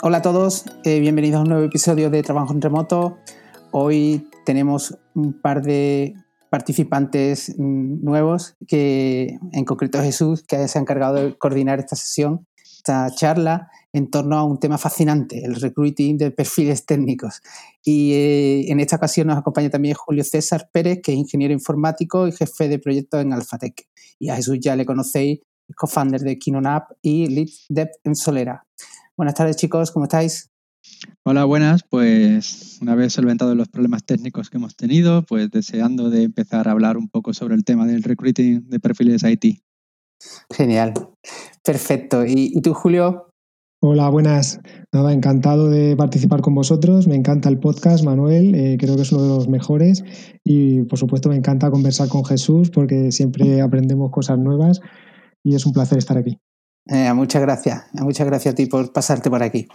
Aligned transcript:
Hola 0.00 0.18
a 0.18 0.22
todos, 0.22 0.64
eh, 0.84 1.00
bienvenidos 1.00 1.40
a 1.40 1.42
un 1.42 1.48
nuevo 1.48 1.64
episodio 1.64 2.08
de 2.08 2.22
Trabajo 2.22 2.52
en 2.52 2.62
Remoto. 2.62 3.18
Hoy 3.72 4.28
tenemos 4.46 4.96
un 5.16 5.40
par 5.40 5.62
de 5.62 6.14
participantes 6.50 7.58
nuevos, 7.58 8.54
que 8.68 9.38
en 9.50 9.64
concreto 9.64 10.00
Jesús, 10.00 10.44
que 10.44 10.68
se 10.68 10.78
ha 10.78 10.82
encargado 10.82 11.16
de 11.16 11.36
coordinar 11.36 11.80
esta 11.80 11.96
sesión, 11.96 12.46
esta 12.62 13.10
charla 13.10 13.70
en 13.92 14.08
torno 14.08 14.38
a 14.38 14.44
un 14.44 14.60
tema 14.60 14.78
fascinante, 14.78 15.44
el 15.44 15.56
recruiting 15.56 16.16
de 16.16 16.30
perfiles 16.30 16.86
técnicos. 16.86 17.40
Y 17.82 18.12
eh, 18.12 18.70
en 18.70 18.78
esta 18.78 18.94
ocasión 18.94 19.26
nos 19.26 19.38
acompaña 19.38 19.68
también 19.68 19.96
Julio 19.96 20.22
César 20.22 20.68
Pérez, 20.72 21.00
que 21.02 21.12
es 21.12 21.18
ingeniero 21.18 21.52
informático 21.52 22.28
y 22.28 22.32
jefe 22.32 22.68
de 22.68 22.78
proyecto 22.78 23.18
en 23.18 23.32
Alphatec. 23.32 23.88
Y 24.20 24.28
a 24.28 24.36
Jesús 24.36 24.58
ya 24.60 24.76
le 24.76 24.86
conocéis, 24.86 25.40
co-founder 25.76 26.20
de 26.20 26.38
KinoNapp 26.38 26.92
y 27.02 27.26
Lead 27.26 27.48
Dev 27.68 27.88
en 28.04 28.14
Solera. 28.14 28.64
Buenas 29.18 29.34
tardes, 29.34 29.56
chicos, 29.56 29.90
¿cómo 29.90 30.04
estáis? 30.04 30.48
Hola, 31.26 31.44
buenas. 31.44 31.82
Pues 31.82 32.78
una 32.80 32.94
vez 32.94 33.12
solventado 33.12 33.56
los 33.56 33.68
problemas 33.68 34.04
técnicos 34.04 34.48
que 34.48 34.58
hemos 34.58 34.76
tenido, 34.76 35.24
pues 35.24 35.50
deseando 35.50 36.08
de 36.08 36.22
empezar 36.22 36.68
a 36.68 36.70
hablar 36.70 36.96
un 36.96 37.08
poco 37.08 37.34
sobre 37.34 37.56
el 37.56 37.64
tema 37.64 37.84
del 37.84 38.04
recruiting 38.04 38.70
de 38.70 38.78
perfiles 38.78 39.24
IT. 39.24 39.60
Genial, 40.54 40.94
perfecto. 41.64 42.24
¿Y, 42.24 42.60
tú, 42.60 42.74
Julio? 42.74 43.32
Hola, 43.82 44.08
buenas. 44.08 44.60
Nada, 44.92 45.12
encantado 45.12 45.68
de 45.68 45.96
participar 45.96 46.40
con 46.40 46.54
vosotros. 46.54 47.08
Me 47.08 47.16
encanta 47.16 47.48
el 47.48 47.58
podcast, 47.58 48.04
Manuel. 48.04 48.54
Eh, 48.54 48.76
creo 48.78 48.94
que 48.94 49.02
es 49.02 49.10
uno 49.10 49.24
de 49.24 49.30
los 49.30 49.48
mejores. 49.48 50.04
Y 50.44 50.84
por 50.84 50.96
supuesto, 50.96 51.28
me 51.28 51.34
encanta 51.34 51.72
conversar 51.72 52.08
con 52.08 52.24
Jesús 52.24 52.70
porque 52.70 53.10
siempre 53.10 53.62
aprendemos 53.62 54.12
cosas 54.12 54.38
nuevas 54.38 54.80
y 55.42 55.56
es 55.56 55.66
un 55.66 55.72
placer 55.72 55.98
estar 55.98 56.16
aquí. 56.16 56.38
Eh, 56.90 57.12
muchas 57.12 57.42
gracias, 57.42 57.84
muchas 57.92 58.26
gracias 58.26 58.54
a 58.54 58.56
ti 58.56 58.64
por 58.64 58.90
pasarte 58.92 59.28
por 59.28 59.42
aquí. 59.42 59.68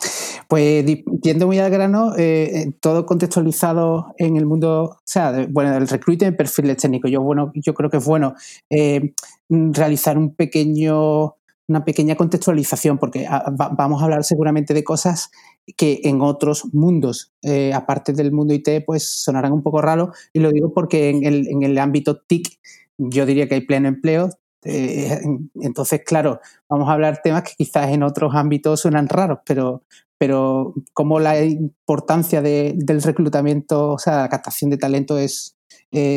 Pues 0.48 0.84
yendo 1.22 1.46
muy 1.46 1.60
al 1.60 1.70
grano, 1.70 2.14
eh, 2.18 2.74
todo 2.80 3.06
contextualizado 3.06 4.14
en 4.18 4.36
el 4.36 4.48
mundo, 4.48 4.84
o 4.96 5.02
sea, 5.06 5.46
bueno, 5.52 5.72
del 5.74 5.88
recruiting 5.88 6.36
perfiles 6.36 6.78
técnicos. 6.78 7.12
Yo, 7.12 7.22
bueno, 7.22 7.52
yo 7.54 7.76
creo 7.76 7.92
que 7.92 7.98
es 7.98 8.06
bueno 8.06 8.34
eh, 8.72 9.14
realizar 9.48 10.18
un 10.18 10.34
pequeño, 10.34 11.36
una 11.68 11.86
pequeña 11.86 12.16
contextualización, 12.16 12.98
porque 12.98 13.28
ah, 13.30 13.46
vamos 13.78 14.02
a 14.02 14.06
hablar 14.06 14.24
seguramente 14.24 14.74
de 14.74 14.84
cosas 14.84 15.30
que 15.78 16.02
en 16.06 16.20
otros 16.22 16.74
mundos, 16.74 17.32
aparte 17.74 18.14
del 18.14 18.32
mundo 18.32 18.56
IT, 18.56 18.86
pues 18.88 19.08
sonarán 19.24 19.54
un 19.54 19.62
poco 19.62 19.84
raros. 19.84 20.18
Y 20.34 20.40
lo 20.40 20.52
digo 20.52 20.74
porque 20.74 21.10
en 21.10 21.24
el, 21.24 21.48
en 21.48 21.62
el 21.62 21.78
ámbito 21.78 22.18
TIC 22.18 22.60
yo 22.98 23.26
diría 23.26 23.48
que 23.48 23.56
hay 23.56 23.62
pleno 23.62 23.88
empleo, 23.88 24.30
eh, 24.66 25.22
entonces, 25.62 26.02
claro, 26.06 26.40
vamos 26.70 26.90
a 26.90 26.94
hablar 26.94 27.22
temas 27.24 27.44
que 27.44 27.54
quizás 27.58 27.90
en 27.90 28.04
otros 28.04 28.34
ámbitos 28.36 28.82
suenan 28.82 29.10
raros, 29.10 29.40
pero, 29.46 29.84
pero 30.18 30.74
como 30.94 31.20
la 31.20 31.44
importancia 31.44 32.42
del 32.42 33.02
reclutamiento, 33.02 33.92
o 33.92 34.00
sea, 34.00 34.18
la 34.22 34.30
captación 34.30 34.72
de 34.72 34.78
talento 34.78 35.18
es 35.18 35.56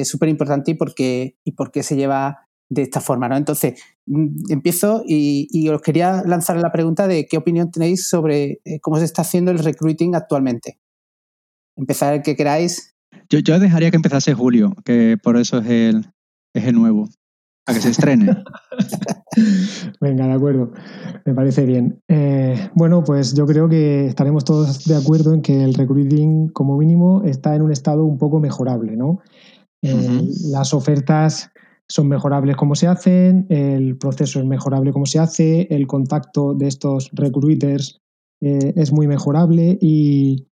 súper 0.05 0.29
importante 0.31 0.71
y 0.71 0.75
por, 0.75 0.95
qué, 0.95 1.37
y 1.45 1.53
por 1.53 1.71
qué 1.71 1.83
se 1.83 1.97
lleva 1.97 2.47
de 2.69 2.83
esta 2.83 3.01
forma, 3.01 3.29
¿no? 3.29 3.37
Entonces, 3.37 3.81
mm, 4.07 4.51
empiezo 4.53 5.03
y, 5.07 5.69
os 5.69 5.83
quería 5.83 6.23
lanzar 6.25 6.57
la 6.57 6.73
pregunta 6.73 7.07
de 7.07 7.27
qué 7.27 7.37
opinión 7.37 7.71
tenéis 7.71 8.09
sobre 8.09 8.61
eh, 8.65 8.81
cómo 8.81 8.99
se 8.99 9.05
está 9.05 9.23
haciendo 9.23 9.51
el 9.51 9.59
recruiting 9.59 10.15
actualmente. 10.15 10.79
Empezar 11.77 12.15
el 12.15 12.23
que 12.23 12.37
queráis. 12.37 12.95
Yo, 13.29 13.39
yo 13.39 13.59
dejaría 13.59 13.91
que 13.91 13.97
empezase 13.97 14.35
Julio, 14.35 14.75
que 14.85 15.17
por 15.23 15.37
eso 15.37 15.59
es 15.59 15.67
el, 15.67 16.07
es 16.55 16.65
el 16.65 16.75
nuevo 16.75 17.09
a 17.67 17.75
que 17.75 17.81
se 17.81 17.91
estrene. 17.91 18.45
Venga, 20.01 20.27
de 20.27 20.33
acuerdo. 20.33 20.73
Me 21.25 21.35
parece 21.35 21.67
bien. 21.67 22.01
Eh, 22.09 22.71
bueno, 22.75 23.05
pues 23.05 23.35
yo 23.35 23.47
creo 23.47 23.69
que 23.69 24.07
estaremos 24.07 24.45
todos 24.45 24.85
de 24.85 24.97
acuerdo 24.97 25.35
en 25.35 25.43
que 25.43 25.63
el 25.63 25.75
recruiting, 25.75 26.49
como 26.49 26.79
mínimo, 26.79 27.23
está 27.25 27.55
en 27.55 27.63
un 27.63 27.73
estado 27.73 28.05
un 28.05 28.19
poco 28.19 28.41
mejorable, 28.41 28.97
¿no? 28.97 29.21
Eh, 29.83 30.29
las 30.51 30.73
ofertas 30.73 31.51
son 31.89 32.09
mejorables 32.09 32.57
como 32.57 32.75
se 32.75 32.87
hacen, 32.87 33.47
el 33.49 33.97
proceso 33.97 34.41
es 34.41 34.47
mejorable 34.47 34.93
como 34.93 35.07
se 35.07 35.19
hace, 35.19 35.69
el 35.71 35.87
contacto 35.87 36.55
de 36.55 36.67
estos 36.67 37.11
recruiters 37.13 38.01
eh, 38.41 38.73
es 38.77 38.93
muy 38.93 39.07
mejorable 39.07 39.79
y, 39.81 40.47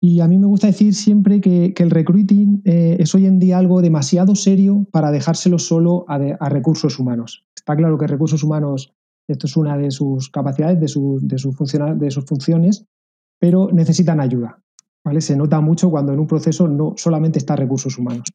y 0.00 0.20
a 0.20 0.28
mí 0.28 0.38
me 0.38 0.46
gusta 0.46 0.68
decir 0.68 0.94
siempre 0.94 1.40
que, 1.40 1.74
el 1.76 1.90
recruiting 1.90 2.62
eh, 2.64 2.96
es 3.00 3.14
hoy 3.14 3.26
en 3.26 3.40
día 3.40 3.58
algo 3.58 3.82
demasiado 3.82 4.36
serio 4.36 4.86
para 4.92 5.10
dejárselo 5.10 5.58
solo 5.58 6.04
a, 6.08 6.48
recursos 6.48 6.98
humanos. 6.98 7.44
Está 7.56 7.74
claro 7.76 7.98
que 7.98 8.06
recursos 8.06 8.44
humanos, 8.44 8.92
esto 9.28 9.46
es 9.46 9.56
una 9.56 9.76
de 9.76 9.90
sus 9.90 10.30
capacidades, 10.30 10.78
de, 10.78 10.86
de, 10.86 11.94
de 11.96 12.10
sus 12.10 12.24
funciones, 12.26 12.84
pero 13.40 13.70
necesitan 13.72 14.20
ayuda. 14.20 14.62
¿vale? 15.04 15.20
Se 15.20 15.36
nota 15.36 15.60
mucho 15.60 15.90
cuando 15.90 16.12
en 16.12 16.20
un 16.20 16.28
proceso 16.28 16.68
no 16.68 16.94
solamente 16.96 17.38
está 17.38 17.56
recursos 17.56 17.98
humanos. 17.98 18.28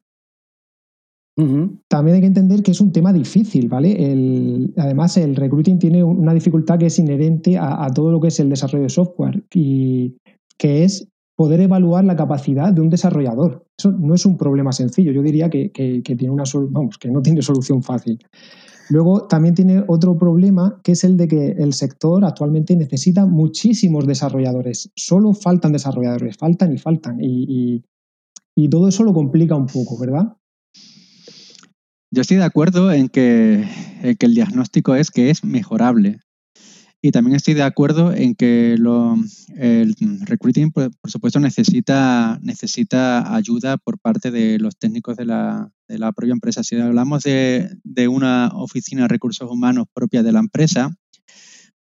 También 1.88 2.16
hay 2.16 2.22
que 2.22 2.28
entender 2.28 2.62
que 2.62 2.72
es 2.72 2.80
un 2.80 2.92
tema 2.92 3.12
difícil, 3.12 3.68
¿vale? 3.68 4.72
además, 4.78 5.18
el 5.18 5.36
recruiting 5.36 5.80
tiene 5.80 6.04
una 6.04 6.32
dificultad 6.32 6.78
que 6.78 6.86
es 6.86 7.00
inherente 7.00 7.58
a, 7.58 7.84
a, 7.84 7.90
todo 7.92 8.12
lo 8.12 8.22
que 8.22 8.28
es 8.28 8.40
el 8.40 8.50
desarrollo 8.50 8.84
de 8.84 8.90
software 8.90 9.44
y 9.52 10.16
que 10.60 10.84
es 10.84 11.08
poder 11.36 11.62
evaluar 11.62 12.04
la 12.04 12.16
capacidad 12.16 12.72
de 12.72 12.82
un 12.82 12.90
desarrollador. 12.90 13.66
Eso 13.78 13.92
no 13.92 14.14
es 14.14 14.26
un 14.26 14.38
problema 14.38 14.72
sencillo. 14.72 15.12
Yo 15.12 15.22
diría 15.22 15.50
que, 15.50 15.72
tiene 16.04 16.30
una 16.30 16.44
vamos, 16.70 16.98
que 16.98 17.10
no 17.10 17.22
tiene 17.22 17.42
solución 17.42 17.82
fácil. 17.82 18.20
Luego 18.90 19.28
también 19.28 19.56
tiene 19.56 19.84
otro 19.88 20.18
problema 20.18 20.80
que 20.84 20.92
es 20.92 21.04
el 21.04 21.18
de 21.18 21.28
que 21.28 21.52
el 21.52 21.74
sector 21.74 22.26
actualmente 22.26 22.76
necesita 22.76 23.26
muchísimos 23.26 24.06
desarrolladores. 24.06 24.92
Solo 24.96 25.34
faltan 25.34 25.72
desarrolladores, 25.72 26.38
faltan 26.38 26.74
y 26.74 26.78
faltan. 26.78 27.18
Y, 27.20 27.84
todo 28.70 28.88
eso 28.88 29.04
lo 29.04 29.14
complica 29.14 29.56
un 29.56 29.66
poco, 29.66 29.98
¿verdad? 30.00 30.38
Yo 32.12 32.22
estoy 32.22 32.38
de 32.38 32.44
acuerdo 32.44 32.92
en 32.92 33.10
que, 33.10 33.66
en 34.04 34.16
que 34.16 34.26
el 34.26 34.36
diagnóstico 34.36 34.94
es 34.94 35.10
que 35.10 35.32
es 35.32 35.44
mejorable. 35.44 36.20
Y 37.06 37.12
también 37.12 37.36
estoy 37.36 37.54
de 37.54 37.64
acuerdo 37.64 38.14
en 38.14 38.34
que 38.34 38.76
el 38.76 39.96
recruiting, 40.26 40.72
por, 40.72 40.90
supuesto, 41.04 41.38
necesita, 41.42 42.40
necesita 42.42 43.36
ayuda 43.36 43.76
por 43.76 44.00
parte 44.00 44.32
de 44.32 44.58
los 44.58 44.78
técnicos 44.78 45.18
de 45.18 45.26
la, 45.26 45.70
propia 46.16 46.32
empresa. 46.32 46.64
Si 46.64 46.78
hablamos 46.78 47.24
de, 47.24 47.76
de, 47.84 48.08
una 48.08 48.52
oficina 48.54 49.02
de 49.02 49.10
recursos 49.10 49.52
humanos 49.52 49.88
propia 49.94 50.24
de 50.24 50.32
la 50.32 50.40
empresa, 50.40 50.96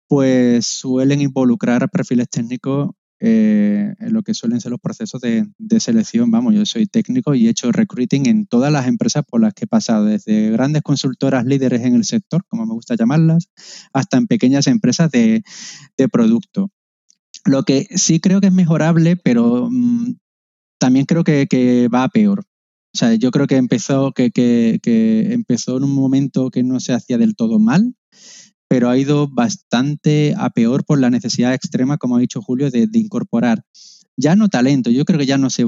pues 0.08 0.66
suelen 0.66 1.20
involucrar 1.20 1.88
perfiles 1.88 2.28
técnicos 2.28 2.90
eh, 3.24 3.94
lo 4.00 4.24
que 4.24 4.34
suelen 4.34 4.60
ser 4.60 4.72
los 4.72 4.80
procesos 4.80 5.20
de, 5.20 5.46
selección. 5.78 6.32
Vamos, 6.32 6.56
yo 6.56 6.66
soy 6.66 6.86
técnico 6.86 7.36
y 7.36 7.46
he 7.46 7.50
hecho 7.50 7.70
recruiting 7.70 8.26
en 8.26 8.46
todas 8.46 8.72
las 8.72 8.88
empresas 8.88 9.22
por 9.24 9.40
las 9.40 9.54
que 9.54 9.64
he 9.64 9.68
pasado, 9.68 10.06
desde 10.06 10.50
grandes 10.50 10.82
consultoras 10.82 11.44
líderes 11.46 11.82
en 11.82 11.94
el 11.94 12.04
sector, 12.04 12.44
como 12.48 12.66
me 12.66 12.72
gusta 12.72 12.96
llamarlas, 12.96 13.48
hasta 13.92 14.16
en 14.16 14.26
pequeñas 14.26 14.66
empresas 14.66 15.08
de, 15.12 15.44
producto. 16.10 16.72
Lo 17.44 17.62
que 17.62 17.86
sí 17.94 18.18
creo 18.18 18.40
que 18.40 18.48
es 18.48 18.52
mejorable, 18.52 19.14
pero 19.14 19.68
mm, 19.70 20.16
también 20.78 21.06
creo 21.06 21.22
que, 21.22 21.88
va 21.94 22.02
a 22.02 22.08
peor. 22.08 22.40
O 22.40 22.98
sea, 22.98 23.14
yo 23.14 23.30
creo 23.30 23.46
que 23.46 23.56
empezó, 23.56 24.10
que 24.10 24.32
empezó 25.32 25.76
en 25.76 25.84
un 25.84 25.94
momento 25.94 26.50
que 26.50 26.64
no 26.64 26.80
se 26.80 26.92
hacía 26.92 27.18
del 27.18 27.36
todo 27.36 27.60
mal 27.60 27.94
pero 28.72 28.88
ha 28.88 28.96
ido 28.96 29.28
bastante 29.28 30.34
a 30.38 30.48
peor 30.48 30.86
por 30.86 30.98
la 30.98 31.10
necesidad 31.10 31.52
extrema, 31.52 31.98
como 31.98 32.16
ha 32.16 32.20
dicho 32.20 32.40
Julio, 32.40 32.70
de, 32.70 32.88
incorporar 32.94 33.66
ya 34.16 34.34
no 34.34 34.48
talento, 34.48 34.88
yo 34.88 35.04
creo 35.04 35.18
que 35.18 35.26
ya 35.26 35.36
no 35.36 35.50
se, 35.50 35.66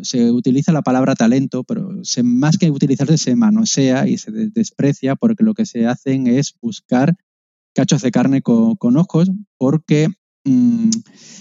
se 0.00 0.30
utiliza 0.30 0.72
la 0.72 0.80
palabra 0.80 1.14
talento, 1.14 1.64
pero 1.64 2.02
se, 2.02 2.22
más 2.22 2.56
que 2.56 2.70
utilizarse 2.70 3.18
se 3.18 3.36
manosea 3.36 4.08
y 4.08 4.16
se 4.16 4.30
desprecia 4.30 5.16
porque 5.16 5.44
lo 5.44 5.52
que 5.52 5.66
se 5.66 5.86
hacen 5.86 6.28
es 6.28 6.54
buscar 6.62 7.18
cachos 7.74 8.00
de 8.00 8.10
carne 8.10 8.40
con, 8.40 8.96
ojos, 8.96 9.30
porque 9.58 10.08
mm, 10.44 10.90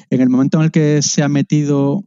en 0.10 0.22
el 0.22 0.30
momento 0.30 0.58
en 0.58 0.66
el 0.66 0.72
que 0.72 1.02
se 1.02 1.24
ha 1.24 1.30
metido 1.30 2.04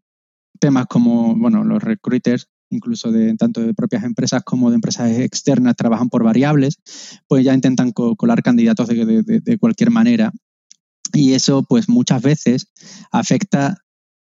temas 0.61 0.85
como, 0.85 1.35
bueno, 1.35 1.65
los 1.65 1.83
recruiters 1.83 2.47
incluso 2.71 3.13
tanto 3.39 3.61
de 3.61 3.75
propias 3.75 4.05
empresas 4.05 4.43
como 4.45 4.71
de 4.71 4.77
empresas 4.77 5.11
externas, 5.19 5.77
trabajan 5.77 6.09
por 6.09 6.25
variables, 6.25 6.79
pues 7.27 7.45
ya 7.45 7.55
intentan 7.55 7.93
colar 7.93 8.43
candidatos 8.43 8.89
de, 8.89 9.59
cualquier 9.59 9.91
manera. 9.91 10.33
Y 11.13 11.33
eso, 11.33 11.63
pues 11.63 11.89
muchas 11.89 12.23
veces 12.23 12.69
afecta 13.11 13.79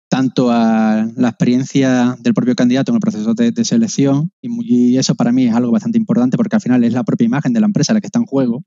tanto 0.08 0.50
a 0.50 1.08
la 1.16 1.28
experiencia 1.28 2.16
del 2.20 2.34
propio 2.34 2.54
candidato 2.54 2.92
en 2.92 2.96
el 2.96 3.00
proceso 3.00 3.34
de, 3.34 3.64
selección, 3.64 4.30
y, 4.40 4.96
eso 4.96 5.14
para 5.14 5.32
mí 5.32 5.46
es 5.46 5.54
algo 5.54 5.72
bastante 5.72 5.98
importante 5.98 6.36
porque 6.36 6.56
al 6.56 6.62
final 6.62 6.84
es 6.84 6.92
la 6.92 7.04
propia 7.04 7.24
imagen 7.24 7.52
de 7.52 7.60
la 7.60 7.66
empresa 7.66 7.94
la 7.94 8.00
que 8.00 8.06
está 8.06 8.18
en 8.18 8.26
juego. 8.26 8.64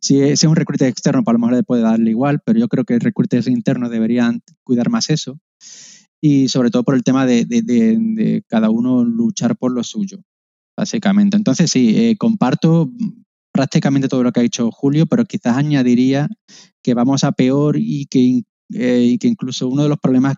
Si 0.00 0.20
es, 0.20 0.42
un 0.44 0.56
recruiter 0.56 0.88
externo, 0.88 1.22
para 1.22 1.38
pues 1.38 1.40
lo 1.40 1.46
mejor 1.46 1.56
le 1.56 1.62
puede 1.64 1.82
darle 1.82 2.10
igual, 2.10 2.40
pero 2.44 2.58
yo 2.58 2.68
creo 2.68 2.84
que 2.84 2.98
recruiters 2.98 3.46
internos 3.46 3.90
deberían 3.90 4.42
cuidar 4.64 4.90
más 4.90 5.10
eso 5.10 5.38
y 6.26 6.48
sobre 6.48 6.70
todo 6.70 6.84
por 6.84 6.94
el 6.94 7.02
tema 7.02 7.26
de, 7.26 8.42
cada 8.48 8.70
uno 8.70 9.04
luchar 9.04 9.58
por 9.58 9.72
lo 9.72 9.84
suyo, 9.84 10.22
básicamente. 10.74 11.36
Entonces 11.36 11.70
sí, 11.70 11.94
eh, 11.98 12.16
comparto 12.16 12.90
prácticamente 13.52 14.08
todo 14.08 14.22
lo 14.22 14.32
que 14.32 14.40
ha 14.40 14.42
dicho 14.42 14.70
Julio, 14.70 15.04
pero 15.04 15.26
quizás 15.26 15.58
añadiría 15.58 16.28
que 16.82 16.94
vamos 16.94 17.24
a 17.24 17.32
peor 17.32 17.76
y 17.78 18.06
que 18.06 18.40
eh, 18.72 19.02
y 19.02 19.18
que 19.18 19.28
incluso 19.28 19.68
uno 19.68 19.82
de 19.82 19.90
los 19.90 19.98
problemas 19.98 20.36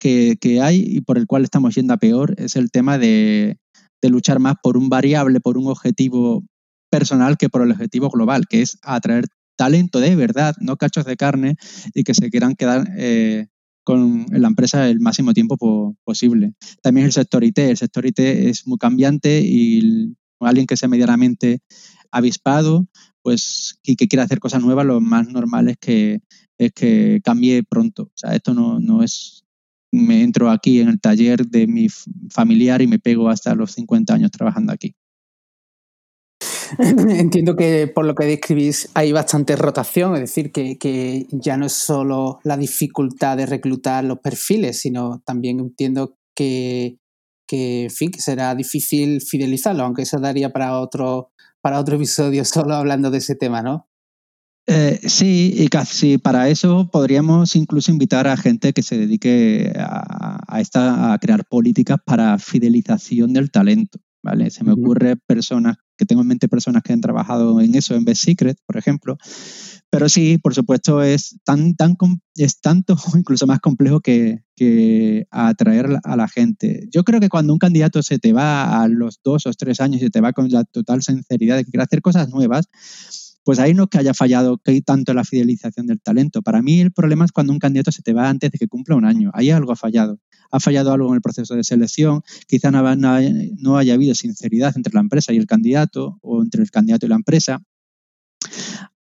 que, 0.00 0.36
que, 0.40 0.60
hay 0.60 0.82
y 0.84 1.00
por 1.02 1.16
el 1.16 1.28
cual 1.28 1.44
estamos 1.44 1.76
yendo 1.76 1.94
a 1.94 1.98
peor 1.98 2.34
es 2.36 2.56
el 2.56 2.72
tema 2.72 2.98
de, 2.98 3.56
de 4.02 4.08
luchar 4.10 4.40
más 4.40 4.56
por 4.60 4.76
un 4.76 4.88
variable, 4.88 5.38
por 5.38 5.56
un 5.56 5.68
objetivo 5.68 6.44
personal 6.90 7.36
que 7.36 7.48
por 7.48 7.62
el 7.62 7.70
objetivo 7.70 8.10
global, 8.10 8.48
que 8.50 8.62
es 8.62 8.78
atraer 8.82 9.26
talento 9.56 10.00
de 10.00 10.16
verdad, 10.16 10.56
no 10.58 10.76
cachos 10.76 11.04
de 11.04 11.16
carne 11.16 11.54
y 11.94 12.02
que 12.02 12.14
se 12.14 12.30
quieran 12.30 12.56
quedar 12.56 12.88
eh, 12.98 13.46
con 13.90 14.26
la 14.30 14.46
empresa 14.46 14.88
el 14.88 15.00
máximo 15.00 15.34
tiempo 15.34 15.96
posible. 16.04 16.54
También 16.80 17.06
el 17.06 17.12
sector 17.12 17.42
IT. 17.42 17.58
El 17.58 17.76
sector 17.76 18.06
IT 18.06 18.20
es 18.20 18.64
muy 18.68 18.78
cambiante 18.78 19.40
y 19.40 20.14
alguien 20.38 20.68
que 20.68 20.76
sea 20.76 20.88
medianamente 20.88 21.58
avispado 22.12 22.86
pues, 23.22 23.80
y 23.82 23.96
que 23.96 24.06
quiera 24.06 24.22
hacer 24.22 24.38
cosas 24.38 24.62
nuevas, 24.62 24.86
lo 24.86 25.00
más 25.00 25.28
normal 25.28 25.68
es 25.68 25.76
que, 25.78 26.20
es 26.56 26.70
que 26.72 27.20
cambie 27.24 27.64
pronto. 27.64 28.04
O 28.04 28.12
sea, 28.14 28.36
esto 28.36 28.54
no, 28.54 28.78
no 28.78 29.02
es 29.02 29.44
me 29.92 30.22
entro 30.22 30.52
aquí 30.52 30.78
en 30.78 30.88
el 30.88 31.00
taller 31.00 31.44
de 31.44 31.66
mi 31.66 31.88
familiar 32.32 32.80
y 32.80 32.86
me 32.86 33.00
pego 33.00 33.28
hasta 33.28 33.56
los 33.56 33.72
50 33.72 34.14
años 34.14 34.30
trabajando 34.30 34.72
aquí. 34.72 34.94
Entiendo 37.10 37.56
que 37.56 37.88
por 37.88 38.06
lo 38.06 38.14
que 38.14 38.24
describís 38.24 38.88
hay 38.94 39.12
bastante 39.12 39.54
rotación, 39.54 40.14
es 40.14 40.20
decir, 40.20 40.50
que, 40.50 41.26
ya 41.30 41.56
no 41.56 41.66
es 41.66 41.72
solo 41.72 42.40
la 42.42 42.56
dificultad 42.56 43.36
de 43.36 43.46
reclutar 43.46 44.04
los 44.04 44.18
perfiles, 44.20 44.80
sino 44.80 45.20
también 45.26 45.60
entiendo 45.60 46.16
que, 46.34 46.96
que, 47.46 47.88
fin, 47.94 48.10
que 48.10 48.20
será 48.20 48.54
difícil 48.54 49.20
fidelizarlo, 49.20 49.84
aunque 49.84 50.02
eso 50.02 50.18
daría 50.18 50.50
para 50.50 50.78
otro, 50.78 51.32
para 51.60 51.78
otro 51.78 51.96
episodio 51.96 52.44
solo 52.46 52.74
hablando 52.74 53.10
de 53.10 53.18
ese 53.18 53.34
tema, 53.34 53.62
¿no? 53.62 53.86
Eh, 54.66 55.00
sí, 55.08 55.52
y 55.56 55.68
casi 55.68 56.16
para 56.18 56.48
eso 56.48 56.88
podríamos 56.92 57.56
incluso 57.56 57.90
invitar 57.90 58.28
a 58.28 58.36
gente 58.36 58.72
que 58.72 58.82
se 58.82 58.96
dedique 58.96 59.72
a, 59.76 60.60
esta, 60.60 61.12
a 61.12 61.18
crear 61.18 61.44
políticas 61.44 61.98
para 62.04 62.38
fidelización 62.38 63.32
del 63.32 63.50
talento. 63.50 63.98
¿Vale? 64.22 64.50
Se 64.50 64.64
me 64.64 64.72
ocurre 64.72 65.16
personas, 65.16 65.76
que 65.96 66.04
tengo 66.04 66.22
en 66.22 66.28
mente 66.28 66.48
personas 66.48 66.82
que 66.82 66.92
han 66.92 67.00
trabajado 67.00 67.60
en 67.60 67.74
eso, 67.74 67.94
en 67.94 68.04
Best 68.04 68.22
Secret, 68.24 68.58
por 68.66 68.76
ejemplo. 68.76 69.16
Pero 69.90 70.08
sí, 70.08 70.38
por 70.38 70.54
supuesto, 70.54 71.02
es, 71.02 71.38
tan, 71.44 71.74
tan, 71.74 71.96
es 72.36 72.60
tanto 72.60 72.94
o 72.94 72.96
incluso 73.18 73.46
más 73.46 73.60
complejo 73.60 74.00
que, 74.00 74.44
que 74.54 75.26
atraer 75.30 75.98
a 76.04 76.16
la 76.16 76.28
gente. 76.28 76.86
Yo 76.92 77.02
creo 77.02 77.20
que 77.20 77.28
cuando 77.28 77.52
un 77.52 77.58
candidato 77.58 78.02
se 78.02 78.18
te 78.18 78.32
va 78.32 78.82
a 78.82 78.88
los 78.88 79.20
dos 79.24 79.46
o 79.46 79.52
tres 79.52 79.80
años 79.80 80.02
y 80.02 80.10
te 80.10 80.20
va 80.20 80.32
con 80.32 80.48
la 80.50 80.64
total 80.64 81.02
sinceridad 81.02 81.56
de 81.56 81.64
que 81.64 81.70
quiere 81.70 81.84
hacer 81.84 82.02
cosas 82.02 82.28
nuevas, 82.28 82.68
pues 83.50 83.58
ahí 83.58 83.74
no 83.74 83.88
que 83.88 83.98
haya 83.98 84.14
fallado 84.14 84.58
que 84.58 84.70
hay 84.70 84.80
tanto 84.80 85.12
la 85.12 85.24
fidelización 85.24 85.88
del 85.88 86.00
talento. 86.00 86.40
Para 86.40 86.62
mí 86.62 86.80
el 86.80 86.92
problema 86.92 87.24
es 87.24 87.32
cuando 87.32 87.52
un 87.52 87.58
candidato 87.58 87.90
se 87.90 88.00
te 88.00 88.12
va 88.12 88.28
antes 88.28 88.52
de 88.52 88.58
que 88.58 88.68
cumpla 88.68 88.94
un 88.94 89.04
año. 89.04 89.32
Ahí 89.34 89.50
algo 89.50 89.72
ha 89.72 89.74
fallado. 89.74 90.20
Ha 90.52 90.60
fallado 90.60 90.92
algo 90.92 91.08
en 91.08 91.16
el 91.16 91.20
proceso 91.20 91.56
de 91.56 91.64
selección, 91.64 92.22
quizá 92.46 92.70
no, 92.70 93.76
haya 93.76 93.94
habido 93.94 94.14
sinceridad 94.14 94.72
entre 94.76 94.94
la 94.94 95.00
empresa 95.00 95.32
y 95.32 95.36
el 95.36 95.46
candidato 95.46 96.20
o 96.22 96.44
entre 96.44 96.62
el 96.62 96.70
candidato 96.70 97.06
y 97.06 97.08
la 97.08 97.16
empresa. 97.16 97.60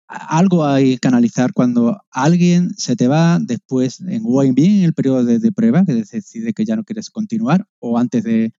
Algo 0.08 0.66
hay 0.66 0.98
que 0.98 1.08
analizar 1.08 1.54
cuando 1.54 2.02
alguien 2.10 2.72
se 2.76 2.96
te 2.96 3.08
va 3.08 3.38
después, 3.40 4.00
en, 4.00 4.24
bien 4.56 4.80
en 4.80 4.84
el 4.86 4.96
periodo 4.96 5.24
de, 5.26 5.52
prueba, 5.52 5.86
que 5.86 5.94
decide 5.94 6.54
que 6.54 6.66
ya 6.66 6.76
no 6.76 6.84
quieres 6.86 7.12
continuar, 7.12 7.68
o 7.78 8.00
antes 8.00 8.24
de, 8.24 8.56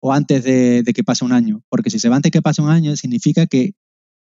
o 0.00 0.14
antes 0.14 0.44
de, 0.44 0.82
de, 0.82 0.92
que 0.94 1.04
pase 1.04 1.26
un 1.26 1.32
año. 1.32 1.62
Porque 1.68 1.90
si 1.90 1.98
se 1.98 2.08
va 2.08 2.16
antes 2.16 2.32
que 2.32 2.40
pase 2.40 2.62
un 2.62 2.70
año, 2.70 2.96
significa 2.96 3.44
que 3.44 3.74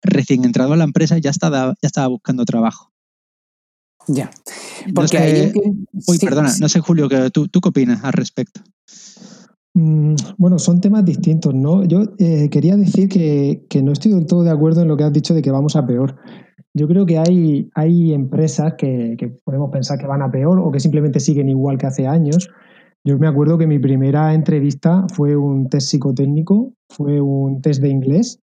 recién 0.01 0.45
entrado 0.45 0.73
a 0.73 0.77
la 0.77 0.83
empresa 0.83 1.17
ya 1.17 1.29
estaba, 1.29 1.75
ya 1.81 1.87
estaba 1.87 2.07
buscando 2.07 2.45
trabajo. 2.45 2.91
Ya. 4.07 4.29
Porque 4.93 5.51
Uy, 6.07 6.19
perdona, 6.19 6.51
no 6.59 6.69
sé, 6.69 6.79
Julio, 6.79 7.09
¿tú, 7.31 7.47
¿tú 7.47 7.61
qué 7.61 7.69
opinas 7.69 8.03
al 8.03 8.13
respecto? 8.13 8.61
Mm, 9.73 10.15
bueno, 10.37 10.57
son 10.57 10.79
temas 10.79 11.03
distintos, 11.03 11.53
¿no? 11.53 11.83
Yo 11.83 12.03
eh, 12.17 12.49
quería 12.49 12.77
decir 12.77 13.09
que, 13.09 13.81
no 13.83 13.91
estoy 13.91 14.13
del 14.13 14.25
todo 14.25 14.43
de 14.43 14.51
acuerdo 14.51 14.81
en 14.81 14.87
lo 14.87 14.95
que 14.95 15.03
has 15.03 15.11
dicho 15.11 15.33
de 15.33 15.41
que 15.41 15.51
vamos 15.51 15.75
a 15.75 15.85
peor. 15.85 16.15
Yo 16.73 16.87
creo 16.87 17.05
que 17.05 17.17
hay, 17.17 17.69
hay 17.75 18.13
empresas 18.13 18.75
que, 18.77 19.15
que, 19.17 19.27
podemos 19.43 19.71
pensar 19.71 19.97
que 19.97 20.07
van 20.07 20.21
a 20.21 20.31
peor 20.31 20.59
o 20.59 20.71
que 20.71 20.79
simplemente 20.79 21.19
siguen 21.19 21.49
igual 21.49 21.77
que 21.77 21.87
hace 21.87 22.07
años. 22.07 22.49
Yo 23.03 23.17
me 23.17 23.27
acuerdo 23.27 23.57
que 23.57 23.67
mi 23.67 23.79
primera 23.79 24.33
entrevista 24.33 25.05
fue 25.13 25.35
un 25.35 25.67
test 25.69 25.89
psicotécnico, 25.89 26.73
fue 26.89 27.19
un 27.21 27.61
test 27.61 27.81
de 27.81 27.89
inglés 27.89 28.39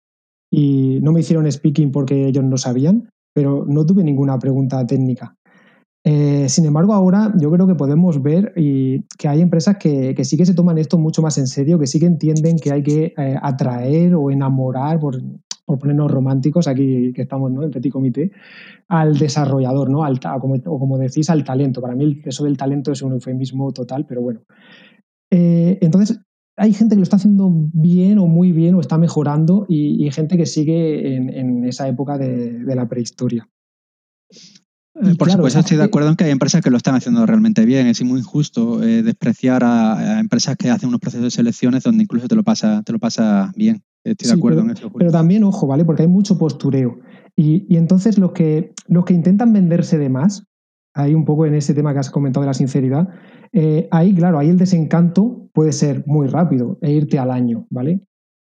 y 0.53 1.01
no 1.01 1.13
me 1.13 1.21
hicieron 1.21 1.51
speaking 1.51 1.91
porque 1.91 2.29
ellos 2.29 2.45
no 2.45 2.59
sabían, 2.59 3.09
pero 3.35 3.65
no 3.67 3.87
tuve 3.87 4.05
ninguna 4.05 4.39
pregunta 4.39 4.87
técnica. 4.87 5.35
Eh, 6.05 6.47
sin 6.51 6.67
embargo, 6.67 6.93
ahora 6.93 7.33
yo 7.39 7.51
creo 7.51 7.67
que 7.67 7.75
podemos 7.75 8.23
ver 8.23 8.53
y 8.55 9.03
que 9.17 9.29
hay 9.29 9.41
empresas 9.41 9.79
que, 9.79 10.15
que, 10.15 10.25
sí 10.27 10.37
que 10.37 10.45
se 10.45 10.53
toman 10.53 10.77
esto 10.77 10.99
mucho 10.99 11.23
más 11.23 11.39
en 11.39 11.47
serio, 11.47 11.79
que 11.79 11.87
sí 11.87 11.99
que 11.99 12.05
entienden 12.05 12.59
que 12.59 12.71
hay 12.71 12.83
que 12.83 13.15
eh, 13.17 13.37
atraer 13.41 14.15
o 14.15 14.31
enamorar, 14.31 15.01
por, 15.01 15.23
por, 15.65 15.79
ponernos 15.79 16.11
románticos, 16.11 16.69
aquí 16.69 17.15
que 17.15 17.23
estamos 17.23 17.51
¿no? 17.51 17.63
en 17.63 17.71
Petit 17.71 17.91
Comité, 17.91 18.31
al 18.89 19.17
desarrollador, 19.17 19.89
¿no? 19.89 20.05
Al, 20.05 20.21
como, 20.39 20.57
o 20.67 20.79
como 20.79 20.99
decís, 20.99 21.31
al 21.31 21.45
talento. 21.45 21.81
Para 21.81 21.95
mí 21.95 22.21
eso 22.27 22.45
del 22.45 22.59
talento 22.59 22.93
es 22.93 23.01
un 23.01 23.13
eufemismo 23.13 23.73
total, 23.73 24.05
pero 24.07 24.21
bueno. 24.21 24.41
Eh, 25.31 25.79
entonces, 25.81 26.21
hay 26.63 26.73
gente 26.73 26.95
que 26.95 27.01
lo 27.01 27.03
está 27.03 27.17
haciendo 27.17 27.51
bien 27.73 28.21
o 28.21 28.29
muy 28.29 28.53
bien 28.53 28.77
o 28.77 28.81
está 28.81 28.97
mejorando 28.97 29.67
y, 29.69 30.09
gente 30.13 30.37
que 30.37 30.47
sigue 30.47 31.17
en, 31.17 31.65
esa 31.65 31.89
época 31.89 32.19
de, 32.19 32.63
la 32.77 32.89
prehistoria. 32.89 33.49
Eh, 34.31 35.17
por 35.19 35.29
supuesto, 35.29 35.59
estoy 35.59 35.77
de 35.77 35.83
acuerdo 35.83 36.11
en 36.11 36.15
que 36.15 36.23
hay 36.23 36.31
empresas 36.31 36.63
que 36.63 36.71
lo 36.71 36.77
están 36.77 36.95
haciendo 36.95 37.27
realmente 37.27 37.65
bien. 37.65 37.89
Es 37.89 38.01
muy 38.05 38.21
injusto 38.21 38.81
eh, 38.81 39.03
despreciar 39.03 39.65
a, 39.65 40.21
empresas 40.21 40.57
que 40.57 40.71
hacen 40.71 40.89
unos 40.89 41.01
procesos 41.01 41.25
de 41.25 41.31
selecciones 41.33 41.83
donde 41.83 42.05
incluso 42.05 42.29
te 42.29 42.37
lo 42.37 42.45
pasa, 42.45 42.85
te 42.85 42.93
lo 42.93 43.01
pasa 43.01 43.53
bien. 43.57 43.83
Estoy 44.05 44.29
de 44.29 44.35
acuerdo 44.35 44.61
en 44.61 44.71
eso. 44.71 44.93
Pero 44.97 45.11
también, 45.11 45.43
ojo, 45.43 45.67
¿vale? 45.67 45.85
Porque 45.85 46.03
hay 46.03 46.09
mucho 46.09 46.39
postureo. 46.39 47.01
Y, 47.35 47.75
entonces 47.75 48.19
los 48.19 48.31
que, 48.31 48.73
los 48.87 49.05
que 49.05 49.15
intentan 49.15 49.53
venderse 49.53 49.99
de 49.99 50.11
más, 50.11 50.45
ahí 50.95 51.15
un 51.15 51.25
poco 51.25 51.47
en 51.47 51.55
ese 51.55 51.75
tema 51.75 51.93
que 51.93 52.01
has 52.01 52.11
comentado 52.11 52.43
de 52.43 52.49
la 52.49 52.55
sinceridad, 52.55 53.09
eh, 53.53 53.89
ahí, 53.91 54.15
claro, 54.15 54.39
ahí 54.39 54.49
el 54.49 54.59
desencanto 54.59 55.49
puede 55.53 55.73
ser 55.73 56.05
muy 56.07 56.27
rápido 56.27 56.79
e 56.81 56.93
irte 56.93 57.19
al 57.19 57.31
año, 57.31 57.67
¿vale? 57.71 58.01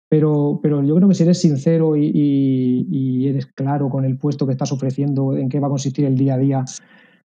Pero, 0.10 0.60
pero 0.62 0.84
yo 0.84 0.96
creo 0.96 1.08
que 1.08 1.16
si 1.16 1.24
eres 1.24 1.40
sincero 1.40 1.96
y, 1.96 3.28
eres 3.28 3.46
claro 3.46 3.90
con 3.90 4.04
el 4.04 4.18
puesto 4.18 4.46
que 4.46 4.52
estás 4.52 4.72
ofreciendo, 4.72 5.38
en 5.38 5.48
qué 5.48 5.60
va 5.60 5.68
a 5.68 5.70
consistir 5.70 6.06
el 6.06 6.18
día 6.18 6.36
a 6.36 6.38
día 6.38 6.66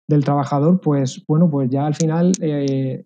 del 0.08 0.24
trabajador, 0.24 0.80
pues 0.80 1.24
bueno, 1.26 1.50
pues 1.50 1.68
ya 1.68 1.86
al 1.86 1.94
final 1.94 2.32
eh, 2.40 3.04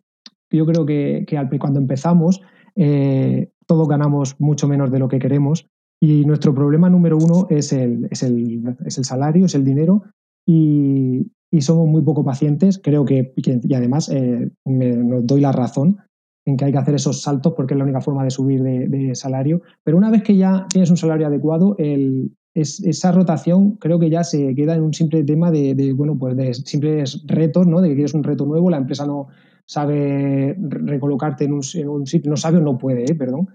yo 0.50 0.66
creo 0.66 0.84
que, 0.84 1.24
cuando 1.58 1.80
empezamos 1.80 2.42
eh, 2.76 3.50
todos 3.66 3.88
ganamos 3.88 4.38
mucho 4.38 4.68
menos 4.68 4.90
de 4.90 4.98
lo 4.98 5.08
que 5.08 5.18
queremos 5.18 5.66
y 5.98 6.26
nuestro 6.26 6.54
problema 6.54 6.90
número 6.90 7.16
uno 7.16 7.46
es 7.48 7.72
el, 7.72 8.06
es 8.10 8.22
el, 8.22 8.76
es 8.84 8.98
el 8.98 9.04
salario, 9.04 9.46
es 9.46 9.54
el 9.54 9.64
dinero 9.64 10.02
y, 10.46 11.30
y 11.50 11.62
somos 11.62 11.88
muy 11.88 12.02
poco 12.02 12.24
pacientes. 12.24 12.80
Creo 12.82 13.04
que, 13.04 13.32
y 13.36 13.74
además 13.74 14.08
eh, 14.08 14.50
me, 14.64 14.96
doy 15.22 15.40
la 15.40 15.52
razón 15.52 15.98
en 16.46 16.56
que 16.56 16.64
hay 16.64 16.72
que 16.72 16.78
hacer 16.78 16.94
esos 16.94 17.22
saltos 17.22 17.52
porque 17.54 17.74
es 17.74 17.78
la 17.78 17.84
única 17.84 18.00
forma 18.00 18.24
de 18.24 18.30
subir 18.30 18.62
de, 18.62 19.14
salario. 19.14 19.62
Pero 19.84 19.96
una 19.96 20.10
vez 20.10 20.22
que 20.22 20.36
ya 20.36 20.66
tienes 20.70 20.90
un 20.90 20.96
salario 20.96 21.26
adecuado, 21.26 21.76
el, 21.78 22.32
esa 22.54 23.12
rotación 23.12 23.76
creo 23.76 23.98
que 23.98 24.10
ya 24.10 24.24
se 24.24 24.54
queda 24.54 24.74
en 24.74 24.82
un 24.82 24.94
simple 24.94 25.22
tema 25.24 25.50
de, 25.50 25.92
bueno, 25.94 26.18
pues 26.18 26.36
de 26.36 26.54
simples 26.54 27.22
retos, 27.26 27.66
¿no? 27.66 27.80
De 27.80 27.88
que 27.88 27.94
quieres 27.94 28.14
un 28.14 28.24
reto 28.24 28.46
nuevo, 28.46 28.70
la 28.70 28.78
empresa 28.78 29.06
no 29.06 29.28
sabe 29.66 30.56
recolocarte 30.58 31.44
en 31.44 31.52
un, 31.52 31.60
en 31.74 31.88
un 31.88 32.06
sitio, 32.06 32.30
no 32.30 32.36
sabe 32.36 32.58
o 32.58 32.60
no 32.60 32.76
puede, 32.76 33.04
¿eh? 33.04 33.14
perdón, 33.14 33.50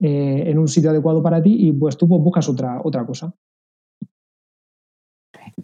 eh, 0.00 0.44
en 0.46 0.58
un 0.58 0.66
sitio 0.66 0.90
adecuado 0.90 1.22
para 1.22 1.42
ti 1.42 1.54
y 1.58 1.72
pues 1.72 1.96
tú 1.98 2.08
pues, 2.08 2.22
buscas 2.22 2.48
otra, 2.48 2.80
otra 2.82 3.04
cosa. 3.04 3.34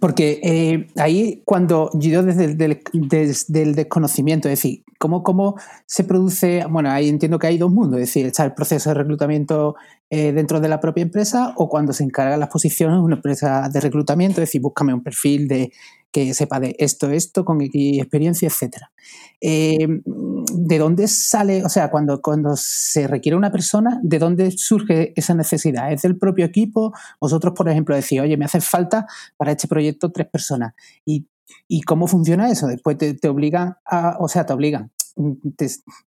Porque 0.01 0.41
eh, 0.43 0.87
ahí 0.97 1.43
cuando 1.45 1.91
yo 1.95 2.23
desde 2.23 2.55
desde 2.55 3.63
el 3.63 3.75
desconocimiento, 3.75 4.49
es 4.49 4.61
decir, 4.61 4.85
¿cómo, 4.99 5.23
¿cómo 5.23 5.57
se 5.87 6.05
produce? 6.05 6.65
Bueno, 6.69 6.91
ahí 6.91 7.09
entiendo 7.09 7.39
que 7.39 7.47
hay 7.47 7.59
dos 7.59 7.71
mundos, 7.71 8.01
es 8.01 8.09
decir, 8.09 8.27
está 8.27 8.45
el 8.45 8.55
proceso 8.55 8.91
de 8.91 8.95
reclutamiento 8.95 9.77
eh, 10.11 10.33
dentro 10.33 10.61
de 10.61 10.69
la 10.69 10.81
propia 10.81 11.03
empresa 11.03 11.53
o 11.57 11.69
cuando 11.69 11.93
se 11.93 12.05
encargan 12.05 12.41
las 12.41 12.49
posiciones 12.49 12.99
una 13.01 13.17
empresa 13.17 13.69
de 13.69 13.81
reclutamiento, 13.81 14.41
es 14.41 14.49
decir, 14.49 14.61
búscame 14.61 14.95
un 14.95 15.03
perfil 15.03 15.49
de 15.49 15.73
que 16.11 16.33
sepa 16.35 16.61
de 16.61 16.75
esto, 16.79 17.11
esto, 17.11 17.45
con 17.45 17.61
experiencia, 17.61 18.49
etcétera. 18.49 18.91
Eh, 19.41 19.87
¿De 19.87 20.79
dónde 20.79 21.07
sale, 21.09 21.65
o 21.65 21.69
sea, 21.69 21.91
cuando, 21.91 22.23
cuando 22.23 22.55
se 22.57 23.07
requiere 23.07 23.37
una 23.37 23.53
persona, 23.53 24.01
de 24.03 24.19
dónde 24.19 24.51
surge 24.53 25.13
esa 25.17 25.35
necesidad? 25.35 25.93
¿Es 25.93 26.03
del 26.03 26.19
propio 26.19 26.47
equipo? 26.47 26.93
Vosotros, 27.21 27.55
por 27.55 27.69
ejemplo, 27.69 27.95
decís, 27.95 28.21
oye, 28.21 28.37
me 28.37 28.47
hace 28.47 28.61
falta 28.61 29.07
para 29.37 29.53
este 29.53 29.69
proyecto 29.69 30.11
tres 30.11 30.29
personas. 30.29 30.75
¿Y, 31.05 31.27
cómo 31.87 32.07
funciona 32.07 32.51
eso? 32.51 32.67
Después 32.67 32.99
te, 32.99 33.15
te, 33.15 33.29
obligan 33.29 33.77
a, 33.85 34.17
o 34.19 34.29
sea, 34.29 34.47
te 34.47 34.53
obligan. 34.53 34.91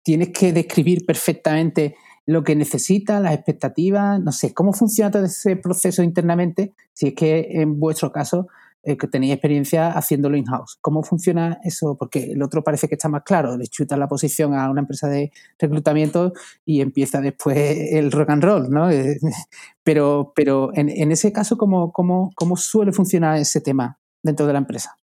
tienes 0.03 0.31
que 0.31 0.53
describir 0.53 1.07
perfectamente 1.07 1.97
lo 2.27 2.43
que 2.43 2.57
necesitas, 2.57 3.21
las 3.21 3.35
expectativas, 3.35 4.21
no 4.21 4.33
sé, 4.33 4.55
cómo 4.55 4.73
funciona 4.73 5.11
todo 5.11 5.25
ese 5.25 5.57
proceso 5.57 6.03
internamente, 6.03 6.73
si 6.95 7.09
es 7.09 7.15
que 7.15 7.49
en 7.61 7.79
vuestro 7.79 8.13
caso 8.13 8.49
eh, 8.87 8.97
que 8.97 9.09
tenéis 9.09 9.33
experiencia 9.33 9.91
haciéndolo 9.93 10.37
in-house. 10.37 10.79
¿Cómo 10.81 11.03
funciona 11.03 11.59
eso? 11.64 11.97
Porque 11.99 12.33
el 12.33 12.43
otro 12.43 12.62
parece 12.62 12.88
que 12.88 12.95
está 12.97 13.09
más 13.09 13.23
claro, 13.23 13.57
le 13.57 13.67
chuta 13.67 13.97
la 13.97 14.09
posición 14.09 14.55
a 14.55 14.71
una 14.71 14.81
empresa 14.81 15.09
de 15.09 15.33
reclutamiento 15.59 16.33
y 16.67 16.81
empieza 16.81 17.21
después 17.21 17.57
el 17.93 18.12
rock 18.12 18.31
and 18.31 18.45
roll, 18.45 18.71
¿no? 18.71 18.91
Eh, 18.91 19.19
pero, 19.83 20.33
pero 20.35 20.71
en, 20.75 21.12
ese 21.12 21.33
caso, 21.33 21.57
¿cómo, 21.57 21.93
cómo, 21.93 22.31
cómo 22.35 22.57
suele 22.57 22.93
funcionar 22.93 23.38
ese 23.38 23.61
tema 23.61 23.99
dentro 24.23 24.47
de 24.47 24.53
la 24.53 24.59
empresa? 24.59 24.99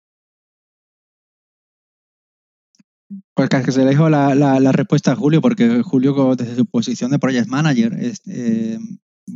Pues 3.35 3.49
que 3.49 3.73
se 3.73 3.85
le 3.85 3.91
dijo 3.91 4.11
la, 4.11 4.35
la, 4.35 4.73
respuesta 4.73 5.13
a 5.13 5.17
Julio, 5.17 5.41
porque 5.41 5.83
Julio, 5.83 6.35
desde 6.35 6.57
su 6.57 6.67
posición 6.67 7.11
de 7.11 7.19
project 7.19 7.47
manager, 7.47 7.93
eh, 8.27 8.79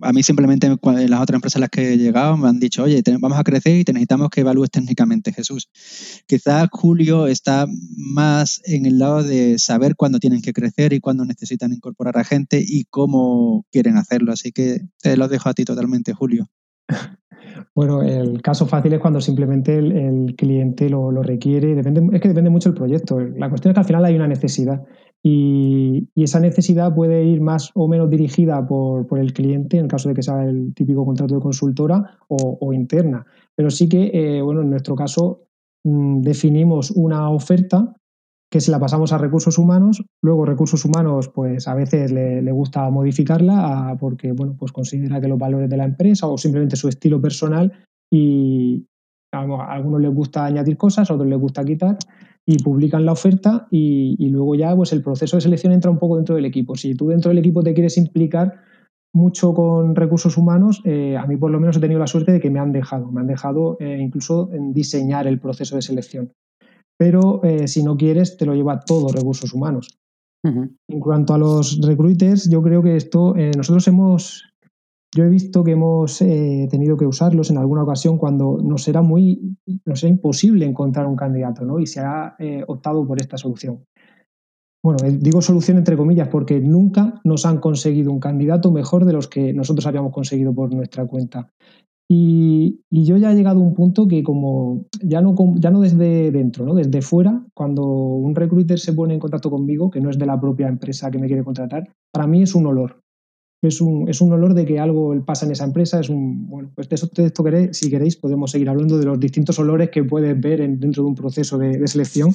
a 0.00 0.12
mí 0.12 0.22
simplemente 0.22 0.66
en 0.66 1.10
las 1.10 1.20
otras 1.20 1.36
empresas 1.36 1.56
a 1.56 1.60
las 1.60 1.70
que 1.70 1.92
he 1.92 1.98
llegado 1.98 2.36
me 2.36 2.48
han 2.48 2.58
dicho, 2.58 2.82
oye, 2.82 3.02
vamos 3.20 3.38
a 3.38 3.44
crecer 3.44 3.76
y 3.76 3.84
te 3.84 3.92
necesitamos 3.92 4.30
que 4.30 4.40
evalúes 4.40 4.70
técnicamente, 4.70 5.32
Jesús. 5.32 5.68
Quizás 6.26 6.68
Julio 6.70 7.26
está 7.26 7.66
más 7.96 8.60
en 8.64 8.86
el 8.86 8.98
lado 8.98 9.22
de 9.22 9.58
saber 9.58 9.96
cuándo 9.96 10.18
tienen 10.18 10.42
que 10.42 10.52
crecer 10.52 10.92
y 10.92 11.00
cuándo 11.00 11.24
necesitan 11.24 11.72
incorporar 11.72 12.18
a 12.18 12.24
gente 12.24 12.62
y 12.64 12.84
cómo 12.84 13.66
quieren 13.70 13.96
hacerlo. 13.96 14.32
Así 14.32 14.52
que 14.52 14.80
te 15.00 15.16
lo 15.16 15.28
dejo 15.28 15.48
a 15.48 15.54
ti 15.54 15.64
totalmente, 15.64 16.12
Julio. 16.12 16.48
Bueno, 17.74 18.02
el 18.02 18.42
caso 18.42 18.66
fácil 18.66 18.92
es 18.92 19.00
cuando 19.00 19.20
simplemente 19.20 19.76
el, 19.78 20.34
cliente 20.36 20.90
lo, 20.90 21.10
requiere. 21.22 21.74
Depende, 21.74 22.06
es 22.12 22.20
que 22.20 22.28
depende 22.28 22.50
mucho 22.50 22.70
del 22.70 22.76
proyecto. 22.76 23.18
La 23.20 23.48
cuestión 23.48 23.70
es 23.70 23.74
que 23.74 23.80
al 23.80 23.86
final 23.86 24.04
hay 24.04 24.14
una 24.14 24.28
necesidad 24.28 24.82
y, 25.22 26.08
esa 26.16 26.40
necesidad 26.40 26.94
puede 26.94 27.24
ir 27.24 27.40
más 27.40 27.70
o 27.74 27.86
menos 27.88 28.10
dirigida 28.10 28.66
por, 28.66 29.06
el 29.18 29.32
cliente, 29.32 29.78
en 29.78 29.88
caso 29.88 30.08
de 30.08 30.14
que 30.14 30.22
sea 30.22 30.44
el 30.44 30.74
típico 30.74 31.04
contrato 31.04 31.34
de 31.34 31.40
consultora 31.40 32.18
o, 32.28 32.72
interna. 32.72 33.24
Pero 33.54 33.70
sí 33.70 33.88
que, 33.88 34.10
eh, 34.12 34.42
bueno, 34.42 34.62
en 34.62 34.70
nuestro 34.70 34.94
caso 34.94 35.42
mm, 35.84 36.22
definimos 36.22 36.90
una 36.90 37.30
oferta 37.30 37.94
que 38.50 38.60
se 38.60 38.70
la 38.70 38.78
pasamos 38.78 39.12
a 39.14 39.18
recursos 39.18 39.56
humanos, 39.56 40.04
luego 40.22 40.44
recursos 40.44 40.84
humanos 40.84 41.30
pues 41.30 41.66
a 41.66 41.74
veces 41.74 42.12
le, 42.12 42.52
gusta 42.52 42.90
modificarla 42.90 43.96
porque 43.98 44.32
bueno, 44.32 44.54
pues 44.58 44.72
considera 44.72 45.22
que 45.22 45.28
los 45.28 45.38
valores 45.38 45.70
de 45.70 45.78
la 45.78 45.84
empresa 45.84 46.26
o 46.26 46.36
simplemente 46.36 46.76
su 46.76 46.86
estilo 46.86 47.18
personal 47.18 47.72
y 48.12 48.84
a 49.32 49.40
algunos 49.72 50.02
les 50.02 50.14
gusta 50.14 50.44
añadir 50.44 50.76
cosas, 50.76 51.10
a 51.10 51.14
otros 51.14 51.30
les 51.30 51.38
gusta 51.38 51.64
quitar 51.64 51.96
y 52.46 52.62
publican 52.62 53.04
la 53.04 53.12
oferta 53.12 53.68
y, 53.70 54.28
luego 54.28 54.54
ya 54.54 54.74
pues 54.74 54.92
el 54.92 55.02
proceso 55.02 55.36
de 55.36 55.42
selección 55.42 55.72
entra 55.72 55.90
un 55.90 55.98
poco 55.98 56.16
dentro 56.16 56.34
del 56.34 56.44
equipo. 56.44 56.74
Si 56.74 56.94
tú 56.94 57.08
dentro 57.08 57.28
del 57.28 57.38
equipo 57.38 57.62
te 57.62 57.74
quieres 57.74 57.96
implicar 57.96 58.60
mucho 59.14 59.54
con 59.54 59.94
recursos 59.94 60.36
humanos, 60.36 60.80
eh, 60.84 61.16
a 61.16 61.26
mí 61.26 61.36
por 61.36 61.50
lo 61.50 61.60
menos 61.60 61.76
he 61.76 61.80
tenido 61.80 62.00
la 62.00 62.06
suerte 62.06 62.32
de 62.32 62.40
que 62.40 62.50
me 62.50 62.58
han 62.58 62.72
dejado, 62.72 63.12
me 63.12 63.20
han 63.20 63.26
dejado 63.26 63.76
eh, 63.78 63.98
incluso 64.00 64.50
en 64.52 64.72
diseñar 64.72 65.26
el 65.26 65.38
proceso 65.38 65.76
de 65.76 65.82
selección 65.82 66.32
pero 66.98 67.42
eh, 67.42 67.66
si 67.66 67.82
no 67.82 67.96
quieres, 67.96 68.36
te 68.36 68.46
lo 68.46 68.54
lleva 68.54 68.78
todo 68.78 69.08
recursos 69.08 69.52
humanos. 69.52 69.88
En 70.44 71.00
cuanto 71.00 71.34
a 71.34 71.38
los 71.38 71.80
recruiters, 71.80 72.48
yo 72.48 72.62
creo 72.62 72.80
que 72.80 72.94
esto, 72.94 73.34
nosotros 73.56 73.88
hemos, 73.88 74.51
yo 75.14 75.24
he 75.24 75.28
visto 75.28 75.62
que 75.62 75.72
hemos 75.72 76.22
eh, 76.22 76.68
tenido 76.70 76.96
que 76.96 77.06
usarlos 77.06 77.50
en 77.50 77.58
alguna 77.58 77.82
ocasión 77.82 78.18
cuando 78.18 78.58
nos 78.62 78.88
era 78.88 79.02
muy, 79.02 79.56
nos 79.84 80.02
era 80.02 80.10
imposible 80.10 80.66
encontrar 80.66 81.06
un 81.06 81.16
candidato, 81.16 81.64
¿no? 81.64 81.78
Y 81.78 81.86
se 81.86 82.00
ha 82.00 82.36
optado 82.66 83.06
por 83.06 83.20
esta 83.20 83.36
solución. 83.36 83.84
Bueno, 84.84 84.98
digo 85.08 85.40
solución 85.40 85.78
entre 85.78 85.96
comillas 85.96 86.28
porque 86.28 86.60
nunca 86.60 87.20
nos 87.22 87.46
han 87.46 87.58
conseguido 87.58 88.10
un 88.10 88.18
candidato 88.18 88.72
mejor 88.72 89.04
de 89.04 89.12
los 89.12 89.28
que 89.28 89.52
nosotros 89.52 89.86
habíamos 89.86 90.12
conseguido 90.12 90.52
por 90.52 90.74
nuestra 90.74 91.06
cuenta. 91.06 91.48
Y, 92.10 92.80
yo 92.90 93.16
ya 93.16 93.32
he 93.32 93.34
llegado 93.36 93.60
a 93.60 93.62
un 93.62 93.74
punto 93.74 94.06
que 94.06 94.22
como 94.22 94.86
ya 95.00 95.22
no, 95.22 95.34
ya 95.56 95.70
no 95.70 95.80
desde 95.80 96.30
dentro, 96.30 96.66
¿no? 96.66 96.74
desde 96.74 97.00
fuera, 97.00 97.46
cuando 97.54 97.84
un 97.84 98.34
recruiter 98.34 98.78
se 98.78 98.92
pone 98.92 99.14
en 99.14 99.20
contacto 99.20 99.50
conmigo, 99.50 99.90
que 99.90 100.00
no 100.00 100.10
es 100.10 100.18
de 100.18 100.26
la 100.26 100.38
propia 100.38 100.68
empresa 100.68 101.10
que 101.10 101.18
me 101.18 101.28
quiere 101.28 101.44
contratar, 101.44 101.88
para 102.12 102.26
mí 102.26 102.42
es 102.42 102.54
un 102.54 102.66
olor. 102.66 103.00
Es 103.62 103.80
un, 103.80 104.08
es 104.08 104.20
un 104.20 104.32
olor 104.32 104.54
de 104.54 104.66
que 104.66 104.80
algo 104.80 105.14
pasa 105.24 105.46
en 105.46 105.52
esa 105.52 105.64
empresa. 105.64 106.00
Es 106.00 106.08
un, 106.08 106.48
bueno, 106.48 106.72
pues 106.74 106.88
de, 106.88 106.96
esto 106.96 107.44
si 107.72 107.90
queréis 107.90 108.16
podemos 108.16 108.50
seguir 108.50 108.68
hablando 108.68 108.98
de 108.98 109.06
los 109.06 109.20
distintos 109.20 109.58
olores 109.58 109.90
que 109.90 110.02
puedes 110.02 110.38
ver 110.40 110.58
dentro 110.78 111.04
de 111.04 111.08
un 111.08 111.14
proceso 111.14 111.58
de, 111.58 111.86
selección. 111.86 112.34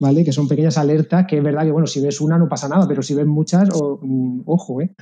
¿Vale? 0.00 0.24
Que 0.24 0.32
son 0.32 0.48
pequeñas 0.48 0.78
alertas, 0.78 1.26
que 1.28 1.38
es 1.38 1.44
verdad 1.44 1.64
que, 1.64 1.70
bueno, 1.70 1.86
si 1.86 2.00
ves 2.00 2.20
una 2.20 2.36
no 2.36 2.48
pasa 2.48 2.68
nada, 2.68 2.88
pero 2.88 3.02
si 3.02 3.14
ves 3.14 3.26
muchas, 3.26 3.68
mm, 3.68 4.40
ojo, 4.46 4.80
¿eh? 4.80 4.92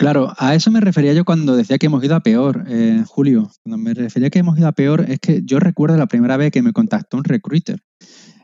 Claro, 0.00 0.32
a 0.38 0.54
eso 0.54 0.70
me 0.70 0.80
refería 0.80 1.12
yo 1.12 1.26
cuando 1.26 1.54
decía 1.56 1.76
que 1.76 1.86
hemos 1.86 2.02
ido 2.02 2.14
a 2.14 2.20
peor, 2.20 2.64
eh, 2.68 3.04
Julio. 3.06 3.50
Cuando 3.62 3.76
me 3.76 3.92
refería 3.92 4.30
que 4.30 4.38
hemos 4.38 4.58
ido 4.58 4.66
a 4.66 4.72
peor, 4.72 5.04
es 5.08 5.20
que 5.20 5.42
yo 5.44 5.60
recuerdo 5.60 5.98
la 5.98 6.06
primera 6.06 6.38
vez 6.38 6.50
que 6.52 6.62
me 6.62 6.72
contactó 6.72 7.18
un 7.18 7.24
recruiter. 7.24 7.80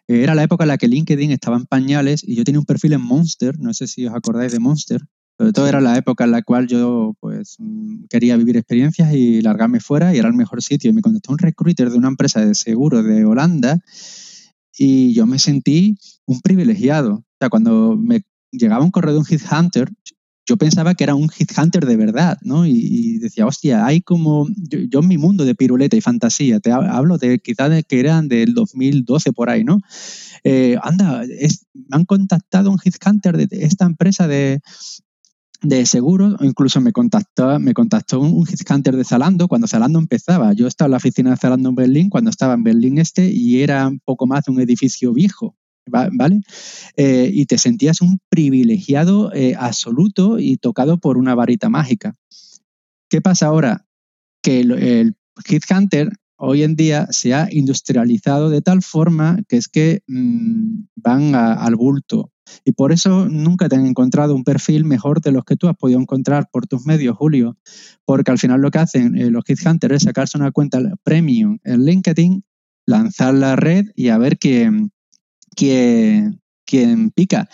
Era 0.08 0.34
la 0.34 0.44
época 0.44 0.64
en 0.64 0.68
la 0.68 0.78
que 0.78 0.88
LinkedIn 0.88 1.32
estaba 1.32 1.56
en 1.56 1.66
pañales 1.66 2.22
y 2.25 2.36
yo 2.36 2.44
tenía 2.44 2.60
un 2.60 2.66
perfil 2.66 2.92
en 2.92 3.00
Monster, 3.00 3.58
no 3.58 3.75
sé 3.75 3.86
si 3.86 4.06
os 4.06 4.14
acordáis 4.14 4.52
de 4.52 4.60
Monster, 4.60 5.02
sobre 5.38 5.52
todo 5.52 5.66
era 5.66 5.80
la 5.82 5.98
época 5.98 6.25
en 6.25 6.30
la 6.30 6.42
cual 6.42 6.66
yo 6.66 7.14
pues 7.20 7.56
mm, 7.58 8.04
quería 8.08 8.36
vivir 8.36 8.56
experiencias 8.56 9.12
y 9.12 9.42
largarme 9.42 9.80
fuera 9.80 10.14
y 10.14 10.18
era 10.18 10.28
el 10.28 10.34
mejor 10.34 10.62
sitio. 10.62 10.90
Y 10.90 10.94
me 10.94 11.02
contactó 11.02 11.32
un 11.32 11.38
recruiter 11.38 11.90
de 11.90 11.98
una 11.98 12.08
empresa 12.08 12.44
de 12.44 12.54
seguro 12.54 13.02
de 13.02 13.25
Holanda 13.25 13.80
y 14.78 15.12
yo 15.12 15.26
me 15.26 15.38
sentí 15.38 15.98
un 16.25 16.40
privilegiado. 16.40 17.14
O 17.14 17.36
sea, 17.38 17.50
cuando 17.50 17.96
me 17.96 18.22
llegaba 18.50 18.84
un 18.84 18.90
correo 18.90 19.12
de 19.12 19.20
un 19.20 19.26
headhunter, 19.28 19.90
yo 20.46 20.56
pensaba 20.56 20.94
que 20.94 21.04
era 21.04 21.14
un 21.16 21.28
hit 21.28 21.50
hunter 21.58 21.84
de 21.84 21.96
verdad, 21.96 22.38
¿no? 22.42 22.66
Y, 22.66 23.18
decía, 23.18 23.46
hostia, 23.46 23.84
hay 23.84 24.00
como, 24.00 24.46
yo, 24.56 25.00
en 25.00 25.08
mi 25.08 25.18
mundo 25.18 25.44
de 25.44 25.56
piruleta 25.56 25.96
y 25.96 26.00
fantasía, 26.00 26.60
te 26.60 26.70
hablo 26.70 27.18
de 27.18 27.40
quizás 27.40 27.84
que 27.84 28.00
eran 28.00 28.28
del 28.28 28.54
2012 28.54 29.32
por 29.32 29.50
ahí, 29.50 29.64
¿no? 29.64 29.80
Eh, 30.44 30.78
anda, 30.82 31.22
me 31.24 31.84
han 31.90 32.04
contactado 32.04 32.70
un 32.70 32.78
hit 32.78 32.94
hunter 33.04 33.36
de 33.36 33.64
esta 33.64 33.84
empresa 33.86 34.28
de, 34.28 34.60
de 35.62 35.84
seguros, 35.84 36.36
incluso 36.40 36.80
me 36.80 36.92
contactó, 36.92 37.58
me 37.58 37.74
contactó 37.74 38.20
un 38.20 38.46
hit 38.46 38.60
hunter 38.70 38.96
de 38.96 39.04
Zalando 39.04 39.48
cuando 39.48 39.66
Zalando 39.66 39.98
empezaba. 39.98 40.52
Yo 40.52 40.68
estaba 40.68 40.86
en 40.86 40.92
la 40.92 40.96
oficina 40.98 41.30
de 41.30 41.36
Zalando 41.36 41.70
en 41.70 41.74
Berlín 41.74 42.08
cuando 42.08 42.30
estaba 42.30 42.54
en 42.54 42.62
Berlín 42.62 42.98
este 42.98 43.28
y 43.28 43.62
era 43.62 43.88
un 43.88 43.98
poco 43.98 44.26
más 44.26 44.44
de 44.44 44.52
un 44.52 44.60
edificio 44.60 45.12
viejo. 45.12 45.56
¿Vale? 45.86 46.40
Eh, 46.96 47.30
y 47.32 47.46
te 47.46 47.58
sentías 47.58 48.00
un 48.00 48.18
privilegiado 48.28 49.32
eh, 49.32 49.54
absoluto 49.58 50.38
y 50.38 50.56
tocado 50.56 50.98
por 50.98 51.18
una 51.18 51.34
varita 51.34 51.68
mágica. 51.68 52.14
¿Qué 53.08 53.20
pasa 53.20 53.46
ahora? 53.46 53.86
Que 54.42 54.60
el, 54.60 55.14
Hit 55.44 55.64
Hunter 55.70 56.10
hoy 56.38 56.62
en 56.62 56.76
día 56.76 57.06
se 57.10 57.34
ha 57.34 57.48
industrializado 57.50 58.50
de 58.50 58.62
tal 58.62 58.82
forma 58.82 59.38
que 59.48 59.56
es 59.56 59.68
que 59.68 60.02
mm, 60.06 60.84
van 60.96 61.34
al 61.34 61.76
bulto. 61.76 62.32
Y 62.64 62.72
por 62.72 62.92
eso 62.92 63.28
nunca 63.28 63.68
te 63.68 63.76
han 63.76 63.86
encontrado 63.86 64.34
un 64.34 64.44
perfil 64.44 64.84
mejor 64.84 65.20
de 65.20 65.32
los 65.32 65.44
que 65.44 65.56
tú 65.56 65.68
has 65.68 65.76
podido 65.76 66.00
encontrar 66.00 66.48
por 66.50 66.66
tus 66.66 66.86
medios, 66.86 67.16
Julio. 67.16 67.56
Porque 68.04 68.30
al 68.30 68.38
final 68.38 68.60
lo 68.60 68.70
que 68.70 68.78
hacen 68.78 69.16
eh, 69.16 69.30
los 69.30 69.44
Hit 69.44 69.66
Hunters 69.66 69.96
es 69.96 70.02
sacarse 70.04 70.38
una 70.38 70.52
cuenta 70.52 70.80
premium 71.02 71.58
en 71.64 71.84
LinkedIn, 71.84 72.44
lanzar 72.86 73.34
la 73.34 73.56
red 73.56 73.86
y 73.96 74.08
a 74.08 74.18
ver 74.18 74.38
quién, 74.38 74.92
quien, 75.56 77.10
pica. 77.14 77.48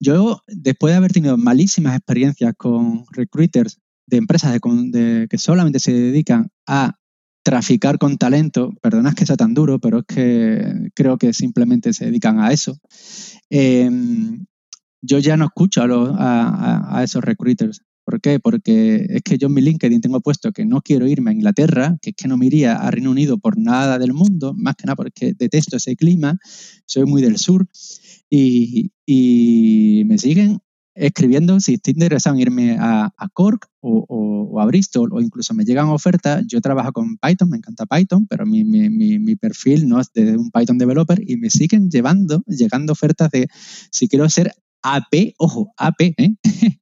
Yo, 0.00 0.42
después 0.48 0.92
de 0.92 0.96
haber 0.96 1.12
tenido 1.12 1.36
malísimas 1.36 1.96
experiencias 1.96 2.54
con 2.56 3.04
recruiters 3.10 3.78
de 4.06 4.16
empresas 4.16 4.52
de, 4.52 5.26
que 5.28 5.38
solamente 5.38 5.78
se 5.78 5.92
dedican 5.92 6.50
a 6.66 6.96
traficar 7.44 7.98
con 7.98 8.18
talento, 8.18 8.72
perdonad 8.80 9.14
que 9.14 9.26
sea 9.26 9.36
tan 9.36 9.54
duro, 9.54 9.80
pero 9.80 10.00
es 10.00 10.04
que 10.06 10.90
creo 10.94 11.18
que 11.18 11.32
simplemente 11.32 11.92
se 11.92 12.06
dedican 12.06 12.38
a 12.38 12.52
eso. 12.52 12.78
Em, 13.50 14.46
yo 15.02 15.18
ya 15.18 15.36
no 15.36 15.46
escucho 15.46 15.82
a, 15.82 16.98
a, 16.98 17.02
esos 17.02 17.22
recruiters. 17.24 17.82
¿Por 18.04 18.20
qué? 18.20 18.40
Porque 18.40 19.06
es 19.08 19.22
que 19.22 19.38
yo 19.38 19.46
en 19.46 19.54
mi 19.54 19.60
LinkedIn 19.60 20.00
tengo 20.00 20.20
puesto 20.20 20.52
que 20.52 20.64
no 20.64 20.80
quiero 20.80 21.06
irme 21.06 21.30
a 21.30 21.34
Inglaterra, 21.34 21.96
que 22.02 22.10
es 22.10 22.16
que 22.16 22.28
no 22.28 22.36
me 22.36 22.46
iría 22.46 22.74
a 22.74 22.90
Reino 22.90 23.10
Unido 23.10 23.38
por 23.38 23.56
nada 23.56 23.98
del 23.98 24.12
mundo, 24.12 24.54
más 24.56 24.74
que 24.74 24.86
nada 24.86 24.96
porque 24.96 25.34
detesto 25.34 25.76
ese 25.76 25.94
clima, 25.94 26.38
soy 26.86 27.04
muy 27.04 27.22
del 27.22 27.38
sur, 27.38 27.66
y, 28.28 28.90
me 30.06 30.18
siguen 30.18 30.60
escribiendo 30.94 31.58
si 31.60 31.74
estoy 31.74 31.92
interesado 31.92 32.36
en 32.36 32.42
irme 32.42 32.76
a, 32.78 33.12
Cork 33.32 33.66
o, 33.80 34.60
a 34.60 34.66
Bristol 34.66 35.10
o 35.12 35.20
incluso 35.20 35.54
me 35.54 35.64
llegan 35.64 35.88
ofertas. 35.88 36.44
Yo 36.46 36.60
trabajo 36.60 36.92
con 36.92 37.16
Python, 37.16 37.48
me 37.50 37.58
encanta 37.58 37.86
Python, 37.86 38.26
pero 38.26 38.44
mi, 38.46 38.64
mi, 38.64 39.36
perfil 39.36 39.88
no 39.88 40.00
es 40.00 40.12
de 40.12 40.36
un 40.36 40.50
Python 40.50 40.78
developer 40.78 41.18
y 41.26 41.36
me 41.36 41.50
siguen 41.50 41.90
llevando, 41.90 42.42
llegando 42.46 42.92
ofertas 42.92 43.30
de 43.30 43.48
si 43.90 44.08
quiero 44.08 44.28
ser 44.28 44.52
AP, 44.82 45.34
ojo, 45.38 45.72
AP, 45.76 46.14
¿eh? 46.16 46.36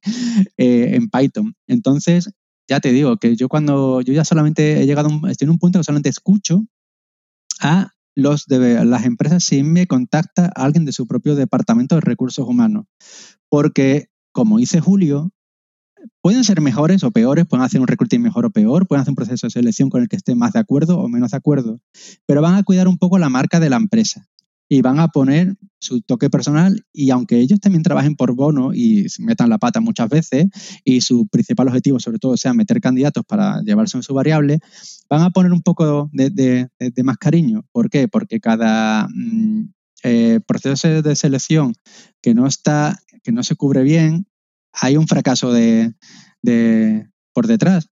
Eh, 0.57 0.95
en 0.95 1.09
Python. 1.09 1.53
Entonces, 1.67 2.31
ya 2.67 2.79
te 2.79 2.91
digo 2.91 3.17
que 3.17 3.35
yo 3.35 3.49
cuando 3.49 4.01
yo 4.01 4.13
ya 4.13 4.23
solamente 4.23 4.81
he 4.81 4.85
llegado, 4.85 5.09
estoy 5.27 5.45
en 5.45 5.51
un 5.51 5.59
punto 5.59 5.79
que 5.79 5.83
solamente 5.83 6.09
escucho 6.09 6.65
a 7.59 7.91
los 8.15 8.45
de 8.45 8.83
las 8.85 9.05
empresas 9.05 9.43
si 9.43 9.63
me 9.63 9.87
contacta 9.87 10.51
alguien 10.55 10.85
de 10.85 10.91
su 10.93 11.05
propio 11.05 11.35
departamento 11.35 11.95
de 11.95 12.01
recursos 12.01 12.47
humanos. 12.47 12.85
Porque, 13.49 14.07
como 14.31 14.57
dice 14.57 14.79
Julio, 14.79 15.31
pueden 16.21 16.43
ser 16.43 16.61
mejores 16.61 17.03
o 17.03 17.11
peores, 17.11 17.45
pueden 17.45 17.65
hacer 17.65 17.81
un 17.81 17.87
recruiting 17.87 18.21
mejor 18.21 18.45
o 18.45 18.51
peor, 18.51 18.87
pueden 18.87 19.01
hacer 19.01 19.11
un 19.11 19.15
proceso 19.15 19.47
de 19.47 19.51
selección 19.51 19.89
con 19.89 20.01
el 20.01 20.07
que 20.07 20.15
estén 20.15 20.37
más 20.37 20.53
de 20.53 20.59
acuerdo 20.59 20.99
o 20.99 21.07
menos 21.07 21.31
de 21.31 21.37
acuerdo, 21.37 21.79
pero 22.25 22.41
van 22.41 22.55
a 22.55 22.63
cuidar 22.63 22.87
un 22.87 22.97
poco 22.97 23.19
la 23.19 23.29
marca 23.29 23.59
de 23.59 23.69
la 23.69 23.77
empresa 23.77 24.27
y 24.71 24.81
van 24.81 24.99
a 24.99 25.09
poner 25.09 25.57
su 25.79 25.99
toque 25.99 26.29
personal 26.29 26.85
y 26.93 27.09
aunque 27.09 27.41
ellos 27.41 27.59
también 27.59 27.83
trabajen 27.83 28.15
por 28.15 28.33
bono 28.33 28.73
y 28.73 29.05
metan 29.19 29.49
la 29.49 29.57
pata 29.57 29.81
muchas 29.81 30.07
veces 30.07 30.45
y 30.85 31.01
su 31.01 31.27
principal 31.27 31.67
objetivo 31.67 31.99
sobre 31.99 32.19
todo 32.19 32.37
sea 32.37 32.53
meter 32.53 32.79
candidatos 32.79 33.25
para 33.27 33.61
llevarse 33.63 33.97
en 33.97 34.03
su 34.03 34.13
variable, 34.13 34.59
van 35.09 35.23
a 35.23 35.31
poner 35.31 35.51
un 35.51 35.61
poco 35.61 36.09
de, 36.13 36.69
más 37.03 37.17
cariño. 37.17 37.65
¿Por 37.73 37.89
qué? 37.89 38.07
Porque 38.07 38.39
cada 38.39 39.09
mm, 39.13 39.73
eh, 40.03 40.39
proceso 40.47 41.01
de 41.01 41.15
selección 41.17 41.73
que 42.21 42.33
no 42.33 42.47
está, 42.47 42.97
que 43.23 43.33
no 43.33 43.43
se 43.43 43.57
cubre 43.57 43.83
bien, 43.83 44.25
hay 44.71 44.95
un 44.95 45.05
fracaso 45.05 45.51
de, 45.51 45.93
por 47.33 47.45
detrás. 47.45 47.89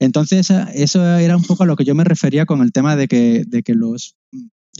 Entonces, 0.00 0.50
eso 0.74 1.04
era 1.18 1.36
un 1.36 1.44
poco 1.44 1.62
a 1.62 1.66
lo 1.66 1.76
que 1.76 1.84
yo 1.84 1.94
me 1.94 2.02
refería 2.02 2.46
con 2.46 2.62
el 2.62 2.72
tema 2.72 2.96
de 2.96 3.06
que, 3.06 3.44
de 3.46 3.62
que 3.62 3.74
los 3.74 4.16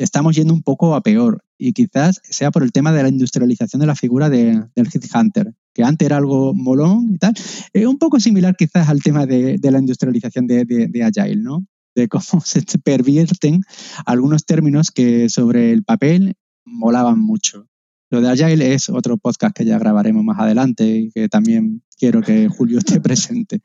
estamos 0.02 0.34
yendo 0.36 0.54
un 0.54 0.62
poco 0.62 0.94
a 0.94 1.02
peor 1.02 1.42
y 1.58 1.72
quizás 1.72 2.20
sea 2.24 2.50
por 2.50 2.62
el 2.62 2.72
tema 2.72 2.92
de 2.92 3.02
la 3.02 3.08
industrialización 3.08 3.80
de 3.80 3.86
la 3.86 3.94
figura 3.94 4.30
de, 4.30 4.64
del 4.74 4.88
Hunter, 5.14 5.52
que 5.74 5.82
antes 5.82 6.06
era 6.06 6.16
algo 6.16 6.54
molón 6.54 7.12
y 7.14 7.18
tal. 7.18 7.34
Es 7.72 7.86
un 7.86 7.98
poco 7.98 8.18
similar 8.18 8.56
quizás 8.56 8.88
al 8.88 9.02
tema 9.02 9.26
de, 9.26 9.58
la 9.62 9.78
industrialización 9.78 10.46
de, 10.46 11.02
Agile, 11.04 11.42
¿no? 11.42 11.66
De 11.94 12.08
cómo 12.08 12.22
se 12.44 12.62
pervierten 12.82 13.62
algunos 14.06 14.44
términos 14.44 14.90
que 14.90 15.28
sobre 15.28 15.72
el 15.72 15.84
papel 15.84 16.34
molaban 16.64 17.20
mucho. 17.20 17.66
Lo 18.10 18.20
de 18.20 18.30
Agile 18.30 18.74
es 18.74 18.88
otro 18.88 19.18
podcast 19.18 19.56
que 19.56 19.64
ya 19.64 19.78
grabaremos 19.78 20.24
más 20.24 20.38
adelante 20.40 20.84
y 20.84 21.10
que 21.10 21.28
también 21.28 21.82
quiero 21.96 22.22
que 22.22 22.48
Julio 22.48 22.78
esté 22.78 23.00
presente. 23.00 23.60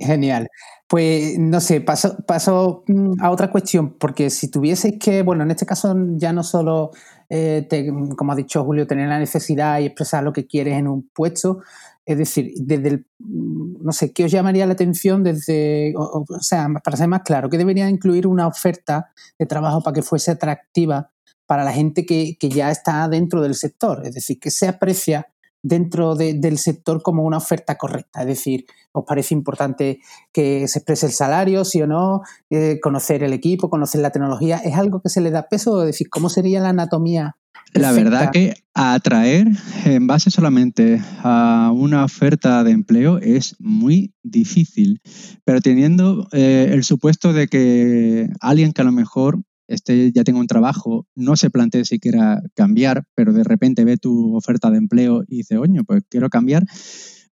Genial. 0.00 0.48
Pues 0.86 1.38
no 1.38 1.60
sé, 1.60 1.80
paso, 1.80 2.16
paso 2.26 2.84
mm, 2.86 3.20
a 3.20 3.30
otra 3.30 3.50
cuestión, 3.50 3.94
porque 3.98 4.30
si 4.30 4.50
tuvieseis 4.50 4.98
que, 4.98 5.22
bueno, 5.22 5.42
en 5.44 5.50
este 5.50 5.66
caso 5.66 5.94
ya 6.16 6.32
no 6.32 6.42
solo, 6.42 6.92
eh, 7.28 7.68
como 8.16 8.32
ha 8.32 8.36
dicho 8.36 8.64
Julio, 8.64 8.86
tener 8.86 9.08
la 9.08 9.18
necesidad 9.18 9.80
y 9.80 9.86
expresar 9.86 10.24
lo 10.24 10.32
que 10.32 10.46
quieres 10.46 10.78
en 10.78 10.88
un 10.88 11.08
puesto, 11.14 11.60
es 12.06 12.16
decir, 12.16 12.52
desde 12.56 12.88
el, 12.88 13.06
mm, 13.18 13.84
no 13.84 13.92
sé, 13.92 14.12
¿qué 14.12 14.24
os 14.24 14.30
llamaría 14.30 14.66
la 14.66 14.72
atención 14.72 15.22
desde, 15.22 15.92
o, 15.96 16.24
sea, 16.40 16.68
para 16.82 16.96
ser 16.96 17.08
más 17.08 17.22
claro, 17.22 17.50
¿qué 17.50 17.58
debería 17.58 17.88
incluir 17.90 18.26
una 18.26 18.46
oferta 18.46 19.10
de 19.38 19.46
trabajo 19.46 19.82
para 19.82 19.94
que 19.94 20.02
fuese 20.02 20.30
atractiva 20.30 21.10
para 21.46 21.64
la 21.64 21.72
gente 21.72 22.06
que, 22.06 22.36
que 22.40 22.48
ya 22.48 22.70
está 22.70 23.08
dentro 23.08 23.42
del 23.42 23.54
sector? 23.54 24.06
Es 24.06 24.14
decir, 24.14 24.40
¿qué 24.40 24.50
se 24.50 24.68
aprecia 24.68 25.26
dentro 25.62 26.14
del 26.14 26.58
sector 26.58 27.02
como 27.02 27.24
una 27.24 27.38
oferta 27.38 27.76
correcta. 27.76 28.20
Es 28.20 28.26
decir, 28.26 28.66
¿os 28.92 29.04
parece 29.04 29.34
importante 29.34 30.00
que 30.32 30.66
se 30.68 30.78
exprese 30.78 31.06
el 31.06 31.12
salario, 31.12 31.64
sí 31.64 31.82
o 31.82 31.86
no? 31.86 32.22
Eh, 32.50 32.78
conocer 32.80 33.22
el 33.22 33.32
equipo, 33.32 33.70
conocer 33.70 34.00
la 34.00 34.10
tecnología. 34.10 34.58
¿Es 34.58 34.74
algo 34.76 35.00
que 35.00 35.08
se 35.08 35.20
le 35.20 35.30
da 35.30 35.48
peso? 35.48 35.82
Es 35.82 35.86
decir, 35.88 36.08
¿cómo 36.10 36.28
sería 36.28 36.60
la 36.60 36.70
anatomía? 36.70 37.36
La 37.74 37.92
verdad 37.92 38.30
que 38.30 38.54
atraer 38.74 39.48
en 39.84 40.06
base 40.06 40.30
solamente 40.30 41.02
a 41.22 41.70
una 41.74 42.04
oferta 42.04 42.64
de 42.64 42.70
empleo 42.70 43.18
es 43.18 43.56
muy 43.58 44.14
difícil, 44.22 45.00
pero 45.44 45.60
teniendo 45.60 46.28
eh, 46.32 46.70
el 46.72 46.82
supuesto 46.84 47.32
de 47.32 47.48
que 47.48 48.30
alguien 48.40 48.72
que 48.72 48.80
a 48.80 48.84
lo 48.84 48.92
mejor 48.92 49.42
este 49.68 50.10
ya 50.12 50.24
tenga 50.24 50.40
un 50.40 50.46
trabajo, 50.46 51.06
no 51.14 51.36
se 51.36 51.50
plantee 51.50 51.84
siquiera 51.84 52.42
cambiar, 52.54 53.04
pero 53.14 53.32
de 53.32 53.44
repente 53.44 53.84
ve 53.84 53.96
tu 53.98 54.34
oferta 54.34 54.70
de 54.70 54.78
empleo 54.78 55.22
y 55.28 55.38
dice, 55.38 55.58
oño, 55.58 55.84
pues 55.84 56.02
quiero 56.08 56.30
cambiar, 56.30 56.64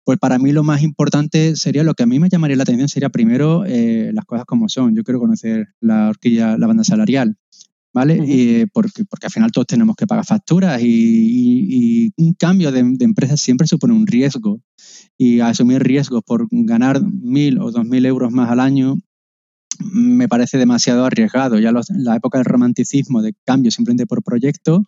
pues 0.04 0.18
para 0.18 0.38
mí 0.38 0.52
lo 0.52 0.62
más 0.62 0.82
importante 0.82 1.56
sería, 1.56 1.82
lo 1.82 1.94
que 1.94 2.04
a 2.04 2.06
mí 2.06 2.20
me 2.20 2.28
llamaría 2.28 2.56
la 2.56 2.62
atención 2.62 2.88
sería 2.88 3.08
primero 3.08 3.64
eh, 3.66 4.12
las 4.12 4.24
cosas 4.24 4.44
como 4.44 4.68
son. 4.68 4.94
Yo 4.94 5.02
quiero 5.02 5.18
conocer 5.18 5.66
la 5.80 6.10
horquilla, 6.10 6.56
la 6.56 6.68
banda 6.68 6.84
salarial, 6.84 7.36
¿vale? 7.92 8.20
y 8.24 8.66
porque, 8.66 9.04
porque 9.04 9.26
al 9.26 9.32
final 9.32 9.50
todos 9.50 9.66
tenemos 9.66 9.96
que 9.96 10.06
pagar 10.06 10.24
facturas 10.24 10.80
y, 10.80 12.12
un 12.16 12.34
cambio 12.34 12.70
de, 12.70 12.84
de, 12.84 13.04
empresa 13.04 13.36
siempre 13.36 13.66
supone 13.66 13.94
un 13.94 14.06
riesgo. 14.06 14.60
Y 15.18 15.40
asumir 15.40 15.82
riesgos 15.82 16.22
por 16.24 16.46
ganar 16.50 17.02
mil 17.02 17.58
o 17.58 17.72
dos 17.72 17.84
mil 17.84 18.04
euros 18.06 18.30
más 18.30 18.50
al 18.50 18.60
año 18.60 18.98
me 19.80 20.28
parece 20.28 20.58
demasiado 20.58 21.04
arriesgado. 21.04 21.58
Ya 21.58 21.72
la 21.72 22.16
época 22.16 22.38
del 22.38 22.44
romanticismo, 22.44 23.22
de 23.22 23.34
cambio 23.44 23.70
simplemente 23.70 24.06
por 24.06 24.22
proyecto, 24.22 24.84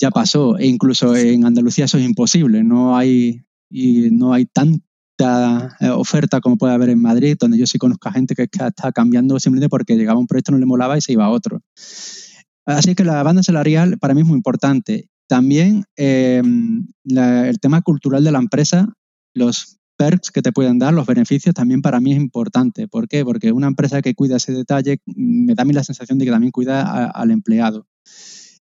ya 0.00 0.10
pasó. 0.10 0.58
E 0.58 0.66
incluso 0.66 1.16
en 1.16 1.46
Andalucía 1.46 1.86
eso 1.86 1.98
es 1.98 2.04
imposible. 2.04 2.64
No 2.64 2.96
hay, 2.96 3.42
y 3.70 4.10
no 4.10 4.32
hay 4.32 4.46
tanta 4.46 5.76
eh, 5.80 5.88
oferta 5.90 6.40
como 6.40 6.56
puede 6.56 6.74
haber 6.74 6.90
en 6.90 7.00
Madrid, 7.00 7.36
donde 7.38 7.58
yo 7.58 7.66
sí 7.66 7.78
conozco 7.78 8.08
a 8.08 8.12
gente 8.12 8.34
que 8.34 8.48
está 8.50 8.92
cambiando 8.92 9.38
simplemente 9.38 9.68
porque 9.68 9.96
llegaba 9.96 10.18
un 10.18 10.26
proyecto, 10.26 10.52
no 10.52 10.58
le 10.58 10.66
molaba 10.66 10.98
y 10.98 11.00
se 11.00 11.12
iba 11.12 11.24
a 11.24 11.30
otro. 11.30 11.60
Así 12.64 12.94
que 12.94 13.04
la 13.04 13.22
banda 13.22 13.42
salarial 13.42 13.98
para 13.98 14.14
mí 14.14 14.20
es 14.20 14.26
muy 14.26 14.36
importante. 14.36 15.08
También 15.28 15.84
em, 15.96 16.86
el 17.04 17.58
tema 17.60 17.80
cultural 17.82 18.22
de 18.24 18.32
la 18.32 18.38
empresa, 18.38 18.92
los 19.34 19.78
perks 19.96 20.30
que 20.30 20.42
te 20.42 20.52
pueden 20.52 20.78
dar, 20.78 20.92
los 20.92 21.06
beneficios, 21.06 21.54
también 21.54 21.82
para 21.82 22.00
mí 22.00 22.12
es 22.12 22.18
importante. 22.18 22.88
¿Por 22.88 23.08
qué? 23.08 23.24
Porque 23.24 23.52
una 23.52 23.68
empresa 23.68 24.02
que 24.02 24.14
cuida 24.14 24.36
ese 24.36 24.52
detalle 24.52 24.98
mm, 25.06 25.46
me 25.46 25.54
da 25.54 25.62
a 25.62 25.64
mí 25.64 25.72
la 25.72 25.84
sensación 25.84 26.18
de 26.18 26.24
que 26.24 26.30
también 26.30 26.52
cuida 26.52 27.06
al 27.06 27.30
empleado. 27.30 27.86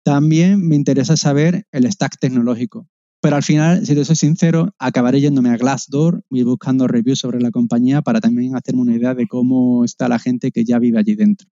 También 0.04 0.68
me 0.68 0.76
interesa 0.76 1.18
saber 1.18 1.66
el 1.72 1.92
stack 1.92 2.20
tecnológico. 2.20 2.88
Pero 3.22 3.38
al 3.38 3.44
final, 3.44 3.86
si 3.86 3.96
te 3.96 4.06
soy 4.06 4.16
sincero, 4.16 4.76
acabaré 4.78 5.20
yéndome 5.20 5.50
a 5.50 5.58
Glassdoor 5.58 6.24
y 6.30 6.44
buscando 6.44 6.88
reviews 6.88 7.20
sobre 7.20 7.42
la 7.42 7.50
compañía 7.50 8.04
para 8.04 8.22
también 8.22 8.56
hacerme 8.56 8.82
una 8.82 8.96
idea 8.96 9.16
de 9.16 9.26
cómo 9.26 9.84
está 9.84 10.08
la 10.08 10.20
gente 10.20 10.52
que 10.52 10.64
ya 10.64 10.78
vive 10.78 11.00
allí 11.00 11.16
dentro. 11.16 11.48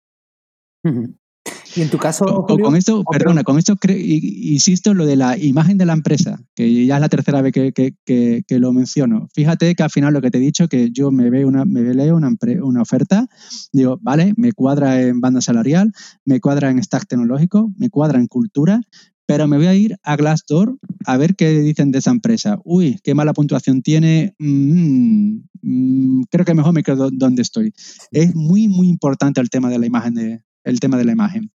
Y 1.75 1.81
en 1.81 1.89
tu 1.89 1.97
caso. 1.97 2.25
con, 2.47 2.75
esto, 2.75 3.03
perdona, 3.03 3.43
con 3.43 3.59
esto 3.59 3.75
insisto 3.87 4.93
lo 4.93 5.05
de 5.05 5.15
la 5.15 5.37
imagen 5.37 5.77
de 5.77 5.85
la 5.85 5.93
empresa, 5.93 6.41
que 6.55 6.85
ya 6.85 6.95
es 6.95 7.01
la 7.01 7.09
tercera 7.09 7.41
vez 7.41 7.53
que, 7.53 8.43
lo 8.49 8.73
menciono. 8.73 9.27
Fíjate 9.33 9.75
que 9.75 9.83
al 9.83 9.89
final 9.89 10.13
lo 10.13 10.21
que 10.21 10.31
te 10.31 10.37
he 10.37 10.41
dicho, 10.41 10.67
que 10.67 10.91
yo 10.91 11.11
me 11.11 11.29
veo 11.29 11.47
una, 11.47 11.65
me 11.65 11.81
leo 11.93 12.15
una, 12.15 12.35
una 12.61 12.81
oferta, 12.81 13.27
digo, 13.71 13.99
vale, 14.01 14.33
me 14.35 14.51
cuadra 14.51 15.01
en 15.01 15.21
banda 15.21 15.41
salarial, 15.41 15.91
me 16.25 16.39
cuadra 16.39 16.69
en 16.69 16.83
stack 16.83 17.07
tecnológico, 17.07 17.71
me 17.77 17.89
cuadra 17.89 18.19
en 18.19 18.27
cultura, 18.27 18.81
pero 19.29 19.47
me 19.47 19.57
voy 19.57 19.67
a 19.67 19.75
ir 19.75 19.95
a 20.01 20.15
Glassdoor 20.15 20.79
a 21.05 21.17
ver 21.17 21.35
qué 21.35 21.51
dicen 21.59 21.91
de 21.91 21.99
esa 21.99 22.09
empresa. 22.09 22.57
Uy, 22.63 22.99
qué 23.03 23.13
mala 23.13 23.33
puntuación 23.33 23.83
tiene. 23.83 24.33
Mm, 24.39 25.41
mm, 25.61 26.23
creo 26.31 26.45
que 26.45 26.55
mejor 26.55 26.73
me 26.73 26.81
quedo 26.81 27.11
donde 27.11 27.43
estoy. 27.43 27.71
Es 28.11 28.33
muy, 28.33 28.67
muy 28.67 28.89
importante 28.89 29.39
el 29.39 29.51
tema 29.51 29.69
de 29.69 29.77
la 29.77 29.85
imagen 29.85 30.15
de, 30.15 30.41
el 30.63 30.79
tema 30.79 30.97
de 30.97 31.05
la 31.05 31.11
imagen. 31.11 31.51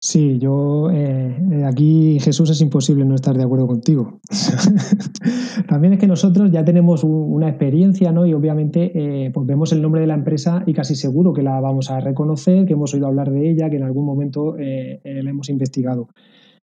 Sí, 0.00 0.38
yo 0.38 0.90
eh, 0.92 1.64
aquí 1.66 2.20
Jesús 2.20 2.50
es 2.50 2.60
imposible 2.60 3.04
no 3.04 3.16
estar 3.16 3.36
de 3.36 3.42
acuerdo 3.42 3.66
contigo. 3.66 4.20
También 5.68 5.94
es 5.94 5.98
que 5.98 6.06
nosotros 6.06 6.52
ya 6.52 6.64
tenemos 6.64 7.02
una 7.02 7.48
experiencia, 7.48 8.12
¿no? 8.12 8.24
Y 8.24 8.32
obviamente 8.32 8.92
eh, 8.94 9.30
pues 9.32 9.44
vemos 9.44 9.72
el 9.72 9.82
nombre 9.82 10.00
de 10.00 10.06
la 10.06 10.14
empresa 10.14 10.62
y 10.66 10.72
casi 10.72 10.94
seguro 10.94 11.32
que 11.32 11.42
la 11.42 11.60
vamos 11.60 11.90
a 11.90 11.98
reconocer, 11.98 12.64
que 12.64 12.74
hemos 12.74 12.94
oído 12.94 13.08
hablar 13.08 13.32
de 13.32 13.50
ella, 13.50 13.68
que 13.70 13.76
en 13.76 13.82
algún 13.82 14.06
momento 14.06 14.56
eh, 14.56 15.00
la 15.02 15.30
hemos 15.30 15.48
investigado. 15.48 16.08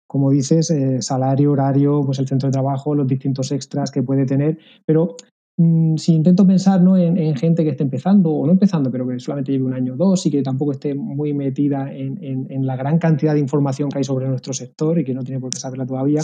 Como 0.07 0.31
dices, 0.31 0.73
salario, 1.01 1.51
horario, 1.51 2.03
pues 2.05 2.21
el 2.21 2.29
centro 2.29 2.49
de 2.49 2.53
trabajo, 2.53 2.95
los 2.95 3.09
distintos 3.09 3.51
extras 3.51 3.91
que 3.91 4.03
puede 4.05 4.27
tener, 4.27 4.59
pero 4.87 5.17
si 5.57 6.13
intento 6.13 6.47
pensar 6.47 6.83
¿no? 6.83 6.97
en, 6.97 7.37
gente 7.37 7.63
que 7.63 7.71
esté 7.71 7.85
empezando, 7.85 8.31
o 8.31 8.45
no 8.45 8.53
empezando, 8.53 8.91
pero 8.91 9.07
que 9.07 9.21
solamente 9.21 9.53
lleve 9.53 9.65
un 9.65 9.75
año 9.75 9.95
o 9.95 9.97
dos 9.97 10.27
y 10.27 10.31
que 10.31 10.43
tampoco 10.43 10.73
esté 10.73 10.95
muy 10.95 11.33
metida 11.33 11.93
en, 11.93 12.67
la 12.67 12.77
gran 12.77 12.99
cantidad 12.99 13.35
de 13.35 13.41
información 13.41 13.89
que 13.89 13.99
hay 13.99 14.05
sobre 14.05 14.29
nuestro 14.29 14.53
sector 14.53 14.99
y 14.99 15.05
que 15.05 15.15
no 15.15 15.23
tiene 15.23 15.41
por 15.41 15.51
qué 15.51 15.59
saberla 15.59 15.87
todavía, 15.87 16.23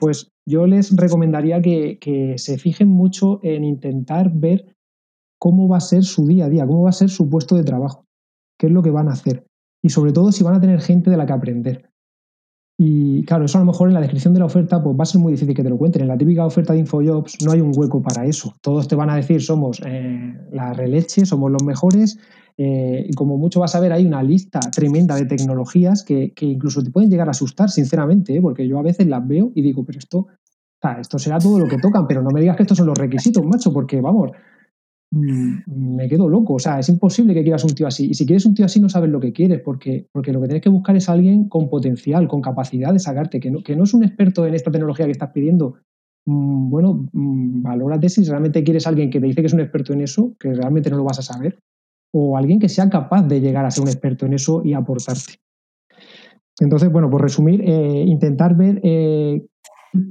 pues 0.00 0.32
yo 0.48 0.66
les 0.66 0.96
recomendaría 0.96 1.62
que 1.62 2.34
se 2.38 2.58
fijen 2.58 2.88
mucho 2.88 3.38
en 3.42 3.64
intentar 3.64 4.32
ver 4.34 4.74
cómo 5.38 5.68
va 5.68 5.76
a 5.76 5.80
ser 5.80 6.02
su 6.02 6.26
día 6.26 6.46
a 6.46 6.48
día, 6.48 6.66
cómo 6.66 6.82
va 6.82 6.90
a 6.90 6.94
ser 6.94 7.10
su 7.10 7.28
puesto 7.28 7.54
de 7.54 7.64
trabajo, 7.64 8.04
qué 8.58 8.66
es 8.66 8.72
lo 8.72 8.82
que 8.82 8.90
van 8.90 9.08
a 9.08 9.12
hacer 9.12 9.44
y 9.82 9.90
sobre 9.90 10.12
todo 10.12 10.32
si 10.32 10.44
van 10.44 10.54
a 10.54 10.60
tener 10.60 10.80
gente 10.80 11.10
de 11.10 11.16
la 11.16 11.26
que 11.26 11.32
aprender. 11.32 11.91
Y 12.84 13.24
claro, 13.26 13.44
eso 13.44 13.58
a 13.58 13.60
lo 13.60 13.66
mejor 13.66 13.86
en 13.86 13.94
la 13.94 14.00
descripción 14.00 14.34
de 14.34 14.40
la 14.40 14.46
oferta 14.46 14.82
pues 14.82 14.98
va 14.98 15.04
a 15.04 15.06
ser 15.06 15.20
muy 15.20 15.30
difícil 15.30 15.54
que 15.54 15.62
te 15.62 15.70
lo 15.70 15.78
cuenten. 15.78 16.02
En 16.02 16.08
la 16.08 16.18
típica 16.18 16.44
oferta 16.44 16.72
de 16.72 16.80
InfoJobs 16.80 17.36
no 17.44 17.52
hay 17.52 17.60
un 17.60 17.70
hueco 17.76 18.02
para 18.02 18.26
eso. 18.26 18.56
Todos 18.60 18.88
te 18.88 18.96
van 18.96 19.08
a 19.08 19.14
decir 19.14 19.40
somos 19.40 19.80
eh, 19.86 20.34
la 20.50 20.72
releche, 20.72 21.24
somos 21.24 21.52
los 21.52 21.62
mejores. 21.62 22.18
Eh, 22.58 23.06
y 23.08 23.12
como 23.12 23.38
mucho 23.38 23.60
vas 23.60 23.76
a 23.76 23.80
ver, 23.80 23.92
hay 23.92 24.04
una 24.04 24.20
lista 24.24 24.58
tremenda 24.58 25.14
de 25.14 25.26
tecnologías 25.26 26.02
que, 26.02 26.34
incluso 26.40 26.82
te 26.82 26.90
pueden 26.90 27.08
llegar 27.08 27.28
a 27.28 27.30
asustar, 27.30 27.70
sinceramente, 27.70 28.34
¿eh? 28.34 28.42
porque 28.42 28.66
yo 28.66 28.80
a 28.80 28.82
veces 28.82 29.06
las 29.06 29.24
veo 29.28 29.52
y 29.54 29.62
digo, 29.62 29.84
pero 29.84 30.00
esto, 30.00 30.26
esto 30.98 31.20
será 31.20 31.38
todo 31.38 31.60
lo 31.60 31.68
que 31.68 31.78
tocan, 31.78 32.08
pero 32.08 32.20
no 32.20 32.30
me 32.30 32.40
digas 32.40 32.56
que 32.56 32.64
estos 32.64 32.78
son 32.78 32.88
los 32.88 32.98
requisitos, 32.98 33.44
macho, 33.46 33.72
porque 33.72 34.00
vamos, 34.00 34.32
me 35.12 36.08
quedo 36.08 36.28
loco. 36.28 36.54
O 36.54 36.58
sea, 36.58 36.78
es 36.78 36.88
imposible 36.88 37.34
que 37.34 37.42
quieras 37.42 37.64
un 37.64 37.74
tío 37.74 37.86
así. 37.86 38.08
Y 38.10 38.14
si 38.14 38.24
quieres 38.24 38.46
un 38.46 38.54
tío 38.54 38.64
así, 38.64 38.80
no 38.80 38.88
sabes 38.88 39.10
lo 39.10 39.20
que 39.20 39.32
quieres, 39.32 39.60
porque, 39.60 40.08
porque 40.10 40.32
lo 40.32 40.40
que 40.40 40.48
tienes 40.48 40.62
que 40.62 40.70
buscar 40.70 40.96
es 40.96 41.08
alguien 41.08 41.48
con 41.48 41.68
potencial, 41.68 42.26
con 42.28 42.40
capacidad 42.40 42.92
de 42.92 42.98
sacarte, 42.98 43.38
que 43.38 43.50
no, 43.50 43.62
que 43.62 43.76
no 43.76 43.84
es 43.84 43.94
un 43.94 44.04
experto 44.04 44.46
en 44.46 44.54
esta 44.54 44.70
tecnología 44.70 45.06
que 45.06 45.12
estás 45.12 45.30
pidiendo. 45.30 45.74
Mm, 46.26 46.70
bueno, 46.70 47.08
valórate 47.12 48.08
si 48.08 48.24
realmente 48.24 48.64
quieres 48.64 48.86
alguien 48.86 49.10
que 49.10 49.20
te 49.20 49.26
dice 49.26 49.42
que 49.42 49.46
es 49.48 49.52
un 49.52 49.60
experto 49.60 49.92
en 49.92 50.00
eso, 50.00 50.34
que 50.38 50.54
realmente 50.54 50.88
no 50.90 50.96
lo 50.96 51.04
vas 51.04 51.18
a 51.18 51.22
saber, 51.22 51.58
o 52.12 52.36
alguien 52.36 52.58
que 52.58 52.68
sea 52.68 52.88
capaz 52.88 53.22
de 53.26 53.40
llegar 53.40 53.64
a 53.64 53.70
ser 53.70 53.82
un 53.82 53.88
experto 53.88 54.26
en 54.26 54.34
eso 54.34 54.62
y 54.64 54.72
aportarte. 54.72 55.34
Entonces, 56.60 56.92
bueno, 56.92 57.10
por 57.10 57.22
resumir, 57.22 57.62
eh, 57.62 58.04
intentar 58.06 58.56
ver, 58.56 58.80
eh, 58.82 59.46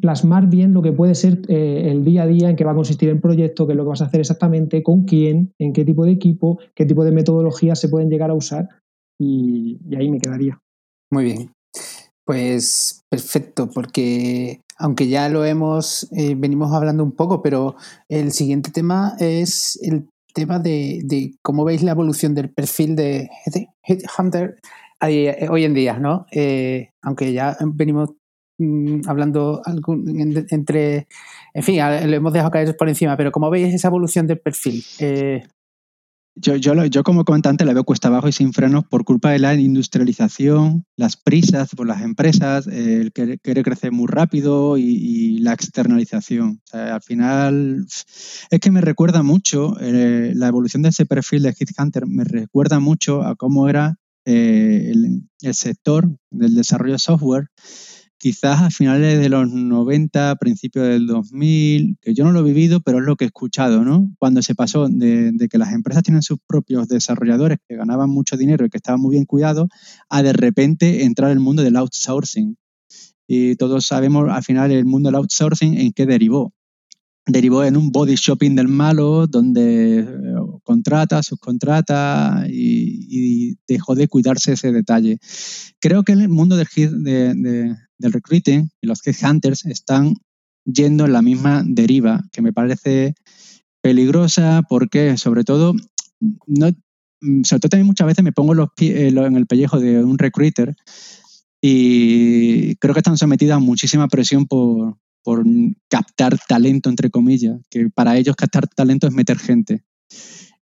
plasmar 0.02 0.48
bien 0.48 0.74
lo 0.74 0.82
que 0.82 0.92
puede 0.92 1.16
ser 1.16 1.42
eh, 1.48 1.90
el 1.92 2.04
día 2.04 2.24
a 2.24 2.28
día, 2.28 2.50
en 2.50 2.56
qué 2.56 2.64
va 2.64 2.72
a 2.72 2.76
consistir 2.76 3.10
el 3.10 3.20
proyecto, 3.20 3.66
qué 3.66 3.74
es 3.74 3.78
lo 3.78 3.84
que 3.84 3.90
vas 3.90 4.02
a 4.02 4.06
hacer 4.06 4.20
exactamente, 4.20 4.84
con 4.84 5.04
quién, 5.04 5.54
en 5.60 5.74
qué 5.74 5.86
tipo 5.86 6.06
de 6.06 6.12
equipo, 6.12 6.60
qué 6.76 6.86
tipo 6.86 7.04
de 7.04 7.12
metodologías 7.12 7.80
se 7.80 7.90
pueden 7.90 8.10
llegar 8.10 8.30
a 8.30 8.36
usar 8.36 8.70
y, 9.20 9.80
ahí 9.96 10.10
me 10.10 10.20
quedaría. 10.20 10.60
Muy 11.12 11.26
bien. 11.26 11.52
Pues 12.26 13.02
perfecto, 13.10 13.70
porque 13.74 14.62
aunque 14.78 15.08
ya 15.08 15.28
lo 15.30 15.44
hemos, 15.44 16.08
venimos 16.12 16.72
hablando 16.74 17.04
un 17.04 17.12
poco, 17.12 17.42
pero 17.42 17.76
el 18.10 18.32
siguiente 18.32 18.72
tema 18.72 19.16
es 19.20 19.80
el 19.82 20.08
tema 20.34 20.60
de, 20.60 21.34
cómo 21.42 21.66
veis 21.66 21.84
la 21.84 21.92
evolución 21.92 22.34
del 22.36 22.50
perfil 22.50 22.96
de 22.96 23.30
Headhunter 23.84 24.58
eh, 25.02 25.48
hoy 25.50 25.66
en 25.66 25.74
día, 25.74 25.98
¿no? 25.98 26.28
Eh, 26.32 26.92
aunque 27.02 27.34
ya 27.34 27.58
venimos 27.74 28.12
mm, 28.62 29.02
hablando 29.08 29.62
entre, 30.50 31.08
en 31.54 31.64
fin, 31.64 31.78
lo 31.80 32.16
hemos 32.16 32.34
dejado 32.34 32.52
caer 32.52 32.78
por 32.78 32.90
encima, 32.90 33.18
pero 33.18 33.32
¿cómo 33.32 33.50
veis 33.50 33.74
esa 33.74 33.88
evolución 33.88 34.28
del 34.28 34.40
perfil? 34.40 34.84
Eh, 35.00 35.44
yo, 36.36 36.56
yo, 36.56 36.86
yo, 36.86 37.04
como 37.04 37.26
comentante 37.26 37.66
la 37.66 37.74
veo 37.74 37.84
cuesta 37.84 38.08
abajo 38.08 38.30
y 38.30 38.32
sin 38.32 38.54
frenos 38.54 38.86
por 38.86 39.04
culpa 39.04 39.32
de 39.32 39.40
la 39.40 39.54
industrialización, 39.54 40.86
las 40.96 41.18
prisas 41.18 41.76
por 41.76 41.88
las 41.88 42.02
empresas, 42.02 42.68
el 42.68 43.12
querer, 43.12 43.40
crecer 43.64 43.92
muy 43.92 44.08
rápido 44.08 44.78
y, 44.78 45.40
la 45.40 45.54
externalización. 45.54 46.62
al 46.72 47.02
final 47.02 47.86
es 48.50 48.60
que 48.62 48.72
me 48.72 48.80
recuerda 48.80 49.24
mucho, 49.24 49.76
la 49.80 50.48
evolución 50.48 50.84
de 50.84 50.90
ese 50.90 51.06
perfil 51.06 51.44
de 51.44 51.54
Hit 51.54 51.72
Hunter 51.78 52.08
me 52.08 52.24
recuerda 52.24 52.80
mucho 52.80 53.24
a 53.24 53.36
cómo 53.36 53.68
era 53.68 53.98
eh, 54.26 54.92
el, 54.92 55.54
sector 55.56 56.08
del 56.30 56.54
desarrollo 56.54 56.94
de 56.94 57.00
software, 57.00 57.48
quizás 58.22 58.62
a 58.62 58.70
finales 58.70 59.20
de 59.20 59.30
los 59.30 59.52
90, 59.52 60.36
principios 60.36 60.88
del 60.88 61.08
2000, 61.08 61.98
que 62.00 62.14
yo 62.14 62.24
no 62.24 62.32
lo 62.32 62.42
he 62.42 62.44
vivido, 62.44 62.80
pero 62.80 63.00
es 63.00 63.04
lo 63.04 63.16
que 63.16 63.26
he 63.26 63.28
escuchado, 63.28 63.84
¿no? 63.84 64.12
Cuando 64.20 64.44
se 64.44 64.54
pasó 64.54 64.88
de, 64.88 65.34
que 65.50 65.58
las 65.58 65.74
empresas 65.74 66.04
tienen 66.04 66.22
sus 66.22 66.38
propios 66.46 66.88
desarrolladores 66.88 67.58
que 67.68 67.76
ganaban 67.76 68.12
mucho 68.12 68.38
dinero 68.38 68.64
y 68.64 68.70
que 68.70 68.78
estaban 68.78 69.02
muy 69.02 69.16
bien 69.16 69.26
cuidados, 69.26 69.70
a 70.08 70.22
de 70.22 70.34
repente 70.34 71.04
entrar 71.04 71.32
el 71.32 71.40
mundo 71.40 71.64
del 71.64 71.76
outsourcing. 71.78 72.58
Y 73.28 73.56
todos 73.56 73.88
sabemos 73.88 74.30
al 74.30 74.44
final 74.44 74.72
el 74.72 74.86
mundo 74.86 75.08
del 75.08 75.16
outsourcing 75.16 75.80
en 75.80 75.92
qué 75.92 76.06
derivó 76.06 76.54
derivó 77.26 77.64
en 77.64 77.78
un 77.78 77.92
body 77.92 78.16
shopping 78.16 78.56
del 78.56 78.68
malo 78.68 79.28
donde 79.28 80.00
eh, 80.00 80.06
contrata, 80.64 81.22
subcontrata 81.24 82.46
y, 82.50 83.58
dejó 83.68 83.96
de 83.96 84.08
cuidarse 84.08 84.54
ese 84.54 84.72
detalle. 84.72 85.18
Creo 85.80 86.04
que 86.04 86.12
en 86.12 86.22
el 86.22 86.30
mundo 86.30 86.58
del, 86.58 86.68
del 88.02 88.14
recruiting 88.14 88.70
y 88.82 88.88
los 88.88 89.06
headhunters 89.06 89.66
están 89.66 90.16
yendo 90.66 91.06
en 91.06 91.14
la 91.14 91.22
misma 91.22 91.64
deriva, 91.66 92.24
que 92.32 92.42
me 92.42 92.54
parece 92.54 93.16
peligrosa 93.82 94.64
porque 94.68 95.18
sobre 95.18 95.44
todo 95.44 95.74
no 96.48 96.70
sobre 97.44 97.60
todo 97.60 97.70
también 97.70 97.88
muchas 97.88 98.08
veces 98.08 98.24
me 98.24 98.32
pongo 98.32 98.54
los 98.54 98.70
eh, 98.80 99.08
en 99.10 99.36
el 99.36 99.48
pellejo 99.48 99.80
de 99.80 100.04
un 100.04 100.18
recruiter 100.18 100.76
y 101.62 102.76
creo 102.78 102.94
que 102.94 103.00
están 103.00 103.18
sometidas 103.18 103.58
a 103.58 103.60
muchísima 103.60 104.08
presión 104.08 104.48
por, 104.48 104.98
por 105.24 105.46
captar 105.88 106.38
talento, 106.48 106.90
entre 106.90 107.12
comillas, 107.12 107.60
que 107.70 107.90
para 107.90 108.18
ellos 108.18 108.36
captar 108.36 108.68
talento 108.68 109.08
es 109.08 109.14
meter 109.14 109.38
gente. 109.38 109.84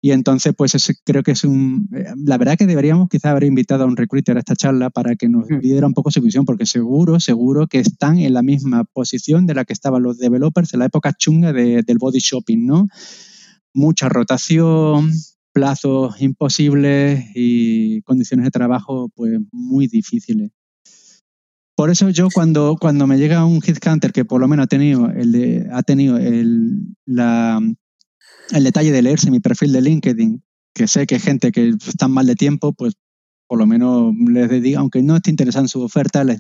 Y 0.02 0.12
entonces, 0.12 0.54
pues 0.58 0.74
creo 1.04 1.24
que 1.24 1.32
es 1.32 1.44
un... 1.44 1.90
Eh, 1.94 2.06
la 2.26 2.38
verdad 2.38 2.58
que 2.58 2.66
deberíamos 2.66 3.10
quizá 3.10 3.32
haber 3.32 3.44
invitado 3.44 3.84
a 3.84 3.88
un 3.88 3.98
recruiter 3.98 4.38
a 4.38 4.40
esta 4.40 4.56
charla 4.56 4.90
para 4.90 5.16
que 5.16 5.28
nos 5.28 5.50
mm. 5.50 5.60
diera 5.60 5.88
un 5.88 5.94
poco 5.94 6.10
su 6.10 6.22
visión, 6.22 6.46
porque 6.46 6.66
seguro, 6.66 7.20
seguro 7.20 7.68
que 7.68 7.80
están 7.80 8.18
en 8.18 8.34
la 8.34 8.42
misma 8.42 8.86
posición 8.86 9.46
de 9.46 9.56
la 9.56 9.66
que 9.66 9.74
estaban 9.74 10.04
los 10.04 10.18
developers 10.18 10.74
en 10.74 10.80
la 10.80 10.86
época 10.86 11.14
chunga 11.14 11.52
del 11.52 11.98
body 12.00 12.20
shopping, 12.20 12.66
¿no? 12.66 12.88
Mucha 13.74 14.08
rotación, 14.08 15.12
plazos 15.52 16.22
imposibles 16.22 17.26
y 17.36 18.02
condiciones 18.04 18.46
de 18.46 18.52
trabajo 18.52 19.10
pues 19.16 19.38
muy 19.52 19.88
difíciles. 19.88 20.52
Por 21.76 21.90
eso 21.90 22.10
yo 22.10 22.28
cuando, 22.34 22.76
cuando 22.80 23.08
me 23.08 23.18
llega 23.18 23.46
un 23.46 23.62
headhunter 23.66 24.12
que 24.12 24.26
por 24.26 24.42
lo 24.42 24.48
menos 24.48 24.66
ha 24.66 24.68
tenido 24.68 25.10
el, 25.10 25.68
ha 25.72 25.82
tenido 25.84 26.18
el, 26.18 26.94
el 28.52 28.64
detalle 28.64 28.92
de 28.92 29.02
leerse 29.02 29.32
mi 29.32 29.40
perfil 29.40 29.72
de 29.74 29.82
LinkedIn, 29.82 30.44
que 30.74 30.88
sé 30.88 31.06
que 31.08 31.20
gente 31.20 31.52
que 31.52 31.70
está 31.70 32.08
mal 32.08 32.26
de 32.26 32.36
tiempo, 32.36 32.74
pues 32.74 32.96
por 33.48 33.58
lo 33.58 33.66
menos 33.66 34.14
les 34.28 34.48
dedico, 34.48 34.80
aunque 34.80 35.02
no 35.02 35.16
esté 35.16 35.32
interesado 35.32 35.66
en 35.66 35.70
su 35.70 35.82
oferta, 35.82 36.24
les, 36.24 36.40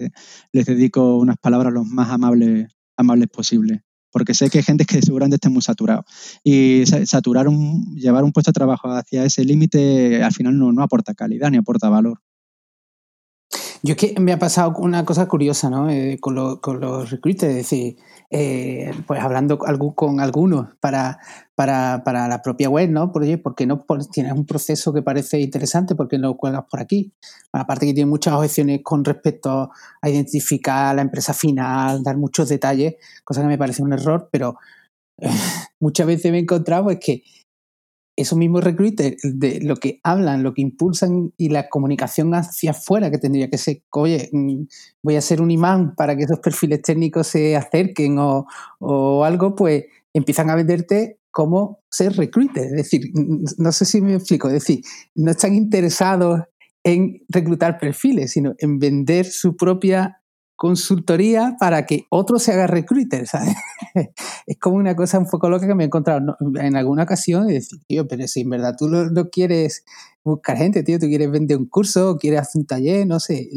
les 0.51 0.65
dedico 0.65 1.17
unas 1.17 1.37
palabras 1.37 1.73
lo 1.73 1.83
más 1.83 2.09
amables, 2.09 2.67
amables 2.97 3.29
posibles. 3.29 3.81
Porque 4.11 4.33
sé 4.33 4.49
que 4.49 4.59
hay 4.59 4.63
gente 4.63 4.85
que 4.85 5.01
seguramente 5.01 5.35
esté 5.35 5.49
muy 5.49 5.61
saturado. 5.61 6.03
Y 6.43 6.83
saturar 7.05 7.47
un, 7.47 7.95
llevar 7.95 8.23
un 8.23 8.31
puesto 8.31 8.51
de 8.51 8.53
trabajo 8.53 8.89
hacia 8.89 9.23
ese 9.23 9.43
límite 9.43 10.23
al 10.23 10.33
final 10.33 10.57
no, 10.57 10.71
no 10.71 10.81
aporta 10.81 11.13
calidad 11.13 11.51
ni 11.51 11.57
aporta 11.57 11.89
valor. 11.89 12.19
Yo 13.81 13.93
es 13.93 13.97
que 13.97 14.19
me 14.19 14.33
ha 14.33 14.39
pasado 14.39 14.73
una 14.79 15.05
cosa 15.05 15.27
curiosa, 15.27 15.69
¿no? 15.69 15.89
Eh, 15.89 16.17
con, 16.19 16.57
con, 16.57 16.81
los 16.81 17.09
recruiters, 17.09 17.51
es 17.51 17.57
decir, 17.57 17.97
eh, 18.29 18.91
pues 19.07 19.21
hablando 19.21 19.57
con 19.57 20.19
algunos 20.19 20.67
para, 20.81 21.19
para, 21.55 22.03
para, 22.03 22.27
la 22.27 22.41
propia 22.41 22.69
web, 22.69 22.89
¿no? 22.89 23.11
Porque, 23.13 23.37
porque 23.37 23.65
no 23.65 23.85
tienes 24.11 24.33
un 24.33 24.45
proceso 24.45 24.91
que 24.91 25.01
parece 25.01 25.39
interesante, 25.39 25.95
porque 25.95 26.17
no 26.17 26.35
cuelgas 26.35 26.65
por 26.69 26.81
aquí. 26.81 27.13
Aparte 27.53 27.85
que 27.85 27.93
tiene 27.93 28.09
muchas 28.09 28.33
objeciones 28.33 28.81
con 28.83 29.05
respecto 29.05 29.71
a 30.01 30.09
identificar 30.09 30.93
la 30.95 31.01
empresa 31.01 31.33
final, 31.33 32.03
dar 32.03 32.17
muchos 32.17 32.49
detalles, 32.49 32.95
cosa 33.23 33.41
que 33.41 33.47
me 33.47 33.57
parece 33.57 33.81
un 33.81 33.93
error, 33.93 34.27
pero 34.29 34.57
eh, 35.17 35.29
muchas 35.79 36.05
veces 36.05 36.31
me 36.31 36.39
he 36.39 36.41
encontrado 36.41 36.83
pues, 36.85 36.99
que 36.99 37.23
esos 38.21 38.37
mismos 38.37 38.63
recruiters 38.63 39.17
de 39.23 39.61
lo 39.61 39.77
que 39.77 39.99
hablan, 40.03 40.43
lo 40.43 40.53
que 40.53 40.61
impulsan 40.61 41.33
y 41.37 41.49
la 41.49 41.69
comunicación 41.69 42.33
hacia 42.33 42.71
afuera 42.71 43.09
que 43.09 43.17
tendría 43.17 43.49
que 43.49 43.57
ser, 43.57 43.83
oye, 43.91 44.29
mm, 44.31 44.63
voy 45.01 45.15
a 45.15 45.21
ser 45.21 45.41
un 45.41 45.51
imán 45.51 45.95
para 45.95 46.15
que 46.15 46.23
esos 46.23 46.39
perfiles 46.39 46.81
técnicos 46.81 47.27
se 47.27 47.55
acerquen 47.55 48.17
o, 48.19 48.45
algo, 49.23 49.55
pues 49.55 49.85
empiezan 50.13 50.49
a 50.49 50.55
venderte 50.55 51.19
cómo 51.31 51.79
ser 51.89 52.13
recruiter. 52.17 52.65
Es 52.65 52.71
decir, 52.71 53.11
no 53.57 53.71
sé 53.71 53.85
si 53.85 54.01
me 54.01 54.15
explico, 54.15 54.47
es 54.47 54.55
decir, 54.55 54.81
no 55.15 55.31
están 55.31 55.55
interesados 55.55 56.41
en 56.83 57.23
reclutar 57.29 57.79
perfiles, 57.79 58.31
sino 58.31 58.55
en 58.57 58.79
vender 58.79 59.25
su 59.25 59.55
propia 59.55 60.18
consultoría 60.59 61.55
para 61.57 61.85
que 61.85 62.05
otro 62.09 62.37
se 62.37 62.51
haga 62.51 62.67
recruiter, 62.67 63.25
¿sabes? 63.25 63.55
es 64.45 64.59
como 64.59 64.75
una 64.75 64.93
cosa 64.93 65.17
un 65.17 65.25
poco 65.25 65.47
loca 65.49 65.65
que 65.65 65.73
me 65.73 65.83
he 65.83 65.87
encontrado 65.87 66.35
en 66.59 66.75
alguna 66.75 67.03
ocasión 67.03 67.49
y 67.49 67.53
decir, 67.53 67.79
tío, 67.87 68.05
pero 68.09 68.27
si 68.27 68.41
en 68.41 68.49
verdad 68.49 68.75
tú 68.77 68.89
no, 68.89 69.29
quieres 69.29 69.85
buscar 70.21 70.57
gente, 70.57 70.83
tío, 70.83 70.99
tú 70.99 71.05
quieres 71.07 71.31
vender 71.31 71.55
un 71.57 71.65
curso, 71.67 72.17
quieres 72.17 72.41
hacer 72.41 72.59
un 72.59 72.65
taller, 72.65 73.07
no 73.07 73.21
sé, 73.21 73.49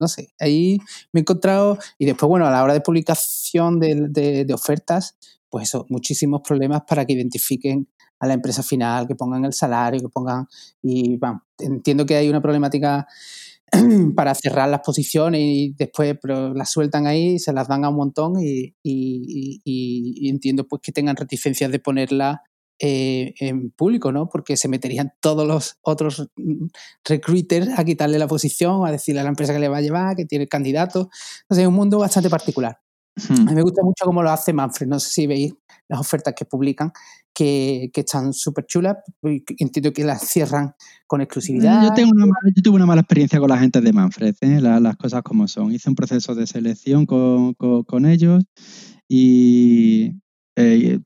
no 0.00 0.08
sé. 0.08 0.32
Ahí 0.40 0.80
me 1.12 1.20
he 1.20 1.22
encontrado, 1.22 1.78
y 1.96 2.06
después, 2.06 2.28
bueno, 2.28 2.44
a 2.44 2.50
la 2.50 2.64
hora 2.64 2.72
de 2.72 2.80
publicación 2.80 3.78
de, 3.78 4.44
de 4.44 4.52
ofertas, 4.52 5.16
pues 5.48 5.68
eso, 5.68 5.86
muchísimos 5.90 6.40
problemas 6.42 6.82
para 6.88 7.04
que 7.04 7.12
identifiquen 7.12 7.86
a 8.18 8.26
la 8.26 8.34
empresa 8.34 8.64
final, 8.64 9.06
que 9.06 9.14
pongan 9.14 9.44
el 9.44 9.52
salario, 9.52 10.00
que 10.00 10.08
pongan, 10.08 10.48
y 10.82 11.18
bueno, 11.18 11.44
entiendo 11.56 12.04
que 12.04 12.16
hay 12.16 12.28
una 12.28 12.42
problemática 12.42 13.06
para 14.16 14.34
cerrar 14.34 14.68
las 14.68 14.80
posiciones 14.80 15.40
y 15.42 15.74
después 15.76 16.16
pero 16.20 16.54
las 16.54 16.70
sueltan 16.70 17.06
ahí, 17.06 17.38
se 17.38 17.52
las 17.52 17.68
dan 17.68 17.84
a 17.84 17.88
un 17.88 17.96
montón 17.96 18.34
y, 18.38 18.74
entiendo 20.28 20.66
pues 20.66 20.82
que 20.82 20.92
tengan 20.92 21.16
reticencias 21.16 21.70
de 21.70 21.78
ponerla 21.78 22.42
eh, 22.78 23.34
en 23.40 23.70
público, 23.70 24.12
¿no? 24.12 24.28
Porque 24.28 24.56
se 24.56 24.68
meterían 24.68 25.12
todos 25.20 25.46
los 25.46 25.78
otros 25.80 26.28
recruiters 27.04 27.68
a 27.78 27.84
quitarle 27.84 28.18
la 28.18 28.28
posición, 28.28 28.86
a 28.86 28.92
decirle 28.92 29.20
a 29.20 29.24
la 29.24 29.30
empresa 29.30 29.54
que 29.54 29.60
le 29.60 29.68
va 29.68 29.78
a 29.78 29.82
llevar, 29.82 30.14
que 30.14 30.26
tiene 30.26 30.46
candidatos. 30.46 31.08
Entonces 31.42 31.62
es 31.62 31.68
un 31.68 31.74
mundo 31.74 31.98
bastante 31.98 32.28
particular. 32.28 32.78
A 33.30 33.32
mí 33.32 33.54
me 33.54 33.62
gusta 33.62 33.82
mucho 33.82 34.04
cómo 34.04 34.22
lo 34.22 34.30
hace 34.30 34.52
Manfred. 34.52 34.88
No 34.88 35.00
sé 35.00 35.08
si 35.08 35.26
veis 35.26 35.54
las 35.88 36.00
ofertas 36.00 36.34
que 36.36 36.44
publican, 36.44 36.92
que, 37.36 37.90
están 37.94 38.32
súper 38.32 38.64
chulas. 38.64 38.96
Entiendo 39.58 39.92
que 39.92 40.04
las 40.04 40.26
cierran 40.26 40.72
con 41.06 41.20
exclusividad. 41.20 41.84
Yo, 41.84 41.92
tengo 41.92 42.12
una, 42.12 42.24
yo 42.54 42.62
tuve 42.62 42.76
una 42.76 42.86
mala 42.86 43.02
experiencia 43.02 43.38
con 43.38 43.50
la 43.50 43.58
gente 43.58 43.82
de 43.82 43.92
Manfred, 43.92 44.34
¿eh? 44.40 44.60
las 44.60 44.96
cosas 44.96 45.22
como 45.22 45.46
son. 45.46 45.70
Hice 45.70 45.90
un 45.90 45.94
proceso 45.94 46.34
de 46.34 46.46
selección 46.46 47.04
con, 47.04 47.52
con, 47.54 48.06
ellos 48.06 48.44
y, 49.06 50.14
eh, 50.56 50.98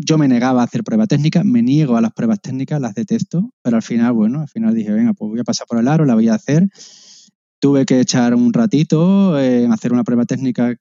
yo 0.00 0.16
me 0.16 0.26
negaba 0.26 0.62
a 0.62 0.64
hacer 0.64 0.82
pruebas 0.82 1.08
técnicas, 1.08 1.44
me 1.44 1.62
niego 1.62 1.98
a 1.98 2.00
las 2.00 2.14
pruebas 2.14 2.40
técnicas, 2.40 2.80
las 2.80 2.94
detesto, 2.94 3.50
pero 3.62 3.76
al 3.76 3.82
final, 3.82 4.14
bueno, 4.14 4.40
al 4.40 4.48
final 4.48 4.74
dije, 4.74 4.90
venga, 4.90 5.12
pues 5.12 5.28
voy 5.28 5.40
a 5.40 5.44
pasar 5.44 5.66
por 5.66 5.78
el 5.78 5.86
aro, 5.86 6.06
la 6.06 6.14
voy 6.14 6.28
a 6.28 6.34
hacer. 6.34 6.66
Tuve 7.60 7.84
que 7.84 8.00
echar 8.00 8.34
un 8.34 8.54
ratito 8.54 9.38
en 9.38 9.70
hacer 9.70 9.92
una 9.92 10.02
prueba 10.02 10.24
técnica 10.24 10.76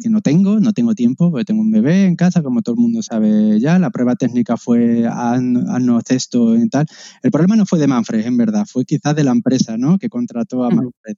que, 0.00 0.08
no 0.08 0.20
tengo, 0.20 0.60
no 0.60 0.72
tengo 0.72 0.94
tiempo, 0.94 1.30
porque 1.30 1.44
tengo 1.44 1.62
un 1.62 1.70
bebé 1.70 2.04
en 2.04 2.16
casa, 2.16 2.42
como 2.42 2.62
todo 2.62 2.74
el 2.74 2.80
mundo 2.80 3.02
sabe 3.02 3.58
ya. 3.60 3.78
La 3.78 3.90
prueba 3.90 4.16
técnica 4.16 4.56
fue 4.56 5.08
no 5.40 6.00
esto 6.08 6.56
y 6.56 6.68
tal. 6.68 6.86
El 7.22 7.30
problema 7.30 7.56
no 7.56 7.66
fue 7.66 7.78
de 7.78 7.86
Manfred, 7.86 8.26
en 8.26 8.36
verdad, 8.36 8.64
fue 8.66 8.84
quizás 8.84 9.14
de 9.14 9.24
la 9.24 9.32
empresa 9.32 9.76
¿no? 9.76 9.98
que 9.98 10.08
contrató 10.08 10.64
a 10.64 10.70
Manfred. 10.70 11.16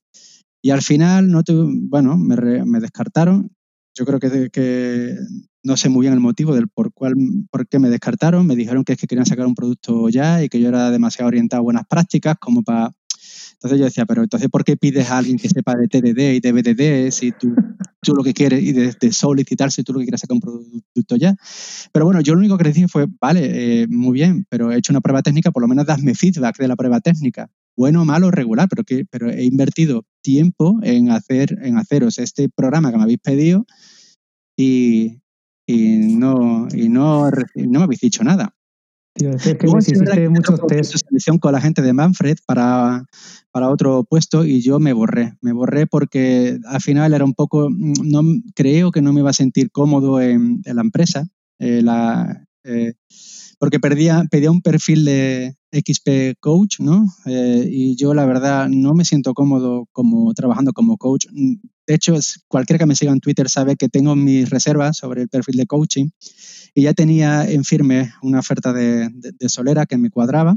Y 0.61 0.71
al 0.71 0.83
final, 0.83 1.31
no 1.31 1.43
bueno, 1.89 2.17
me, 2.17 2.65
me 2.65 2.81
descartaron 2.81 3.51
yo 3.99 4.07
creo 4.07 4.21
que, 4.21 4.49
que, 4.51 5.17
no 5.65 5.77
sé 5.77 5.89
muy 5.89 6.03
bien 6.03 6.15
el 6.15 6.21
motivo 6.21 6.55
del 6.55 6.69
por, 6.69 6.93
cuál, 6.93 7.15
por 7.51 7.67
qué 7.67 7.81
me 7.81 7.91
descartaron. 7.91 8.47
Me 8.47 8.55
dijeron 8.55 8.85
que 8.85 8.93
es 8.93 8.99
que 8.99 9.09
querían 9.09 9.27
sacar 9.27 9.47
un 9.47 9.57
producto 9.57 10.09
ya 10.09 10.43
y 10.43 10.49
que 10.49 10.61
yo 10.61 10.69
era 10.69 10.91
demasiado 10.91 11.27
orientado 11.27 11.61
a 11.61 11.65
buenas 11.65 11.87
prácticas 11.87 12.37
como 12.39 12.63
para... 12.63 12.93
Entonces 13.59 13.79
yo 13.79 13.85
decía, 13.87 14.07
pero 14.07 14.23
entonces 14.23 14.49
¿por 14.49 14.65
qué 14.65 14.77
pides 14.77 15.11
a 15.11 15.19
alguien 15.19 15.37
que 15.37 15.49
sepa 15.49 15.75
de 15.75 15.89
TDD 15.89 16.35
y 16.35 16.41
de 16.41 16.53
BDD 16.53 17.11
si 17.11 17.33
tú, 17.33 17.55
tú 18.03 18.15
lo 18.15 18.23
que 18.23 18.33
quieres 18.33 18.63
y 18.63 18.73
de, 18.73 18.95
de 19.01 19.13
solicitar 19.13 19.73
si 19.73 19.83
tú 19.83 19.93
lo 19.93 19.99
que 19.99 20.07
quieres 20.07 20.21
sacar 20.21 20.37
un 20.37 20.41
producto 20.41 21.17
ya? 21.17 21.35
Pero 21.93 22.05
bueno, 22.05 22.21
yo 22.21 22.35
lo 22.35 22.41
único 22.41 22.57
que 22.57 22.65
le 22.65 22.73
dije 22.73 22.89
fue, 22.89 23.07
vale, 23.21 23.83
eh, 23.83 23.87
muy 23.89 24.13
bien, 24.13 24.47
pero 24.49 24.71
he 24.71 24.79
hecho 24.79 24.93
una 24.93 25.01
prueba 25.01 25.23
técnica, 25.23 25.51
por 25.51 25.63
lo 25.63 25.69
menos 25.69 25.87
dasme 25.87 26.15
feedback 26.15 26.59
de 26.59 26.69
la 26.69 26.77
prueba 26.77 27.01
técnica 27.01 27.51
bueno, 27.79 28.05
malo, 28.05 28.33
regular, 28.33 28.67
pero, 28.69 28.83
que, 28.83 29.05
pero 29.09 29.31
he 29.31 29.45
invertido 29.45 30.05
tiempo 30.21 30.81
en, 30.83 31.13
hacer, 31.13 31.57
en 31.63 31.79
haceros 31.79 32.19
este 32.19 32.49
programa 32.49 32.91
que 32.91 32.97
me 32.97 33.05
habéis 33.05 33.21
pedido 33.21 33.67
y, 34.57 35.21
no, 35.69 36.67
y 36.75 36.89
no, 36.89 37.31
no 37.31 37.79
me 37.79 37.85
habéis 37.85 38.01
dicho 38.01 38.25
nada. 38.25 38.53
Tío, 39.19 39.31
es 39.31 39.43
que 39.43 39.67
hiciste 39.67 40.29
muchos 40.29 40.61
test. 40.69 40.95
con 41.41 41.53
la 41.53 41.61
gente 41.61 41.83
de 41.83 41.93
Manfred 41.93 42.39
para, 42.47 43.05
para 43.51 43.69
otro 43.69 44.05
puesto 44.05 44.45
y 44.45 44.61
yo 44.61 44.79
me 44.79 44.93
borré. 44.93 45.35
Me 45.41 45.53
borré 45.53 45.89
porque 45.89 46.59
al 46.67 46.81
final 46.81 47.13
era 47.13 47.25
un 47.25 47.35
poco, 47.35 47.69
no 47.71 48.23
creo 48.55 48.93
que 48.93 49.03
no 49.03 49.13
me 49.13 49.21
iba 49.21 49.31
a 49.31 49.35
sentir 49.35 49.73
cómodo 49.73 50.21
en, 50.21 50.63
la 50.65 50.81
empresa. 50.81 51.27
Eh, 51.59 51.83
la, 51.83 52.47
eh, 52.63 52.95
porque 53.59 53.81
perdía, 53.81 54.25
pedía 54.31 54.53
un 54.53 54.63
perfil 54.63 55.05
de 55.05 55.58
XP 55.73 56.37
coach, 56.41 56.81
¿no? 56.81 57.07
Eh, 57.27 57.69
y 57.71 57.97
yo 57.97 58.15
la 58.15 58.25
verdad 58.27 58.69
no 58.69 58.95
me 58.95 59.05
siento 59.05 59.35
cómodo 59.35 59.87
como 59.93 60.33
trabajando 60.35 60.73
como 60.73 60.97
coach. 60.97 61.27
De 61.33 61.95
hecho, 61.95 62.15
cualquiera 62.49 62.79
que 62.79 62.87
me 62.87 62.95
siga 62.95 63.13
en 63.13 63.21
Twitter 63.21 63.49
sabe 63.49 63.77
que 63.77 63.89
tengo 63.89 64.17
mis 64.17 64.49
reservas 64.51 64.97
sobre 64.97 65.23
el 65.23 65.29
perfil 65.29 65.57
de 65.57 65.67
coaching 65.67 66.09
y 66.75 66.83
ya 66.83 66.95
tenía 66.95 67.51
en 67.51 67.65
firme 67.65 68.13
una 68.23 68.41
oferta 68.41 68.73
de, 68.73 69.11
Solera 69.49 69.87
que 69.87 69.99
me 69.99 70.11
cuadraba 70.11 70.57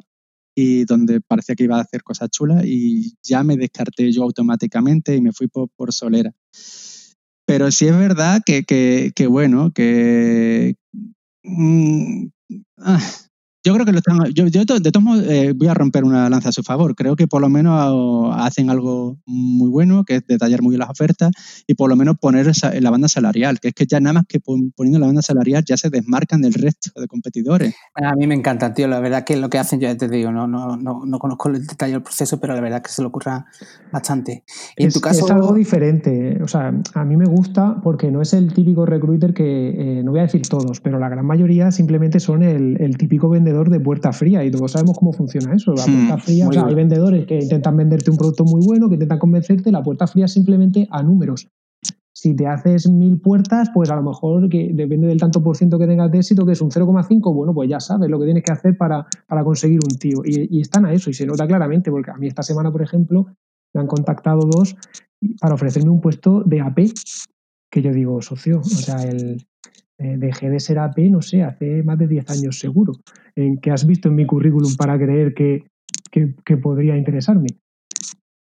y 0.55 0.85
donde 0.85 1.21
parecía 1.21 1.55
que 1.55 1.63
iba 1.63 1.77
a 1.77 1.81
hacer 1.81 2.03
cosas 2.03 2.29
chulas 2.29 2.65
y 2.65 3.15
ya 3.23 3.43
me 3.43 3.57
descarté 3.57 4.11
yo 4.11 4.23
automáticamente 4.23 5.15
y 5.15 5.21
me 5.21 5.31
fui 5.31 5.47
por, 5.47 5.93
Solera. 5.93 6.31
Pero 7.45 7.71
sí 7.71 7.87
es 7.87 7.97
verdad 7.97 8.41
que, 8.45 8.63
que 8.63 9.27
bueno, 9.27 9.71
que, 9.73 10.75
Mm, 11.43 12.29
ah, 12.77 13.01
yo 13.63 13.73
creo 13.73 13.85
que 13.85 13.91
lo 13.91 13.99
están. 13.99 14.23
Yo, 14.33 14.45
de 14.45 14.91
todos 14.91 15.03
modos 15.03 15.23
eh, 15.27 15.53
voy 15.55 15.67
a 15.67 15.73
romper 15.73 16.03
una 16.03 16.29
lanza 16.29 16.49
a 16.49 16.51
su 16.51 16.63
favor. 16.63 16.95
Creo 16.95 17.15
que 17.15 17.27
por 17.27 17.41
lo 17.41 17.49
menos 17.49 18.33
hacen 18.35 18.69
algo 18.69 19.17
muy 19.25 19.69
bueno, 19.69 20.03
que 20.03 20.15
es 20.15 20.25
detallar 20.25 20.63
muy 20.63 20.71
bien 20.71 20.79
las 20.79 20.89
ofertas 20.89 21.31
y 21.67 21.75
por 21.75 21.89
lo 21.89 21.95
menos 21.95 22.17
poner 22.17 22.47
esa, 22.47 22.73
la 22.79 22.89
banda 22.89 23.07
salarial, 23.07 23.59
que 23.59 23.69
es 23.69 23.73
que 23.75 23.85
ya 23.85 23.99
nada 23.99 24.13
más 24.13 24.23
que 24.27 24.39
poniendo 24.39 24.99
la 24.99 25.05
banda 25.05 25.21
salarial 25.21 25.63
ya 25.63 25.77
se 25.77 25.89
desmarcan 25.89 26.41
del 26.41 26.53
resto 26.53 26.89
de 26.99 27.07
competidores. 27.07 27.75
A 27.93 28.15
mí 28.15 28.25
me 28.25 28.33
encanta, 28.33 28.73
tío. 28.73 28.87
La 28.87 28.99
verdad 28.99 29.23
que 29.23 29.35
lo 29.37 29.49
que 29.49 29.59
hacen, 29.59 29.79
yo 29.79 29.95
te 29.95 30.07
digo, 30.07 30.31
no, 30.31 30.47
no, 30.47 30.75
no, 30.77 31.05
no 31.05 31.19
conozco 31.19 31.49
el 31.49 31.65
detalle 31.65 31.93
del 31.93 32.03
proceso, 32.03 32.39
pero 32.39 32.55
la 32.55 32.61
verdad 32.61 32.81
que 32.81 32.89
se 32.89 33.03
lo 33.03 33.09
ocurra 33.09 33.45
bastante. 33.91 34.43
Y 34.75 34.85
es, 34.85 34.87
en 34.87 34.93
tu 34.93 35.01
caso. 35.01 35.25
Es 35.25 35.31
algo 35.31 35.53
diferente. 35.53 36.41
O 36.41 36.47
sea, 36.47 36.73
a 36.95 37.05
mí 37.05 37.15
me 37.15 37.25
gusta 37.25 37.79
porque 37.83 38.09
no 38.09 38.23
es 38.23 38.33
el 38.33 38.53
típico 38.53 38.87
recruiter 38.87 39.35
que, 39.35 39.99
eh, 39.99 40.03
no 40.03 40.11
voy 40.11 40.21
a 40.21 40.23
decir 40.23 40.41
todos, 40.41 40.81
pero 40.81 40.97
la 40.97 41.09
gran 41.09 41.25
mayoría 41.25 41.71
simplemente 41.71 42.19
son 42.19 42.41
el, 42.41 42.81
el 42.81 42.97
típico 42.97 43.29
vendedor 43.29 43.50
de 43.51 43.79
puerta 43.79 44.11
fría 44.11 44.43
y 44.43 44.51
todos 44.51 44.71
sabemos 44.71 44.97
cómo 44.97 45.13
funciona 45.13 45.53
eso. 45.53 45.73
La 45.73 45.83
puerta 45.83 46.15
hmm, 46.15 46.19
fría, 46.19 46.47
o 46.47 46.53
sea, 46.53 46.65
hay 46.65 46.75
vendedores 46.75 47.25
que 47.25 47.39
intentan 47.39 47.77
venderte 47.77 48.11
un 48.11 48.17
producto 48.17 48.43
muy 48.45 48.61
bueno, 48.65 48.87
que 48.87 48.95
intentan 48.95 49.19
convencerte, 49.19 49.71
la 49.71 49.83
puerta 49.83 50.07
fría 50.07 50.27
simplemente 50.27 50.87
a 50.89 51.03
números. 51.03 51.47
Si 52.13 52.35
te 52.35 52.45
haces 52.45 52.89
mil 52.89 53.19
puertas, 53.19 53.69
pues 53.73 53.89
a 53.89 53.95
lo 53.95 54.03
mejor, 54.03 54.49
que 54.49 54.71
depende 54.73 55.07
del 55.07 55.19
tanto 55.19 55.41
por 55.41 55.55
ciento 55.57 55.79
que 55.79 55.87
tengas 55.87 56.11
de 56.11 56.19
éxito, 56.19 56.45
que 56.45 56.51
es 56.51 56.61
un 56.61 56.69
0,5, 56.69 57.33
bueno, 57.33 57.53
pues 57.53 57.69
ya 57.69 57.79
sabes 57.79 58.09
lo 58.09 58.19
que 58.19 58.25
tienes 58.25 58.43
que 58.43 58.51
hacer 58.51 58.77
para, 58.77 59.05
para 59.27 59.43
conseguir 59.43 59.79
un 59.83 59.97
tío. 59.97 60.21
Y, 60.25 60.57
y, 60.57 60.61
están 60.61 60.85
a 60.85 60.93
eso, 60.93 61.09
y 61.09 61.13
se 61.13 61.25
nota 61.25 61.47
claramente, 61.47 61.89
porque 61.89 62.11
a 62.11 62.17
mí 62.17 62.27
esta 62.27 62.43
semana, 62.43 62.71
por 62.71 62.81
ejemplo, 62.81 63.27
me 63.73 63.81
han 63.81 63.87
contactado 63.87 64.41
dos 64.41 64.75
para 65.39 65.55
ofrecerme 65.55 65.89
un 65.89 66.01
puesto 66.01 66.43
de 66.43 66.61
AP, 66.61 66.79
que 67.71 67.81
yo 67.81 67.91
digo, 67.91 68.21
socio, 68.21 68.59
o 68.59 68.63
sea, 68.63 69.03
el, 69.03 69.45
eh, 70.03 70.15
dejé 70.17 70.49
de 70.49 70.59
ser 70.59 70.79
AP, 70.79 70.97
no 71.11 71.21
sé, 71.21 71.43
hace 71.43 71.83
más 71.83 71.95
de 71.99 72.07
10 72.07 72.27
años 72.31 72.57
seguro, 72.57 72.93
en 73.35 73.59
que 73.59 73.69
has 73.69 73.85
visto 73.85 74.09
en 74.09 74.15
mi 74.15 74.25
currículum 74.25 74.75
para 74.75 74.97
creer 74.97 75.35
que, 75.35 75.63
podría 76.57 76.97
interesarme. 76.97 77.47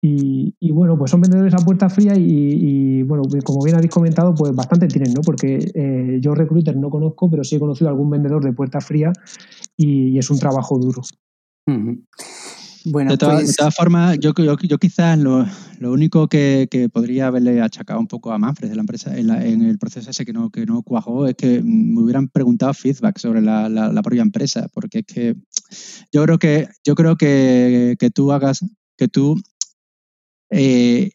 Y, 0.01 0.71
bueno, 0.71 0.97
pues 0.97 1.11
son 1.11 1.21
vendedores 1.21 1.53
a 1.53 1.63
puerta 1.63 1.89
fría 1.89 2.13
y, 2.17 3.03
bueno, 3.03 3.23
como 3.45 3.63
bien 3.63 3.77
habéis 3.77 3.91
comentado, 3.91 4.33
pues 4.33 4.53
bastante 4.53 4.87
tienen, 4.87 5.13
¿no? 5.13 5.21
Porque 5.21 5.71
eh, 5.75 6.17
yo 6.19 6.35
recruiter 6.35 6.75
no 6.75 6.89
conozco, 6.89 7.29
pero 7.29 7.43
sí 7.43 7.55
he 7.55 7.59
conocido 7.59 7.87
a 7.87 7.91
algún 7.91 8.09
vendedor 8.09 8.43
de 8.43 8.51
puerta 8.51 8.81
fría 8.81 9.13
y, 9.77 10.17
es 10.17 10.29
un 10.29 10.39
trabajo 10.39 10.77
duro. 10.79 11.03
Bueno, 12.85 13.11
de, 13.11 13.17
pues 13.17 13.55
todas 13.55 13.75
formas, 13.75 14.17
yo, 14.19 14.33
yo, 14.37 14.57
yo 14.57 14.77
quizás 14.77 15.17
lo, 15.17 15.47
único 15.81 16.27
que, 16.27 16.67
podría 16.91 17.27
haberle 17.27 17.61
achacado 17.61 17.99
un 17.99 18.07
poco 18.07 18.31
a 18.31 18.37
Manfred 18.37 18.69
de 18.69 18.75
la 18.75 18.81
empresa 18.81 19.17
en, 19.17 19.29
el 19.61 19.77
proceso 19.79 20.09
ese 20.09 20.25
que 20.25 20.33
no, 20.33 20.49
que 20.49 20.65
no 20.65 20.81
cuajó 20.81 21.27
es 21.27 21.35
que 21.35 21.61
me 21.63 22.01
hubieran 22.01 22.27
preguntado 22.27 22.73
feedback 22.73 23.19
sobre 23.19 23.41
la, 23.41 23.69
la, 23.69 24.01
propia 24.01 24.21
empresa, 24.21 24.67
porque 24.73 24.99
es 24.99 25.05
que 25.05 25.35
yo 26.11 26.23
creo 26.23 26.37
que, 26.37 26.67
yo 26.83 26.95
creo 26.95 27.15
que, 27.15 27.95
que 27.97 28.09
tú 28.09 28.31
hagas, 28.33 28.65
que 28.97 29.07
tú 29.07 29.41
eh, 30.49 31.11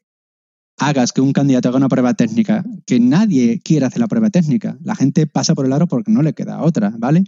hagas 0.78 1.12
que 1.12 1.20
un 1.20 1.33
candidato 1.33 1.68
haga 1.68 1.78
una 1.78 1.88
prueba 1.88 2.14
técnica, 2.14 2.64
que 2.87 2.98
nadie 2.98 3.61
quiera 3.61 3.88
hacer 3.88 4.00
la 4.00 4.09
prueba 4.09 4.31
técnica. 4.31 4.78
La 4.83 4.94
gente 4.94 5.26
pasa 5.26 5.54
por 5.54 5.66
el 5.66 5.72
aro 5.72 5.87
porque 5.87 6.11
no 6.11 6.22
le 6.22 6.33
queda 6.33 6.62
otra, 6.62 6.94
¿vale? 6.98 7.24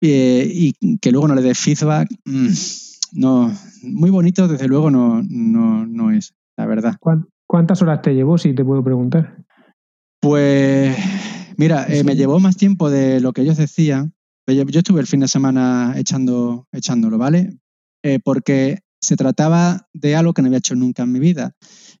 Eh, 0.00 0.50
y 0.50 0.98
que 0.98 1.12
luego 1.12 1.28
no 1.28 1.34
le 1.34 1.42
dé 1.42 1.54
feedback. 1.54 2.08
Mmm, 2.24 2.48
no, 3.12 3.52
muy 3.82 4.10
bonito 4.10 4.48
desde 4.48 4.68
luego 4.68 4.90
no, 4.90 5.22
no, 5.22 6.10
es, 6.10 6.34
la 6.56 6.66
verdad. 6.66 6.96
¿Cuántas 7.46 7.82
horas 7.82 8.02
te 8.02 8.14
llevó, 8.14 8.38
si 8.38 8.54
te 8.54 8.64
puedo 8.64 8.82
preguntar? 8.84 9.44
Pues, 10.20 10.96
mira, 11.56 11.86
eh, 11.88 12.04
me 12.04 12.14
llevó 12.14 12.38
más 12.38 12.56
tiempo 12.56 12.90
de 12.90 13.20
lo 13.20 13.32
que 13.32 13.42
ellos 13.42 13.56
decían. 13.56 14.14
Yo 14.46 14.64
estuve 14.80 15.00
el 15.00 15.06
fin 15.06 15.20
de 15.20 15.28
semana 15.28 15.94
echando, 15.96 16.66
echándolo, 16.72 17.18
¿vale? 17.18 17.58
Eh, 18.02 18.18
porque 18.22 18.80
se 19.00 19.16
trataba 19.16 19.88
de 19.92 20.16
algo 20.16 20.34
que 20.34 20.42
no 20.42 20.46
había 20.46 20.58
hecho 20.58 20.74
nunca 20.74 21.04
en 21.04 21.12
mi 21.12 21.20
vida, 21.20 21.52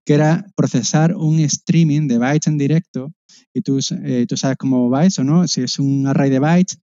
que 0.04 0.14
era 0.14 0.46
procesar 0.54 1.14
un 1.16 1.38
streaming 1.40 2.08
de 2.08 2.18
bytes 2.18 2.48
en 2.48 2.58
directo. 2.58 3.12
Y 3.54 3.62
tú, 3.62 3.78
eh, 4.04 4.26
tú 4.28 4.36
sabes 4.36 4.56
cómo 4.58 4.90
va 4.90 5.06
eso, 5.06 5.24
¿no? 5.24 5.48
Si 5.48 5.62
es 5.62 5.78
un 5.78 6.06
array 6.06 6.30
de 6.30 6.38
bytes, 6.38 6.78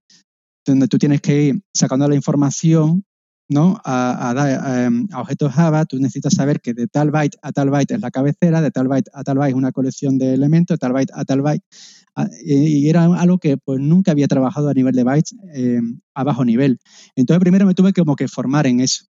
donde 0.66 0.88
tú 0.88 0.98
tienes 0.98 1.20
que 1.20 1.42
ir 1.42 1.62
sacando 1.72 2.08
la 2.08 2.14
información 2.14 3.04
¿no? 3.48 3.80
Em, 3.84 5.08
a, 5.12 5.20
objetos 5.20 5.52
Java, 5.52 5.86
tú 5.86 5.98
necesitas 5.98 6.34
saber 6.34 6.60
que 6.60 6.74
de 6.74 6.86
tal 6.86 7.10
byte 7.10 7.38
a 7.42 7.52
tal 7.52 7.70
byte 7.70 7.94
es 7.94 8.00
la 8.00 8.10
cabecera, 8.10 8.60
de 8.60 8.70
tal 8.70 8.88
byte 8.88 9.10
a 9.14 9.24
tal 9.24 9.38
byte 9.38 9.50
es 9.50 9.54
una 9.54 9.72
colección 9.72 10.18
de 10.18 10.34
elementos, 10.34 10.74
de 10.74 10.78
tal 10.78 10.92
byte 10.92 11.12
a 11.14 11.24
tal 11.24 11.40
byte. 11.42 11.64
y 12.44 12.88
era 12.88 13.04
algo 13.04 13.38
que 13.38 13.56
pues 13.56 13.80
nunca 13.80 14.12
había 14.12 14.28
trabajado 14.28 14.68
a 14.68 14.74
nivel 14.74 14.94
de 14.94 15.04
bytes 15.04 15.34
em, 15.54 16.00
a 16.14 16.24
bajo 16.24 16.44
nivel. 16.44 16.78
Entonces 17.16 17.40
primero 17.40 17.66
me 17.66 17.74
tuve 17.74 17.92
como 17.92 18.16
que 18.16 18.28
formar 18.28 18.66
en 18.66 18.80
eso. 18.80 19.04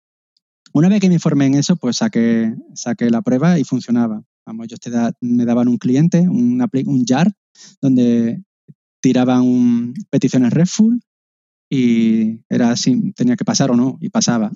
Una 0.72 0.88
vez 0.88 1.00
que 1.00 1.08
me 1.08 1.20
formé 1.20 1.46
en 1.46 1.54
eso, 1.54 1.76
pues 1.76 1.98
saqué, 1.98 2.52
saqué 2.74 3.08
la 3.10 3.22
prueba 3.22 3.58
y 3.58 3.64
funcionaba. 3.64 4.24
Vamos, 4.44 4.66
ellos 4.66 4.80
te 4.80 4.90
me 5.20 5.44
daban 5.44 5.68
un 5.68 5.78
cliente, 5.78 6.20
un, 6.20 6.60
un 6.86 7.04
jar, 7.06 7.32
donde 7.80 8.42
tiraban 9.00 9.94
peticiones 10.10 10.52
RESTful 10.52 11.00
y 11.68 12.40
era 12.48 12.70
así, 12.70 13.12
tenía 13.14 13.36
que 13.36 13.44
pasar 13.44 13.70
o 13.70 13.76
no, 13.76 13.98
y 14.00 14.10
pasaba. 14.10 14.52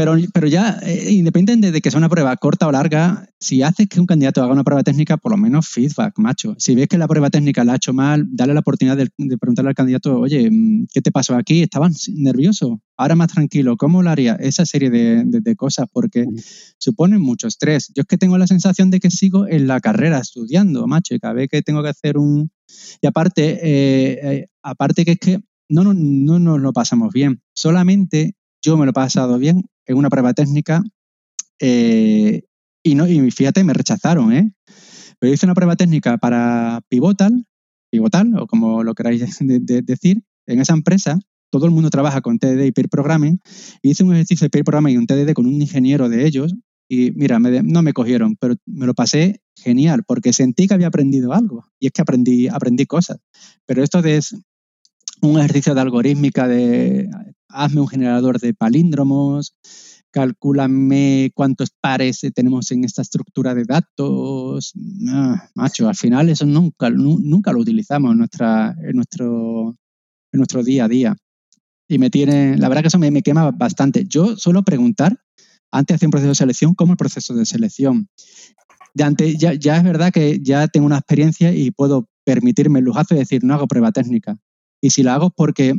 Pero, 0.00 0.16
pero 0.32 0.46
ya, 0.46 0.80
eh, 0.82 1.12
independiente 1.12 1.72
de 1.72 1.80
que 1.82 1.90
sea 1.90 1.98
una 1.98 2.08
prueba 2.08 2.34
corta 2.38 2.66
o 2.66 2.72
larga, 2.72 3.28
si 3.38 3.62
haces 3.62 3.86
que 3.86 4.00
un 4.00 4.06
candidato 4.06 4.42
haga 4.42 4.54
una 4.54 4.64
prueba 4.64 4.82
técnica, 4.82 5.18
por 5.18 5.30
lo 5.30 5.36
menos 5.36 5.68
feedback, 5.68 6.18
macho. 6.18 6.54
Si 6.56 6.74
ves 6.74 6.88
que 6.88 6.96
la 6.96 7.06
prueba 7.06 7.28
técnica 7.28 7.64
la 7.64 7.74
ha 7.74 7.76
hecho 7.76 7.92
mal, 7.92 8.24
dale 8.30 8.54
la 8.54 8.60
oportunidad 8.60 8.96
de, 8.96 9.10
preguntarle 9.36 9.68
al 9.68 9.74
candidato, 9.74 10.18
oye, 10.18 10.50
mm, 10.50 10.86
¿qué 10.90 11.02
te 11.02 11.12
pasó 11.12 11.36
aquí? 11.36 11.60
¿Estabas 11.60 12.08
nervioso? 12.14 12.80
Ahora 12.96 13.14
más 13.14 13.28
tranquilo, 13.28 13.76
¿cómo 13.76 14.02
lo 14.02 14.08
haría? 14.08 14.36
Esa 14.36 14.64
serie 14.64 14.88
de, 14.88 15.56
cosas, 15.56 15.84
porque 15.92 16.24
suponen 16.78 17.20
mucho 17.20 17.46
estrés. 17.46 17.92
Yo 17.94 18.00
es 18.00 18.06
que 18.06 18.16
tengo 18.16 18.38
la 18.38 18.46
sensación 18.46 18.90
de 18.90 19.00
que 19.00 19.10
sigo 19.10 19.46
en 19.48 19.66
la 19.66 19.80
carrera 19.80 20.18
estudiando, 20.20 20.86
macho, 20.86 21.14
y 21.14 21.18
cada 21.18 21.34
vez 21.34 21.50
que 21.50 21.60
tengo 21.60 21.82
que 21.82 21.90
hacer 21.90 22.16
un... 22.16 22.50
Y 23.02 23.06
aparte, 23.06 23.58
eh, 23.62 24.18
eh, 24.22 24.46
aparte 24.62 25.04
que 25.04 25.12
es 25.12 25.18
que 25.18 25.40
no, 25.70 25.84
no, 25.84 25.94
no 25.94 26.38
nos 26.38 26.60
lo 26.60 26.72
pasamos 26.72 27.12
bien. 27.12 27.40
Solamente 27.54 28.34
yo 28.62 28.76
me 28.76 28.84
lo 28.84 28.90
he 28.90 28.94
pasado 28.94 29.38
bien 29.38 29.64
en 29.86 29.96
una 29.96 30.10
prueba 30.10 30.34
técnica 30.34 30.82
eh, 31.60 32.42
y, 32.82 32.94
no, 32.94 33.06
y 33.06 33.30
fíjate, 33.30 33.64
me 33.64 33.72
rechazaron, 33.72 34.32
¿eh? 34.32 34.52
Pero 35.18 35.32
hice 35.32 35.46
una 35.46 35.54
prueba 35.54 35.76
técnica 35.76 36.18
para 36.18 36.80
Pivotal, 36.88 37.46
Pivotal, 37.90 38.34
o 38.38 38.46
como 38.46 38.82
lo 38.82 38.94
queráis 38.94 39.20
decir, 39.40 40.22
en 40.46 40.60
esa 40.60 40.74
empresa 40.74 41.18
todo 41.50 41.66
el 41.66 41.72
mundo 41.72 41.90
trabaja 41.90 42.20
con 42.20 42.38
TDD 42.38 42.64
y 42.66 42.72
peer 42.72 42.88
programming. 42.88 43.40
hice 43.82 44.04
un 44.04 44.14
ejercicio 44.14 44.44
de 44.44 44.50
peer 44.50 44.64
programming 44.64 44.94
y 44.94 44.98
un 44.98 45.06
TDD 45.06 45.32
con 45.32 45.46
un 45.46 45.60
ingeniero 45.60 46.08
de 46.08 46.24
ellos 46.24 46.54
y 46.88 47.12
mira, 47.12 47.38
no 47.38 47.82
me 47.82 47.92
cogieron, 47.92 48.36
pero 48.36 48.56
me 48.66 48.86
lo 48.86 48.94
pasé 48.94 49.42
genial 49.56 50.02
porque 50.04 50.32
sentí 50.32 50.66
que 50.66 50.74
había 50.74 50.88
aprendido 50.88 51.32
algo 51.32 51.64
y 51.78 51.86
es 51.86 51.92
que 51.92 52.02
aprendí, 52.02 52.48
aprendí 52.48 52.86
cosas. 52.86 53.18
Pero 53.66 53.82
esto 53.84 53.98
es 54.00 54.34
un 55.22 55.38
ejercicio 55.38 55.74
de 55.74 55.80
algorítmica 55.80 56.48
de 56.48 57.08
hazme 57.48 57.80
un 57.80 57.88
generador 57.88 58.38
de 58.38 58.54
palíndromos, 58.54 59.54
calcúlame 60.10 61.30
cuántos 61.34 61.70
pares 61.80 62.20
tenemos 62.34 62.70
en 62.70 62.84
esta 62.84 63.02
estructura 63.02 63.54
de 63.54 63.64
datos. 63.64 64.72
Ah, 65.08 65.48
macho, 65.54 65.88
al 65.88 65.96
final 65.96 66.28
eso 66.28 66.46
nunca, 66.46 66.90
nunca 66.90 67.52
lo 67.52 67.60
utilizamos 67.60 68.12
en, 68.12 68.18
nuestra, 68.18 68.74
nuestro, 68.92 69.76
nuestro 70.32 70.62
día 70.62 70.84
a 70.84 70.88
día. 70.88 71.16
Y 71.88 71.98
me 71.98 72.10
tiene, 72.10 72.56
la 72.56 72.68
verdad 72.68 72.82
que 72.82 72.88
eso 72.88 72.98
me, 72.98 73.10
me 73.10 73.22
quema 73.22 73.50
bastante. 73.50 74.04
Yo 74.08 74.36
suelo 74.36 74.62
preguntar, 74.62 75.16
antes 75.72 75.96
hacer 75.96 76.06
un 76.06 76.12
proceso 76.12 76.30
de 76.30 76.34
selección, 76.36 76.74
¿cómo 76.74 76.92
el 76.92 76.98
proceso 76.98 77.34
de 77.34 77.46
selección? 77.46 78.08
De 78.94 79.04
antes, 79.04 79.38
ya, 79.38 79.54
ya 79.54 79.76
es 79.76 79.84
verdad 79.84 80.12
que 80.12 80.40
ya 80.40 80.66
tengo 80.68 80.86
una 80.86 80.98
experiencia 80.98 81.52
y 81.52 81.70
puedo 81.70 82.08
permitirme 82.24 82.80
el 82.80 82.84
lujazo 82.84 83.14
de 83.14 83.20
decir, 83.20 83.44
no 83.44 83.54
hago 83.54 83.66
prueba 83.66 83.92
técnica. 83.92 84.36
Y 84.80 84.90
si 84.90 85.02
la 85.02 85.14
hago 85.14 85.26
es 85.26 85.32
porque 85.36 85.74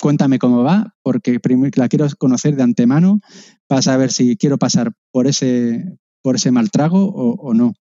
cuéntame 0.00 0.38
cómo 0.38 0.62
va, 0.62 0.94
porque 1.02 1.40
la 1.76 1.88
quiero 1.88 2.06
conocer 2.18 2.56
de 2.56 2.62
antemano 2.62 3.20
para 3.66 3.82
saber 3.82 4.12
si 4.12 4.36
quiero 4.36 4.58
pasar 4.58 4.92
por 5.10 5.26
ese, 5.26 5.96
por 6.22 6.36
ese 6.36 6.50
mal 6.50 6.70
trago 6.70 7.06
o, 7.06 7.54
no. 7.54 7.72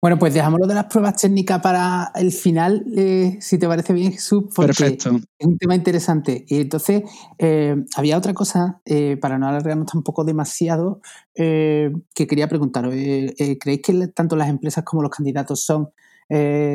Bueno, 0.00 0.16
pues 0.18 0.32
dejámoslo 0.32 0.68
de 0.68 0.74
las 0.74 0.84
pruebas 0.84 1.16
técnicas 1.20 1.60
para 1.60 2.12
el 2.14 2.30
final, 2.30 2.86
eh, 2.96 3.36
si 3.40 3.58
te 3.58 3.66
parece 3.66 3.92
bien, 3.92 4.12
Jesús, 4.12 4.44
porque 4.54 4.68
Perfecto. 4.68 5.18
es 5.38 5.46
un 5.46 5.58
tema 5.58 5.74
interesante. 5.74 6.44
Y 6.48 6.60
entonces, 6.60 7.02
eh, 7.36 7.74
había 7.96 8.16
otra 8.16 8.32
cosa, 8.32 8.80
eh, 8.84 9.16
para 9.20 9.38
no 9.38 9.48
alargarnos 9.48 9.90
tampoco 9.92 10.24
demasiado, 10.24 11.00
que 11.34 11.92
quería 12.14 12.48
preguntaros. 12.48 12.94
¿Creéis 12.94 13.82
que 13.82 14.08
tanto 14.14 14.36
las 14.36 14.48
empresas 14.48 14.84
como 14.84 15.02
los 15.02 15.10
candidatos 15.10 15.64
son 15.64 15.90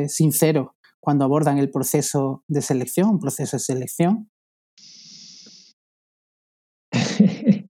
sinceros 0.06 0.68
cuando 1.04 1.24
abordan 1.24 1.58
el 1.58 1.70
proceso 1.70 2.42
de 2.48 2.62
selección, 2.62 3.10
un 3.10 3.20
proceso 3.20 3.56
de 3.56 3.60
selección? 3.60 4.30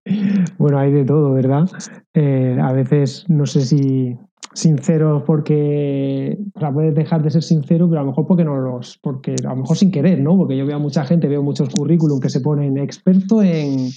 bueno, 0.58 0.78
hay 0.78 0.92
de 0.92 1.04
todo, 1.04 1.32
¿verdad? 1.32 1.68
Eh, 2.14 2.56
a 2.62 2.72
veces 2.72 3.24
no 3.28 3.44
sé 3.44 3.62
si 3.62 4.16
sinceros 4.52 5.24
porque 5.26 6.38
o 6.54 6.60
sea, 6.60 6.72
puedes 6.72 6.94
dejar 6.94 7.24
de 7.24 7.30
ser 7.30 7.42
sincero, 7.42 7.88
pero 7.88 8.00
a 8.00 8.04
lo 8.04 8.10
mejor 8.10 8.26
porque 8.28 8.44
no 8.44 8.56
los, 8.56 8.98
porque 9.02 9.34
a 9.44 9.48
lo 9.48 9.56
mejor 9.56 9.76
sin 9.76 9.90
querer, 9.90 10.20
¿no? 10.20 10.36
Porque 10.36 10.56
yo 10.56 10.64
veo 10.64 10.76
a 10.76 10.78
mucha 10.78 11.04
gente, 11.04 11.26
veo 11.26 11.42
muchos 11.42 11.70
currículum 11.70 12.20
que 12.20 12.30
se 12.30 12.40
ponen 12.40 12.78
experto 12.78 13.42
en, 13.42 13.88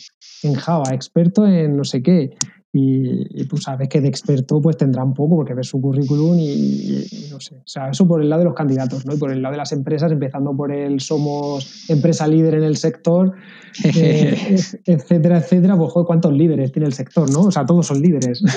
en 0.41 0.53
Java, 0.55 0.93
experto 0.93 1.45
en 1.45 1.77
no 1.77 1.83
sé 1.83 2.01
qué, 2.01 2.35
y, 2.73 3.45
tú 3.45 3.57
sabes 3.57 3.87
que 3.89 4.01
de 4.01 4.07
experto 4.07 4.61
pues 4.61 4.77
tendrá 4.77 5.03
un 5.03 5.13
poco 5.13 5.37
porque 5.37 5.53
ves 5.53 5.67
su 5.67 5.81
currículum 5.81 6.37
y, 6.37 7.05
no 7.31 7.39
sé. 7.39 7.55
O 7.55 7.67
sea, 7.67 7.89
eso 7.89 8.07
por 8.07 8.21
el 8.21 8.29
lado 8.29 8.41
de 8.41 8.45
los 8.45 8.55
candidatos, 8.55 9.05
¿no? 9.05 9.15
Y 9.15 9.17
por 9.17 9.31
el 9.31 9.41
lado 9.41 9.53
de 9.53 9.57
las 9.57 9.71
empresas, 9.71 10.11
empezando 10.11 10.55
por 10.55 10.71
el 10.71 10.99
somos 10.99 11.89
empresa 11.89 12.27
líder 12.27 12.55
en 12.55 12.63
el 12.63 12.77
sector, 12.77 13.33
eh, 13.83 14.57
etcétera, 14.85 15.39
etcétera. 15.39 15.77
Pues, 15.77 15.91
joder, 15.91 16.05
¿cuántos 16.05 16.33
líderes 16.33 16.71
tiene 16.71 16.87
el 16.87 16.93
sector, 16.93 17.31
no? 17.31 17.41
O 17.41 17.51
sea, 17.51 17.65
todos 17.65 17.87
son 17.87 18.01
líderes. 18.01 18.43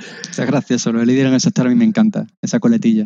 O 0.00 0.46
gracioso, 0.46 0.92
lo 0.92 1.00
de 1.00 1.06
líder 1.06 1.26
en 1.26 1.34
el 1.34 1.40
sector 1.40 1.66
a 1.66 1.68
mí 1.68 1.74
me 1.74 1.84
encanta, 1.84 2.26
esa 2.40 2.58
coletilla. 2.58 3.04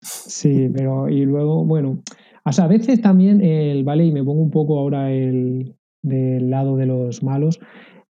Sí, 0.00 0.68
pero 0.74 1.08
y 1.08 1.24
luego, 1.24 1.64
bueno, 1.64 2.02
o 2.44 2.52
sea, 2.52 2.64
a 2.64 2.68
veces 2.68 3.00
también 3.00 3.40
el, 3.40 3.84
vale, 3.84 4.04
y 4.04 4.10
me 4.10 4.24
pongo 4.24 4.42
un 4.42 4.50
poco 4.50 4.80
ahora 4.80 5.12
el, 5.12 5.76
del 6.02 6.50
lado 6.50 6.76
de 6.76 6.86
los 6.86 7.22
malos, 7.22 7.60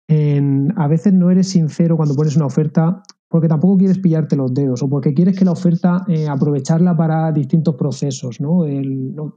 a 0.10 0.88
veces 0.88 1.13
no 1.13 1.30
eres 1.30 1.50
sincero 1.50 1.95
cuando 1.95 2.15
pones 2.15 2.36
una 2.36 2.48
oferta 2.48 3.04
porque 3.30 3.48
tampoco 3.48 3.78
quieres 3.78 4.00
pillarte 4.00 4.36
los 4.36 4.54
dedos 4.54 4.82
o 4.82 4.89
porque 4.89 5.13
quieres 5.13 5.38
que 5.38 5.45
la 5.45 5.52
oferta 5.52 6.04
eh, 6.08 6.28
aprovecharla 6.28 6.98
para 6.98 7.32
distintos 7.32 7.76
procesos, 7.76 8.41
¿no? 8.41 8.65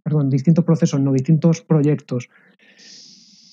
Perdón, 0.03 0.31
distintos 0.31 0.65
procesos, 0.65 1.01
no, 1.01 1.13
distintos 1.13 1.61
proyectos. 1.61 2.29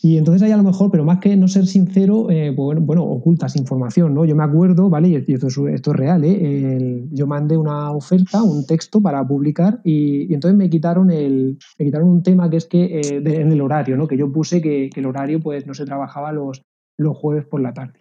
Y 0.02 0.18
entonces 0.18 0.42
hay 0.44 0.52
a 0.54 0.58
lo 0.58 0.64
mejor, 0.64 0.92
pero 0.92 1.04
más 1.04 1.20
que 1.20 1.36
no 1.36 1.50
ser 1.50 1.68
sincero, 1.68 2.32
eh, 2.32 2.54
pues 2.56 2.80
bueno, 2.80 3.04
ocultas 3.04 3.58
información, 3.58 4.14
¿no? 4.14 4.24
Yo 4.24 4.34
me 4.34 4.46
acuerdo, 4.46 4.90
¿vale? 4.90 5.10
Y 5.10 5.16
esto 5.16 5.48
es, 5.48 5.58
esto 5.58 5.92
es 5.92 5.98
real, 5.98 6.24
¿eh? 6.24 7.06
yo 7.12 7.28
mandé 7.28 7.58
una 7.58 7.92
oferta, 7.92 8.42
un 8.42 8.66
texto 8.66 9.02
para 9.02 9.28
publicar 9.28 9.82
y, 9.84 10.34
entonces 10.34 10.58
me 10.58 10.70
quitaron, 10.70 11.12
el, 11.12 11.58
me 11.78 11.86
quitaron 11.86 12.08
un 12.08 12.24
tema 12.24 12.50
que 12.50 12.56
es 12.56 12.66
que 12.66 13.02
eh, 13.02 13.22
en 13.26 13.52
el 13.52 13.60
horario, 13.60 13.98
¿no? 13.98 14.08
Que 14.08 14.16
yo 14.16 14.32
puse 14.32 14.62
que, 14.62 14.90
que, 14.90 15.02
el 15.02 15.06
horario 15.06 15.42
pues 15.42 15.68
no 15.68 15.74
se 15.74 15.84
trabajaba 15.84 16.32
los, 16.32 16.64
los 17.00 17.18
jueves 17.18 17.46
por 17.46 17.62
la 17.62 17.74
tarde, 17.74 18.00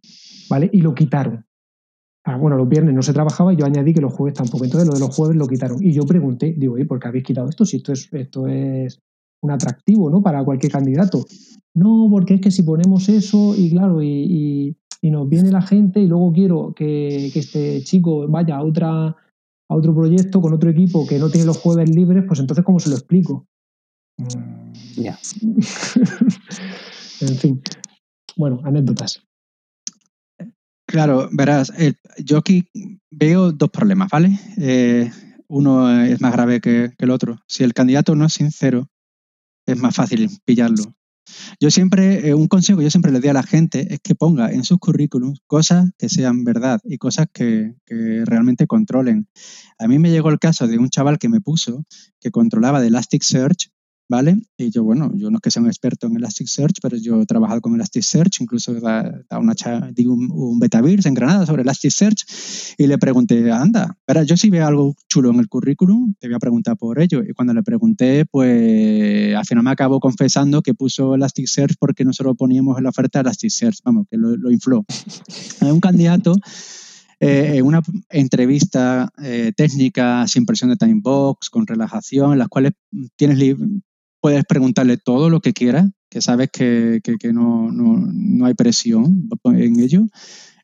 ¿vale? 0.50 0.68
Y 0.72 0.80
lo 0.80 0.94
quitaron. 0.94 1.44
Ah, 2.24 2.37
bueno, 2.37 2.56
los 2.56 2.68
viernes 2.68 2.94
no 2.94 3.02
se 3.02 3.14
trabajaba 3.14 3.54
y 3.54 3.56
yo 3.56 3.64
añadí 3.64 3.94
que 3.94 4.00
los 4.00 4.12
jueves 4.12 4.34
tampoco. 4.34 4.64
Entonces 4.64 4.87
lo 4.87 4.94
de 4.94 5.00
los 5.00 5.14
jueves 5.14 5.37
lo 5.37 5.46
quitaron. 5.46 5.82
Y 5.82 5.92
yo 5.92 6.02
pregunté, 6.02 6.54
digo, 6.56 6.76
¿y 6.76 6.84
por 6.84 6.98
qué 6.98 7.08
habéis 7.08 7.24
quitado 7.24 7.48
esto? 7.48 7.64
Si 7.64 7.78
esto 7.78 7.92
es, 7.92 8.12
esto 8.12 8.46
es 8.46 9.00
un 9.40 9.50
atractivo, 9.50 10.11
¿no? 10.11 10.22
Para 10.22 10.44
cualquier 10.44 10.72
candidato. 10.72 11.24
No, 11.74 12.08
porque 12.11 12.34
es 12.34 12.40
que 12.40 12.50
si 12.50 12.62
ponemos 12.62 13.08
eso 13.08 13.54
y 13.56 13.70
claro, 13.70 14.02
y, 14.02 14.76
nos 15.02 15.28
viene 15.28 15.50
la 15.52 15.62
gente 15.62 16.00
y 16.00 16.06
luego 16.06 16.32
quiero 16.32 16.74
que, 16.74 17.28
este 17.28 17.82
chico 17.82 18.26
vaya 18.28 18.56
a 18.56 18.64
otra 18.64 19.16
a 19.70 19.76
otro 19.76 19.94
proyecto 19.94 20.40
con 20.40 20.52
otro 20.52 20.70
equipo 20.70 21.06
que 21.06 21.18
no 21.18 21.30
tiene 21.30 21.46
los 21.46 21.58
jueves 21.58 21.88
libres, 21.94 22.24
pues 22.26 22.40
entonces 22.40 22.64
¿cómo 22.64 22.80
se 22.80 22.90
lo 22.90 22.96
explico? 22.96 23.46
Ya. 24.96 25.18
en 27.20 27.37
fin, 27.37 27.62
bueno, 28.38 28.61
anécdotas. 28.64 29.22
Claro, 30.87 31.29
verás, 31.33 31.70
yo 32.16 32.38
aquí 32.38 32.70
veo 33.11 33.53
dos 33.53 33.68
problemas, 33.68 34.09
¿vale? 34.11 34.38
Eh, 34.57 35.11
uno 35.48 36.03
es 36.03 36.20
más 36.22 36.33
grave 36.33 36.61
que, 36.62 36.92
el 36.96 37.11
otro. 37.11 37.40
Si 37.46 37.64
el 37.64 37.74
candidato 37.74 38.14
no 38.14 38.24
es 38.24 38.33
sincero, 38.33 38.88
es 39.66 39.77
más 39.77 39.94
fácil 39.94 40.31
pillarlo. 40.46 40.83
Yo 41.61 41.70
siempre, 41.70 42.29
eh, 42.29 42.35
un 42.35 42.48
consejo 42.48 42.79
que 42.79 42.85
yo 42.85 42.90
siempre 42.90 43.12
le 43.12 43.20
doy 43.20 43.29
a 43.29 43.35
la 43.35 43.42
gente 43.42 43.92
es 43.92 44.01
que 44.01 44.14
ponga 44.14 44.51
en 44.51 44.64
sus 44.64 44.79
currículums 44.79 45.40
cosas 45.46 45.90
que 45.98 46.09
sean 46.09 46.42
verdad 46.42 46.81
y 46.85 46.96
cosas 46.96 47.27
que, 47.31 47.74
que, 47.85 48.22
realmente 48.24 48.66
controlen. 48.66 49.29
A 49.79 49.88
mí 49.88 49.98
me 49.98 50.11
llegó 50.11 50.31
el 50.31 50.38
caso 50.38 50.66
de 50.66 50.79
un 50.79 50.88
chaval 50.88 51.18
que 51.18 51.29
me 51.29 51.42
puso 51.42 51.85
que 52.18 52.31
controlaba 52.31 52.81
de 52.81 52.87
Elasticsearch 52.87 53.70
¿vale? 54.08 54.38
Y 54.56 54.70
yo, 54.70 54.82
bueno, 54.84 55.12
yo 55.14 55.30
no 55.30 55.36
es 55.36 55.42
que 55.42 55.50
sea 55.50 55.62
un 55.62 55.68
experto 55.68 56.06
en 56.06 56.16
Elasticsearch, 56.16 56.76
pero 56.80 56.96
yo 56.96 57.20
he 57.20 57.26
trabajado 57.26 57.60
con 57.60 57.74
Elasticsearch, 57.74 58.40
incluso 58.40 58.72
da, 58.74 59.24
una, 59.38 59.54
di 59.92 60.06
un, 60.06 60.30
un 60.32 60.60
en 60.62 61.14
Granada 61.14 61.46
sobre 61.46 61.62
Elasticsearch 61.62 62.24
y 62.78 62.86
le 62.86 62.98
pregunté, 62.98 63.50
anda, 63.50 63.96
pero 64.06 64.22
yo 64.22 64.36
si 64.36 64.50
veo 64.50 64.66
algo 64.66 64.94
chulo 65.08 65.30
en 65.30 65.40
el 65.40 65.48
currículum, 65.48 66.14
te 66.18 66.28
voy 66.28 66.36
a 66.36 66.38
preguntar 66.38 66.76
por 66.76 67.00
ello. 67.00 67.22
Y 67.22 67.32
cuando 67.32 67.52
le 67.52 67.62
pregunté, 67.62 68.24
pues 68.24 69.34
al 69.34 69.44
final 69.44 69.64
me 69.64 69.70
acabó 69.70 70.00
confesando 70.00 70.62
que 70.62 70.74
puso 70.74 71.14
Elasticsearch 71.14 71.76
porque 71.78 72.04
nosotros 72.04 72.36
poníamos 72.36 72.78
en 72.78 72.84
la 72.84 72.90
oferta 72.90 73.20
Elasticsearch, 73.20 73.78
vamos, 73.84 74.06
que 74.10 74.16
lo, 74.16 74.50
infló. 74.50 74.84
Hay 75.60 75.70
un 75.70 75.80
candidato 75.80 76.34
eh, 77.20 77.56
en 77.56 77.66
una 77.66 77.82
entrevista 78.10 79.12
eh, 79.22 79.52
técnica 79.56 80.26
sin 80.28 80.46
presión 80.46 80.70
de 80.70 80.76
time 80.76 81.00
box, 81.02 81.50
con 81.50 81.66
relajación, 81.66 82.32
en 82.32 82.38
las 82.38 82.48
cuales 82.48 82.72
tienes 83.16 83.38
puedes 84.20 84.44
preguntarle 84.44 84.96
todo 84.96 85.31
lo 85.31 85.40
que 85.40 85.52
quieras, 85.52 85.90
que 86.11 86.20
sabes 86.20 86.50
que, 86.52 87.00
no, 87.33 88.46
hay 88.46 88.54
presión 88.54 89.28
en 89.44 89.81
ello. 89.81 90.07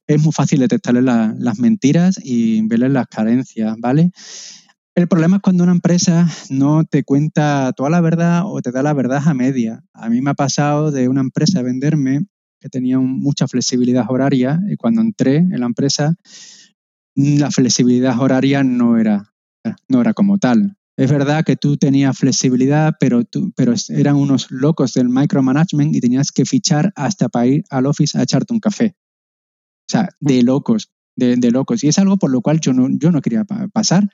Es 0.07 0.23
muy 0.23 0.33
fácil 0.33 0.61
detectarle 0.61 1.03
las 1.03 1.59
mentiras 1.59 2.21
y 2.23 2.67
verle 2.67 2.89
las 2.89 3.07
carencias, 3.07 3.77
¿vale? 3.79 4.11
El 4.97 5.09
problema 5.09 5.37
es 5.37 5.43
cuando 5.43 5.65
una 5.65 5.73
empresa 5.73 6.29
no 6.51 6.85
te 6.85 7.03
cuenta 7.03 7.73
toda 7.77 7.91
la 7.91 8.01
verdad 8.01 8.43
o 8.45 8.61
te 8.63 8.71
da 8.71 8.83
la 8.83 8.93
verdad 8.93 9.23
a 9.27 9.35
media. 9.35 9.83
A 9.93 10.09
mí 10.09 10.21
me 10.21 10.31
ha 10.31 10.35
pasado 10.35 10.93
de 10.93 11.09
una 11.09 11.21
empresa 11.21 11.63
venderme 11.63 12.27
que 12.61 12.69
tenían 12.69 13.05
mucha 13.05 13.49
flexibilidad 13.49 14.07
horaria 14.09 14.61
y 14.71 14.77
cuando 14.77 15.01
entré 15.01 15.39
en 15.39 15.59
la 15.59 15.67
empresa, 15.67 16.15
la 17.17 17.51
flexibilidad 17.51 18.19
horaria 18.21 18.63
no 18.63 18.97
era, 18.97 19.33
no 19.89 20.01
era 20.01 20.15
como 20.15 20.39
tal. 20.39 20.77
Es 20.97 21.11
verdad 21.11 21.45
que 21.45 21.57
tú 21.57 21.77
tenías 21.77 22.17
flexibilidad, 22.17 22.95
pero, 23.01 23.25
tú, 23.25 23.53
pero 23.57 23.75
eran 23.89 24.15
unos 24.15 24.51
locos 24.51 24.93
del 24.93 25.09
micromanagement 25.09 25.95
y 25.95 26.01
tenías 26.01 26.31
que 26.31 26.45
fichar 26.45 26.93
hasta 26.95 27.29
para 27.29 27.47
ir 27.47 27.65
al 27.71 27.87
office 27.87 28.17
a 28.17 28.23
echarte 28.23 28.55
un 28.55 28.61
café. 28.61 28.95
O 29.87 29.91
sea, 29.91 30.09
de 30.21 30.43
locos, 30.43 30.93
de, 31.17 31.51
locos. 31.51 31.83
Y 31.83 31.89
es 31.89 31.99
algo 31.99 32.17
por 32.17 32.31
lo 32.31 32.41
cual 32.43 32.61
yo 32.61 32.73
no, 32.73 32.89
yo 32.91 33.11
no 33.11 33.21
quería 33.21 33.45
pasar, 33.73 34.09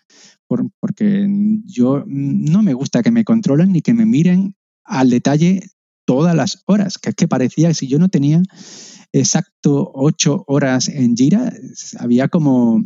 porque 0.47 1.29
yo 1.67 2.05
no 2.07 2.63
me 2.63 2.75
gusta 2.75 3.03
que 3.03 3.11
me 3.11 3.25
controlen 3.25 3.73
ni 3.73 3.83
que 3.83 3.95
me 3.95 4.07
miren 4.07 4.57
al 4.85 5.11
detalle 5.11 5.63
todas 6.07 6.35
las 6.35 6.63
horas, 6.67 6.99
que 6.99 7.11
es 7.11 7.15
que 7.15 7.29
parecía 7.29 7.69
que 7.69 7.75
si 7.75 7.89
yo 7.89 7.99
no 7.99 8.09
tenía 8.09 8.43
exacto 9.13 9.91
ocho 9.95 10.45
horas 10.47 10.89
en 10.89 11.17
gira, 11.17 11.53
había 11.99 12.29
como 12.29 12.83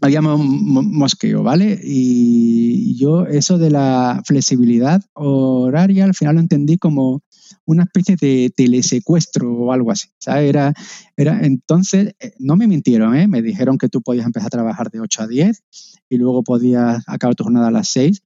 había 0.00 0.20
mosqueo, 0.20 1.42
¿vale? 1.42 1.80
Y 1.82 2.96
yo 2.98 3.26
eso 3.26 3.58
de 3.58 3.70
la 3.70 4.22
flexibilidad 4.24 5.02
horaria 5.14 6.04
al 6.04 6.14
final 6.14 6.34
lo 6.34 6.40
entendí 6.40 6.76
como 6.76 7.22
una 7.64 7.84
especie 7.84 8.16
de 8.16 8.52
telesecuestro 8.54 9.52
o 9.52 9.72
algo 9.72 9.90
así. 9.90 10.08
¿sabes? 10.18 10.48
Era, 10.48 10.74
era, 11.16 11.40
entonces, 11.42 12.14
eh, 12.20 12.32
no 12.38 12.56
me 12.56 12.66
mintieron, 12.66 13.16
¿eh? 13.16 13.26
me 13.26 13.42
dijeron 13.42 13.78
que 13.78 13.88
tú 13.88 14.02
podías 14.02 14.26
empezar 14.26 14.48
a 14.48 14.50
trabajar 14.50 14.90
de 14.90 15.00
8 15.00 15.22
a 15.22 15.26
10 15.26 15.62
y 16.08 16.16
luego 16.18 16.42
podías 16.42 17.02
acabar 17.06 17.34
tu 17.34 17.44
jornada 17.44 17.68
a 17.68 17.72
las 17.72 17.88
6, 17.88 18.22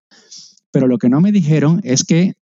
pero 0.71 0.87
lo 0.87 0.99
que 0.99 1.09
no 1.09 1.21
me 1.21 1.33
dijeron 1.33 1.81
es 1.85 2.05
que 2.05 2.35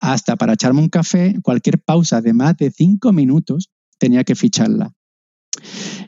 hasta 0.00 0.36
para 0.36 0.54
echarme 0.54 0.80
un 0.80 0.88
café, 0.88 1.36
cualquier 1.42 1.78
pausa 1.78 2.20
de 2.20 2.32
más 2.32 2.56
de 2.56 2.70
5 2.70 3.12
minutos 3.12 3.70
tenía 3.98 4.24
que 4.24 4.34
ficharla. 4.34 4.92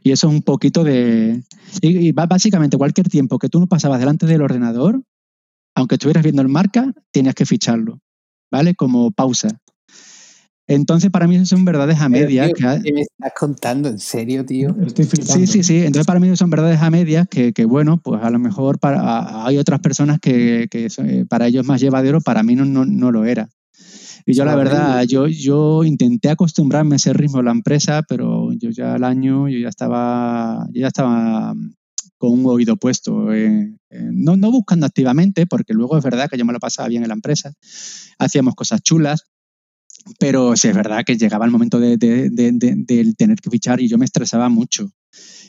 Y 0.02 0.12
eso 0.12 0.28
es 0.28 0.34
un 0.34 0.42
poquito 0.42 0.84
de... 0.84 1.42
Y, 1.82 2.12
básicamente 2.12 2.76
cualquier 2.76 3.08
tiempo 3.08 3.38
que 3.38 3.48
tú 3.48 3.60
no 3.60 3.66
pasabas 3.66 4.00
delante 4.00 4.26
del 4.26 4.42
ordenador, 4.42 5.02
aunque 5.74 5.96
estuvieras 5.96 6.22
viendo 6.22 6.42
el 6.42 6.48
marca, 6.48 6.92
tenías 7.12 7.34
que 7.34 7.46
ficharlo, 7.46 8.00
¿vale? 8.50 8.74
Como 8.74 9.10
pausa. 9.10 9.60
Entonces, 10.68 11.10
para 11.10 11.28
mí 11.28 11.44
son 11.46 11.64
verdades 11.64 12.00
a 12.00 12.08
medias. 12.08 12.50
¿Qué 12.56 12.92
me 12.92 13.02
estás 13.02 13.32
contando? 13.38 13.88
¿En 13.88 14.00
serio, 14.00 14.44
tío? 14.44 14.74
sí, 14.94 15.46
sí, 15.46 15.62
sí. 15.62 15.78
Entonces, 15.78 16.06
para 16.06 16.18
mí 16.18 16.34
son 16.36 16.50
verdades 16.50 16.82
a 16.82 16.90
medias 16.90 17.28
que, 17.28 17.52
bueno, 17.66 17.98
pues 17.98 18.20
a 18.22 18.30
lo 18.30 18.38
mejor 18.38 18.80
para, 18.80 19.46
hay 19.46 19.58
otras 19.58 19.80
personas 19.80 20.18
que, 20.18 20.68
para 21.28 21.46
ellos 21.46 21.62
es 21.62 21.68
más 21.68 21.80
llevadero, 21.80 22.20
para 22.20 22.42
mí 22.42 22.56
no, 22.56 22.64
no, 22.64 23.12
lo 23.12 23.24
era. 23.24 23.48
Y 24.28 24.34
yo, 24.34 24.44
la 24.44 24.56
verdad, 24.56 25.04
yo, 25.04 25.28
yo 25.28 25.84
intenté 25.84 26.30
acostumbrarme 26.30 26.96
a 26.96 26.96
ese 26.96 27.12
ritmo 27.12 27.38
de 27.38 27.44
la 27.44 27.52
empresa, 27.52 28.02
pero 28.08 28.52
yo 28.54 28.70
ya 28.70 28.94
al 28.94 29.04
año, 29.04 29.48
yo 29.48 29.58
ya 29.58 29.68
estaba, 29.68 30.66
yo 30.72 30.80
ya 30.80 30.88
estaba 30.88 31.54
con 32.18 32.32
un 32.32 32.46
oído 32.46 32.76
puesto. 32.76 33.28
no, 33.90 34.36
no 34.36 34.50
buscando 34.50 34.84
activamente, 34.84 35.46
porque 35.46 35.74
luego 35.74 35.96
es 35.96 36.02
verdad 36.02 36.28
que 36.28 36.36
yo 36.36 36.44
me 36.44 36.52
lo 36.52 36.58
pasaba 36.58 36.88
bien 36.88 37.02
en 37.02 37.08
la 37.08 37.14
empresa. 37.14 37.52
Hacíamos 38.18 38.56
cosas 38.56 38.82
chulas, 38.82 39.28
pero 40.18 40.56
sí 40.56 40.68
es 40.68 40.74
verdad 40.74 41.04
que 41.06 41.16
llegaba 41.16 41.44
el 41.44 41.52
momento 41.52 41.78
de, 41.78 41.96
tener 41.96 43.40
que 43.40 43.50
fichar 43.50 43.80
y 43.80 43.86
yo 43.86 43.96
me 43.96 44.04
estresaba 44.04 44.48
mucho. 44.48 44.90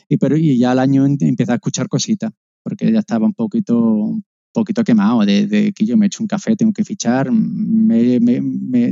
Y, 0.08 0.18
pero, 0.18 0.36
y 0.36 0.56
ya 0.56 0.70
al 0.70 0.78
año 0.78 1.04
empecé 1.04 1.50
a 1.50 1.56
escuchar 1.56 1.88
cositas, 1.88 2.30
porque 2.62 2.92
ya 2.92 3.00
estaba 3.00 3.26
un 3.26 3.34
poquito, 3.34 4.20
poquito 4.58 4.84
quemado 4.84 5.24
de, 5.24 5.72
que 5.74 5.84
yo 5.84 5.96
me 5.96 6.06
echo 6.06 6.22
un 6.22 6.26
café, 6.26 6.56
tengo 6.56 6.72
que 6.72 6.84
fichar, 6.84 7.30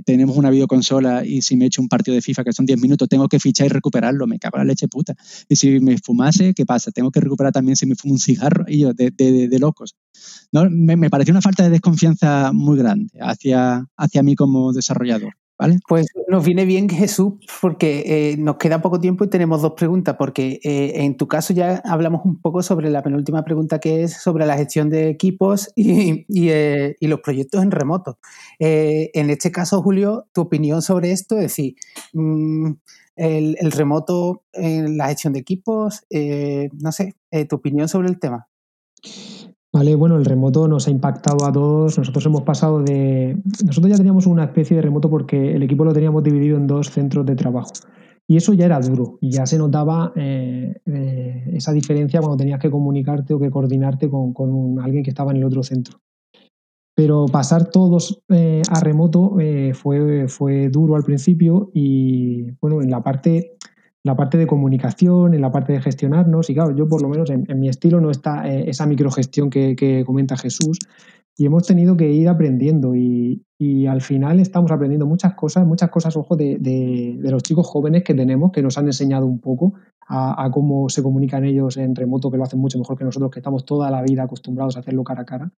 tenemos 0.04 0.36
una 0.36 0.50
videoconsola 0.50 1.24
y 1.24 1.42
si 1.42 1.56
me 1.56 1.66
echo 1.66 1.82
un 1.82 1.88
partido 1.88 2.14
de 2.14 2.22
FIFA 2.22 2.44
que 2.44 2.52
son 2.52 2.66
10 2.66 2.80
minutos, 2.80 3.08
tengo 3.08 3.28
que 3.28 3.40
fichar 3.40 3.66
y 3.66 3.70
recuperarlo, 3.70 4.26
me 4.26 4.38
cago 4.38 4.58
la 4.58 4.64
leche 4.64 4.88
puta. 4.88 5.14
Y 5.48 5.56
si 5.56 5.80
me 5.80 5.98
fumase, 5.98 6.54
¿qué 6.54 6.64
pasa? 6.64 6.90
Tengo 6.90 7.10
que 7.10 7.20
recuperar 7.20 7.52
también 7.52 7.76
si 7.76 7.86
me 7.86 7.94
fumo 7.94 8.14
un 8.14 8.20
cigarro 8.20 8.64
y 8.68 8.80
yo, 8.80 8.92
de, 8.92 9.58
locos. 9.58 9.96
¿No? 10.52 10.68
Me, 10.70 10.96
me, 10.96 11.10
pareció 11.10 11.32
una 11.32 11.42
falta 11.42 11.62
de 11.62 11.70
desconfianza 11.70 12.52
muy 12.52 12.78
grande 12.78 13.18
hacia, 13.20 13.86
hacia 13.96 14.22
mí 14.22 14.34
como 14.34 14.72
desarrollador. 14.72 15.34
Pues 15.88 16.06
nos 16.28 16.44
viene 16.44 16.64
bien 16.66 16.88
Jesús 16.88 17.34
porque 17.60 18.32
eh, 18.32 18.36
nos 18.36 18.56
queda 18.56 18.82
poco 18.82 19.00
tiempo 19.00 19.24
y 19.24 19.28
tenemos 19.28 19.62
dos 19.62 19.72
preguntas, 19.72 20.16
porque 20.18 20.60
eh, 20.62 21.04
en 21.04 21.16
tu 21.16 21.28
caso 21.28 21.54
ya 21.54 21.82
hablamos 21.84 22.24
un 22.24 22.40
poco 22.40 22.62
sobre 22.62 22.90
la 22.90 23.02
penúltima 23.02 23.42
pregunta 23.44 23.78
que 23.78 24.02
es 24.02 24.14
sobre 24.14 24.46
la 24.46 24.56
gestión 24.56 24.90
de 24.90 25.08
equipos 25.08 25.70
y, 25.74 26.26
eh, 26.50 26.96
los 27.00 27.20
proyectos 27.20 27.62
en 27.62 27.70
remoto. 27.70 28.18
en 28.58 29.30
este 29.30 29.50
caso, 29.50 29.82
Julio, 29.82 30.26
tu 30.32 30.42
opinión 30.42 30.82
sobre 30.82 31.12
esto, 31.12 31.36
es 31.36 31.42
decir, 31.42 31.76
mm, 32.12 32.72
el, 33.16 33.56
el, 33.58 33.72
remoto 33.72 34.42
en 34.52 34.96
la 34.98 35.08
gestión 35.08 35.32
de 35.32 35.40
equipos, 35.40 36.04
no 36.10 36.92
sé, 36.92 37.14
tu 37.48 37.56
opinión 37.56 37.88
sobre 37.88 38.08
el 38.08 38.18
tema. 38.18 38.48
Vale, 39.76 39.94
bueno, 39.94 40.16
el 40.16 40.24
remoto 40.24 40.66
nos 40.68 40.88
ha 40.88 40.90
impactado 40.90 41.44
a 41.44 41.52
todos. 41.52 41.98
Nosotros 41.98 42.24
hemos 42.24 42.44
pasado 42.44 42.82
de. 42.82 43.36
Nosotros 43.62 43.90
ya 43.90 43.98
teníamos 43.98 44.26
una 44.26 44.44
especie 44.44 44.74
de 44.74 44.80
remoto 44.80 45.10
porque 45.10 45.54
el 45.54 45.62
equipo 45.62 45.84
lo 45.84 45.92
teníamos 45.92 46.24
dividido 46.24 46.56
en 46.56 46.66
dos 46.66 46.88
centros 46.88 47.26
de 47.26 47.36
trabajo. 47.36 47.72
Y 48.26 48.38
eso 48.38 48.54
ya 48.54 48.64
era 48.64 48.80
duro 48.80 49.18
y 49.20 49.32
ya 49.32 49.44
se 49.44 49.58
notaba 49.58 50.14
eh, 50.16 50.76
eh, 50.86 51.50
esa 51.52 51.74
diferencia 51.74 52.20
cuando 52.20 52.38
tenías 52.38 52.58
que 52.58 52.70
comunicarte 52.70 53.34
o 53.34 53.38
que 53.38 53.50
coordinarte 53.50 54.08
con, 54.08 54.80
alguien 54.80 55.04
que 55.04 55.10
estaba 55.10 55.32
en 55.32 55.36
el 55.36 55.44
otro 55.44 55.62
centro. 55.62 56.00
Pero 56.94 57.26
pasar 57.26 57.68
todos 57.68 58.22
eh, 58.30 58.62
a 58.70 58.80
remoto 58.80 59.36
fue, 59.74 60.26
fue 60.26 60.70
duro 60.70 60.96
al 60.96 61.02
principio 61.02 61.70
y 61.74 62.50
bueno, 62.62 62.80
en 62.80 62.90
la 62.90 63.02
parte 63.02 63.58
la 64.06 64.14
parte 64.14 64.38
de 64.38 64.46
comunicación, 64.46 65.34
en 65.34 65.40
la 65.40 65.50
parte 65.50 65.72
de 65.72 65.80
gestionarnos. 65.80 66.48
Y 66.48 66.54
claro, 66.54 66.76
yo 66.76 66.88
por 66.88 67.02
lo 67.02 67.08
menos 67.08 67.28
en, 67.28 67.44
mi 67.58 67.68
estilo 67.68 68.00
no 68.00 68.12
está 68.12 68.48
eh, 68.48 68.70
esa 68.70 68.86
microgestión 68.86 69.50
que, 69.50 69.74
que, 69.74 70.04
comenta 70.04 70.36
Jesús. 70.36 70.78
Y 71.36 71.44
hemos 71.44 71.66
tenido 71.66 71.96
que 71.96 72.08
ir 72.12 72.28
aprendiendo 72.28 72.94
y, 72.94 73.42
al 73.88 74.00
final 74.00 74.38
estamos 74.38 74.70
aprendiendo 74.70 75.06
muchas 75.06 75.34
cosas, 75.34 75.66
muchas 75.66 75.90
cosas, 75.90 76.16
ojo, 76.16 76.36
de, 76.36 76.56
de, 76.60 77.18
los 77.30 77.42
chicos 77.42 77.66
jóvenes 77.66 78.04
que 78.04 78.14
tenemos, 78.14 78.52
que 78.52 78.62
nos 78.62 78.78
han 78.78 78.86
enseñado 78.86 79.26
un 79.26 79.40
poco 79.40 79.74
a, 80.06 80.44
a, 80.44 80.50
cómo 80.52 80.88
se 80.88 81.02
comunican 81.02 81.44
ellos 81.44 81.76
en 81.76 81.96
remoto, 81.96 82.30
que 82.30 82.36
lo 82.36 82.44
hacen 82.44 82.60
mucho 82.60 82.78
mejor 82.78 82.96
que 82.96 83.04
nosotros, 83.04 83.32
que 83.32 83.40
estamos 83.40 83.64
toda 83.64 83.90
la 83.90 84.02
vida 84.02 84.22
acostumbrados 84.22 84.76
a 84.76 84.80
hacerlo 84.80 85.02
cara 85.02 85.22
a 85.22 85.24
cara. 85.24 85.52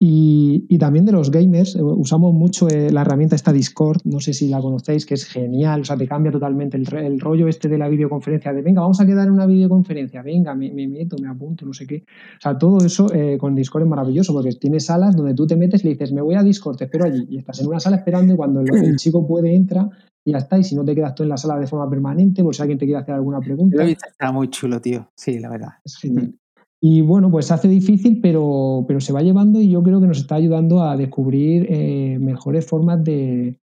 Y, 0.00 0.78
también 0.78 1.04
de 1.04 1.10
los 1.10 1.32
gamers, 1.32 1.74
eh, 1.74 1.82
usamos 1.82 2.32
mucho 2.32 2.68
eh, 2.68 2.92
la 2.92 3.00
herramienta 3.00 3.34
esta 3.34 3.52
Discord, 3.52 4.00
no 4.04 4.20
sé 4.20 4.32
si 4.32 4.48
la 4.48 4.60
conocéis, 4.60 5.04
que 5.04 5.14
es 5.14 5.24
genial, 5.24 5.80
o 5.80 5.84
sea, 5.84 5.96
te 5.96 6.06
cambia 6.06 6.30
totalmente 6.30 6.76
el, 6.76 7.18
rollo 7.18 7.48
este 7.48 7.68
de 7.68 7.78
la 7.78 7.88
videoconferencia, 7.88 8.52
de 8.52 8.62
venga, 8.62 8.80
vamos 8.80 9.00
a 9.00 9.06
quedar 9.06 9.26
en 9.26 9.32
una 9.32 9.46
videoconferencia, 9.46 10.22
venga, 10.22 10.54
me, 10.54 10.70
meto, 10.86 11.16
me 11.20 11.28
apunto, 11.28 11.66
no 11.66 11.72
sé 11.72 11.84
qué. 11.84 12.04
O 12.36 12.40
sea, 12.40 12.56
todo 12.56 12.78
eso 12.86 13.12
eh, 13.12 13.38
con 13.38 13.56
Discord 13.56 13.82
es 13.82 13.88
maravilloso, 13.88 14.32
porque 14.32 14.52
tienes 14.52 14.84
salas 14.86 15.16
donde 15.16 15.34
tú 15.34 15.48
te 15.48 15.56
metes 15.56 15.82
y 15.82 15.88
le 15.88 15.94
dices, 15.94 16.12
me 16.12 16.22
voy 16.22 16.36
a 16.36 16.44
Discord, 16.44 16.76
te 16.76 16.84
espero 16.84 17.04
allí, 17.04 17.26
y 17.28 17.38
estás 17.38 17.60
en 17.60 17.66
una 17.66 17.80
sala 17.80 17.96
esperando 17.96 18.34
y 18.34 18.36
cuando 18.36 18.60
el, 18.60 18.96
chico 18.96 19.26
puede 19.26 19.52
entra 19.52 19.90
y 20.24 20.30
ya 20.30 20.38
está, 20.38 20.58
y 20.58 20.62
si 20.62 20.76
no 20.76 20.84
te 20.84 20.94
quedas 20.94 21.16
tú 21.16 21.24
en 21.24 21.30
la 21.30 21.36
sala 21.36 21.58
de 21.58 21.66
forma 21.66 21.90
permanente, 21.90 22.44
por 22.44 22.54
si 22.54 22.62
alguien 22.62 22.78
te 22.78 22.84
quiere 22.84 23.00
hacer 23.00 23.16
alguna 23.16 23.40
pregunta. 23.40 23.82
Está 23.82 24.30
muy 24.30 24.48
chulo, 24.48 24.80
tío, 24.80 25.10
sí, 25.16 25.40
la 25.40 25.50
verdad. 25.50 25.70
Es 25.84 25.96
genial. 25.96 26.34
Y 26.80 27.00
bueno, 27.00 27.30
pues 27.30 27.46
se 27.46 27.54
hace 27.54 27.68
difícil, 27.68 28.20
pero, 28.20 28.84
pero 28.86 29.00
se 29.00 29.12
va 29.12 29.22
llevando 29.22 29.60
y 29.60 29.68
yo 29.68 29.82
creo 29.82 30.00
que 30.00 30.06
nos 30.06 30.18
está 30.18 30.36
ayudando 30.36 30.82
a 30.82 30.96
descubrir 30.96 31.66
eh, 31.68 32.18
mejores 32.20 32.66
formas 32.66 33.02
de, 33.02 33.58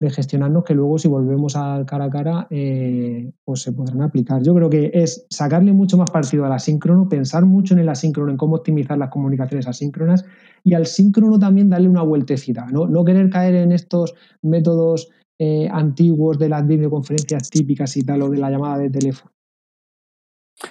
gestionarnos 0.00 0.64
que 0.64 0.74
luego 0.74 0.98
si 0.98 1.08
volvemos 1.08 1.56
al 1.56 1.84
cara 1.84 2.04
a 2.06 2.10
cara, 2.10 2.46
eh, 2.48 3.32
pues 3.44 3.62
se 3.62 3.72
podrán 3.72 4.02
aplicar. 4.02 4.42
Yo 4.42 4.54
creo 4.54 4.70
que 4.70 4.90
es 4.94 5.26
sacarle 5.30 5.72
mucho 5.72 5.98
más 5.98 6.10
partido 6.10 6.46
al 6.46 6.52
asíncrono, 6.52 7.08
pensar 7.08 7.44
mucho 7.44 7.74
en 7.74 7.80
el 7.80 7.88
asíncrono, 7.88 8.30
en 8.30 8.38
cómo 8.38 8.56
optimizar 8.56 8.96
las 8.96 9.10
comunicaciones 9.10 9.66
asíncronas 9.66 10.24
y 10.64 10.74
al 10.74 10.86
síncrono 10.86 11.38
también 11.38 11.68
darle 11.68 11.88
una 11.88 12.02
vueltecita, 12.02 12.66
no, 12.66 12.86
no 12.86 13.04
querer 13.04 13.28
caer 13.30 13.56
en 13.56 13.72
estos 13.72 14.14
métodos 14.42 15.10
eh, 15.38 15.68
antiguos 15.70 16.38
de 16.38 16.48
las 16.48 16.66
videoconferencias 16.66 17.50
típicas 17.50 17.96
y 17.96 18.02
tal 18.02 18.22
o 18.22 18.30
de 18.30 18.38
la 18.38 18.50
llamada 18.50 18.78
de 18.78 18.90
teléfono. 18.90 19.32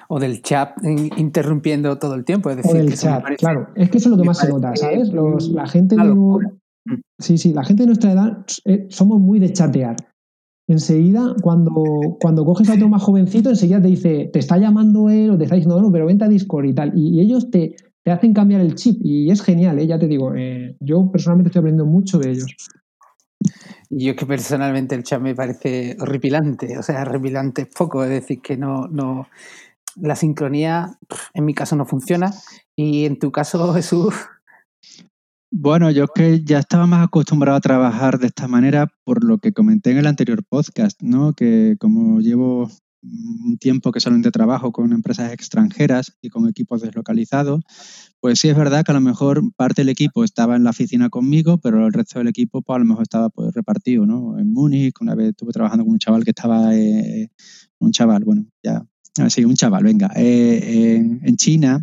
O 0.08 0.20
del 0.20 0.42
chat 0.42 0.78
interrumpiendo 1.18 1.98
todo 1.98 2.16
el 2.16 2.26
tiempo. 2.26 2.50
Es 2.50 2.58
decir, 2.58 2.72
o 2.72 2.78
del 2.78 2.96
chat, 2.96 3.24
claro. 3.38 3.70
Es 3.76 3.90
que 3.90 3.98
eso 3.98 4.10
es 4.10 4.12
lo 4.16 4.22
que 4.22 4.28
más 4.28 4.38
se 4.38 4.50
nota, 4.50 4.76
¿sabes? 4.76 5.12
la 5.14 5.68
gente 5.68 5.96
de, 5.96 6.14
sí, 7.20 7.38
sí, 7.38 7.54
la 7.54 7.64
gente 7.64 7.84
de 7.84 7.88
nuestra 7.88 8.12
edad 8.12 8.46
eh, 8.66 8.88
somos 8.90 9.20
muy 9.20 9.40
de 9.40 9.54
chatear. 9.54 9.96
Enseguida, 10.68 11.36
cuando, 11.42 11.74
cuando 12.22 12.46
coges 12.46 12.70
a 12.70 12.76
otro 12.76 12.90
más 12.90 13.02
jovencito, 13.02 13.50
enseguida 13.50 13.82
te 13.82 13.88
dice, 13.88 14.30
te 14.32 14.38
está 14.38 14.58
llamando 14.58 15.10
él 15.10 15.32
o 15.32 15.38
te 15.38 15.46
está 15.46 15.56
diciendo, 15.56 15.82
no, 15.82 15.92
pero 15.92 16.06
vente 16.06 16.26
a 16.26 16.28
Discord 16.28 16.66
y 16.66 16.74
tal. 16.76 16.92
Y, 16.96 17.20
ellos 17.22 17.50
te, 17.50 17.76
te, 18.04 18.12
hacen 18.12 18.34
cambiar 18.34 18.62
el 18.62 18.76
chip 18.76 19.00
y 19.04 19.32
es 19.32 19.42
genial, 19.42 19.80
¿eh? 19.80 19.88
ya 19.88 19.98
te 19.98 20.08
digo. 20.08 20.36
Eh, 20.36 20.76
yo 20.80 21.12
personalmente 21.12 21.50
estoy 21.50 21.62
aprendiendo 21.62 21.92
mucho 21.92 22.20
de 22.20 22.32
ellos. 22.32 22.56
Yo 23.90 24.16
que 24.16 24.28
personalmente 24.28 24.94
el 24.94 25.04
chat 25.04 25.20
me 25.20 25.34
parece 25.34 25.98
horripilante, 26.00 26.78
o 26.78 26.84
sea, 26.84 27.02
horripilante 27.02 27.64
es 27.64 27.70
poco, 27.76 28.04
es 28.04 28.12
decir, 28.12 28.40
que 28.40 28.56
no, 28.56 28.88
no, 28.88 29.28
la 29.96 30.16
sincronía 30.16 30.98
en 31.34 31.46
mi 31.46 31.54
caso 31.54 31.76
no 31.76 31.86
funciona 31.86 32.34
y 32.76 33.06
en 33.06 33.20
tu 33.20 33.32
caso, 33.32 33.74
Jesús. 33.76 34.14
Bueno, 35.52 35.90
yo 35.90 36.08
que 36.08 36.44
ya 36.44 36.60
estaba 36.60 36.86
más 36.86 37.08
acostumbrado 37.08 37.58
a 37.58 37.62
trabajar 37.62 38.20
de 38.20 38.28
esta 38.28 38.48
manera 38.48 38.88
por 39.04 39.24
lo 39.24 39.40
que 39.40 39.52
comenté 39.52 39.92
en 39.92 39.98
el 39.98 40.06
anterior 40.06 40.44
podcast, 40.48 41.02
¿no? 41.02 41.34
Que 41.34 41.76
como 41.80 42.20
llevo 42.22 42.70
un 43.02 43.58
tiempo 43.58 43.92
que 43.92 44.00
solamente 44.00 44.32
trabajo 44.32 44.72
con 44.72 44.92
empresas 44.92 45.32
extranjeras 45.32 46.16
y 46.22 46.30
con 46.30 46.48
equipos 46.48 46.82
deslocalizados, 46.82 47.64
pues 48.20 48.40
sí 48.40 48.50
es 48.50 48.58
verdad 48.58 48.84
que 48.84 48.92
a 48.92 48.96
lo 48.96 49.02
mejor 49.02 49.42
parte 49.56 49.82
del 49.82 49.90
equipo 49.90 50.24
estaba 50.24 50.56
en 50.56 50.64
la 50.64 50.72
oficina 50.72 51.10
conmigo, 51.10 51.58
pero 51.58 51.88
el 51.88 51.94
resto 51.94 52.20
del 52.20 52.28
equipo 52.28 52.62
pues 52.62 52.76
a 52.76 52.80
lo 52.80 52.86
mejor 52.86 53.04
estaba 53.04 53.30
pues, 53.30 53.54
repartido, 53.54 54.06
¿no? 54.06 54.38
En 54.38 54.52
Múnich, 54.52 55.02
una 55.02 55.16
vez 55.16 55.30
estuve 55.30 55.52
trabajando 55.52 55.84
con 55.84 55.94
un 55.94 56.00
chaval 56.00 56.24
que 56.24 56.32
estaba, 56.32 56.76
eh, 56.76 57.32
un 57.80 57.92
chaval, 57.92 58.24
bueno, 58.24 58.46
ya, 58.64 58.86
sí, 59.30 59.44
un 59.44 59.56
chaval, 59.56 59.84
venga, 59.84 60.12
eh, 60.16 60.98
en, 61.24 61.36
China, 61.38 61.80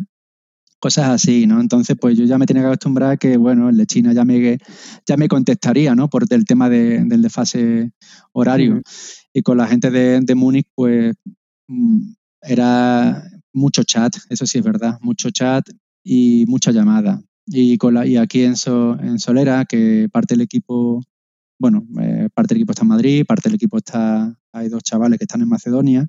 cosas 0.79 1.09
así, 1.09 1.45
¿no? 1.45 1.59
Entonces, 1.59 1.97
pues 1.99 2.17
yo 2.17 2.25
ya 2.25 2.37
me 2.37 2.45
tenía 2.45 2.63
que 2.63 2.67
acostumbrar 2.67 3.11
a 3.11 3.17
que, 3.17 3.35
bueno, 3.35 3.69
el 3.69 3.77
de 3.77 3.85
China 3.85 4.13
ya 4.13 4.23
me, 4.23 4.57
ya 5.05 5.17
me 5.17 5.27
contestaría, 5.27 5.93
¿no? 5.95 6.09
Por 6.09 6.25
el 6.29 6.45
tema 6.45 6.69
del 6.69 7.21
desfase 7.21 7.91
horario. 8.31 8.81
Y 9.33 9.41
con 9.41 9.57
la 9.57 9.67
gente 9.67 9.91
de, 9.91 10.21
de 10.21 10.35
Múnich, 10.35 10.67
pues 10.73 11.15
mm, 11.67 12.11
era 12.41 13.23
mucho 13.53 13.83
chat, 13.83 14.15
eso 14.29 14.45
sí 14.45 14.59
es 14.59 14.63
verdad, 14.63 14.97
mucho 15.01 15.29
chat 15.31 15.67
y 16.03 16.45
mucha 16.47 16.71
llamada. 16.71 17.21
Y, 17.45 17.77
con 17.77 17.93
la, 17.93 18.05
y 18.05 18.17
aquí 18.17 18.43
en, 18.43 18.55
en 19.01 19.19
Solera, 19.19 19.65
que 19.65 20.09
parte 20.11 20.35
del 20.35 20.41
equipo, 20.41 21.01
bueno, 21.59 21.85
eh, 22.01 22.29
parte 22.33 22.53
del 22.53 22.61
equipo 22.61 22.71
está 22.71 22.83
en 22.83 22.89
Madrid, 22.89 23.25
parte 23.25 23.49
del 23.49 23.55
equipo 23.55 23.77
está, 23.77 24.37
hay 24.51 24.69
dos 24.69 24.83
chavales 24.83 25.17
que 25.17 25.25
están 25.25 25.41
en 25.41 25.49
Macedonia. 25.49 26.07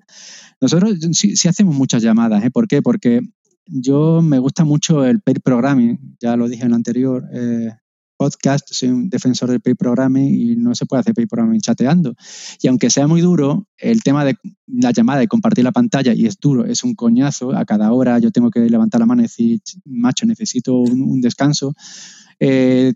Nosotros 0.61 0.99
sí, 1.13 1.37
sí 1.37 1.49
hacemos 1.49 1.75
muchas 1.75 2.03
llamadas, 2.03 2.45
¿eh? 2.45 2.51
¿Por 2.51 2.69
qué? 2.69 2.83
Porque 2.83 3.23
yo 3.67 4.23
me 4.23 4.39
gusta 4.39 4.65
mucho 4.65 5.05
el 5.05 5.21
pair 5.21 5.41
programming, 5.41 6.17
ya 6.21 6.37
lo 6.37 6.49
dije 6.49 6.63
en 6.63 6.69
el 6.69 6.75
anterior 6.75 7.29
eh, 7.33 7.71
podcast, 8.17 8.67
soy 8.73 8.89
un 8.89 9.09
defensor 9.09 9.51
del 9.51 9.61
pair 9.61 9.77
programming 9.77 10.35
y 10.35 10.57
no 10.57 10.75
se 10.75 10.87
puede 10.87 11.01
hacer 11.01 11.15
pair 11.15 11.29
programming 11.29 11.61
chateando. 11.61 12.15
Y 12.61 12.69
aunque 12.69 12.91
sea 12.91 13.07
muy 13.07 13.21
duro, 13.21 13.67
el 13.77 14.03
tema 14.03 14.25
de 14.25 14.37
la 14.67 14.91
llamada 14.91 15.23
y 15.23 15.29
compartir 15.29 15.65
la 15.65 15.73
pantalla, 15.73 16.13
y 16.13 16.27
es 16.27 16.39
duro, 16.41 16.65
es 16.65 16.83
un 16.83 16.95
coñazo, 16.95 17.55
a 17.55 17.65
cada 17.65 17.93
hora 17.93 18.19
yo 18.19 18.31
tengo 18.33 18.51
que 18.51 18.61
levantar 18.61 19.01
la 19.01 19.07
mano 19.07 19.23
y 19.23 19.25
decir, 19.25 19.61
macho, 19.85 20.27
necesito 20.27 20.75
un, 20.75 21.21
descanso, 21.21 21.75
eh, 22.41 22.95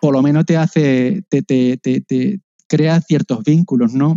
por 0.00 0.12
lo 0.12 0.22
menos 0.22 0.44
te 0.46 0.56
hace, 0.56 1.24
te, 1.28 1.42
te, 1.42 1.76
te, 1.78 2.00
te 2.00 2.40
crea 2.68 3.00
ciertos 3.00 3.42
vínculos, 3.44 3.92
¿no? 3.92 4.16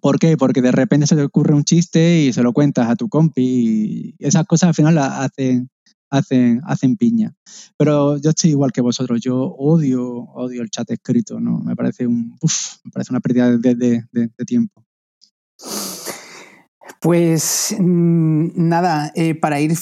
¿Por 0.00 0.18
qué? 0.18 0.36
Porque 0.36 0.62
de 0.62 0.72
repente 0.72 1.06
se 1.06 1.16
te 1.16 1.22
ocurre 1.22 1.54
un 1.54 1.64
chiste 1.64 2.20
y 2.22 2.32
se 2.32 2.42
lo 2.42 2.52
cuentas 2.52 2.88
a 2.88 2.96
tu 2.96 3.08
compi 3.08 4.14
y 4.18 4.24
esas 4.24 4.46
cosas 4.46 4.68
al 4.68 4.74
final 4.74 4.94
las 4.94 5.12
hacen, 5.12 5.68
hacen, 6.10 6.60
hacen 6.64 6.96
piña. 6.96 7.34
Pero 7.76 8.16
yo 8.18 8.30
estoy 8.30 8.50
igual 8.50 8.72
que 8.72 8.80
vosotros, 8.80 9.20
yo 9.20 9.36
odio, 9.36 10.06
odio 10.34 10.62
el 10.62 10.70
chat 10.70 10.90
escrito, 10.90 11.40
¿no? 11.40 11.58
Me 11.58 11.74
parece 11.74 12.06
un 12.06 12.38
me 12.84 12.90
parece 12.92 13.12
una 13.12 13.20
pérdida 13.20 13.56
de, 13.56 14.04
tiempo. 14.46 14.84
Pues 17.00 17.74
mm, 17.78 18.48
nada, 18.54 19.12
eh, 19.14 19.34
para 19.34 19.60
ir 19.60 19.72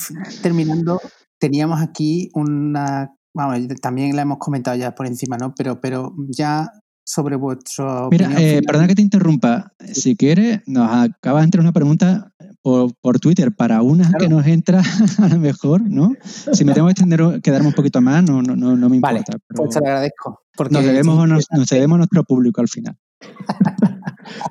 terminando, 0.42 1.00
teníamos 1.38 1.80
aquí 1.80 2.30
una. 2.34 3.14
Vamos, 3.35 3.59
también 3.81 4.16
la 4.16 4.22
hemos 4.22 4.39
comentado 4.39 4.76
ya 4.76 4.95
por 4.95 5.07
encima, 5.07 5.37
¿no? 5.37 5.55
Pero, 5.55 5.81
pero 5.81 6.14
ya 6.29 6.70
sobre 7.05 7.37
vuestro. 7.37 8.09
Mira, 8.11 8.31
eh, 8.39 8.61
perdona 8.66 8.87
que 8.87 8.95
te 8.95 9.03
interrumpa. 9.03 9.72
Si 9.93 10.16
quieres, 10.16 10.61
nos 10.66 10.91
acaba 10.91 11.41
de 11.41 11.45
entrar 11.45 11.62
una 11.62 11.72
pregunta 11.72 12.33
por, 12.61 12.95
por 13.01 13.18
Twitter 13.18 13.55
para 13.55 13.81
una 13.83 14.12
que 14.18 14.29
nos 14.29 14.47
entra 14.47 14.83
a 15.22 15.29
lo 15.29 15.39
mejor, 15.39 15.83
¿no? 15.89 16.12
Si 16.53 16.64
me 16.64 16.74
tengo 16.74 16.87
que 16.89 16.93
extender, 16.93 17.41
quedarme 17.41 17.68
un 17.68 17.74
poquito 17.74 18.01
más, 18.01 18.22
no, 18.24 18.43
no, 18.43 18.57
no, 18.57 18.89
me 18.89 18.97
importa. 18.97 19.33
Vale, 19.33 19.43
pues 19.55 19.70
te 19.70 19.81
lo 19.81 19.87
agradezco. 19.87 20.43
Porque 20.55 20.74
nos 20.74 20.85
debemos, 20.85 21.29
nos, 21.29 21.47
nos 21.51 21.68
debemos 21.68 21.97
a 21.97 21.99
nuestro 21.99 22.24
público 22.24 22.61
al 22.61 22.68
final. 22.68 22.97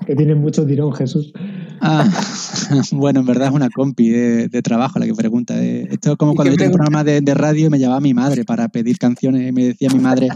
que 0.05 0.15
tiene 0.15 0.35
mucho 0.35 0.65
tirón, 0.65 0.93
Jesús. 0.93 1.33
Ah, 1.81 2.09
bueno, 2.91 3.19
en 3.21 3.25
verdad 3.25 3.49
es 3.49 3.53
una 3.53 3.69
compi 3.69 4.09
de, 4.09 4.61
trabajo 4.61 4.99
la 4.99 5.05
que 5.05 5.13
pregunta. 5.13 5.61
Eh. 5.63 5.87
Esto 5.91 6.11
es 6.11 6.17
como 6.17 6.35
cuando 6.35 6.51
yo 6.51 6.57
tenía 6.57 6.69
un 6.69 6.77
programa 6.77 7.03
de, 7.03 7.21
radio 7.33 7.67
y 7.67 7.69
me 7.69 7.79
llamaba 7.79 8.01
mi 8.01 8.13
madre 8.13 8.45
para 8.45 8.67
pedir 8.69 8.97
canciones 8.97 9.47
y 9.47 9.51
me 9.51 9.65
decía 9.65 9.89
mi 9.89 9.99
madre, 9.99 10.29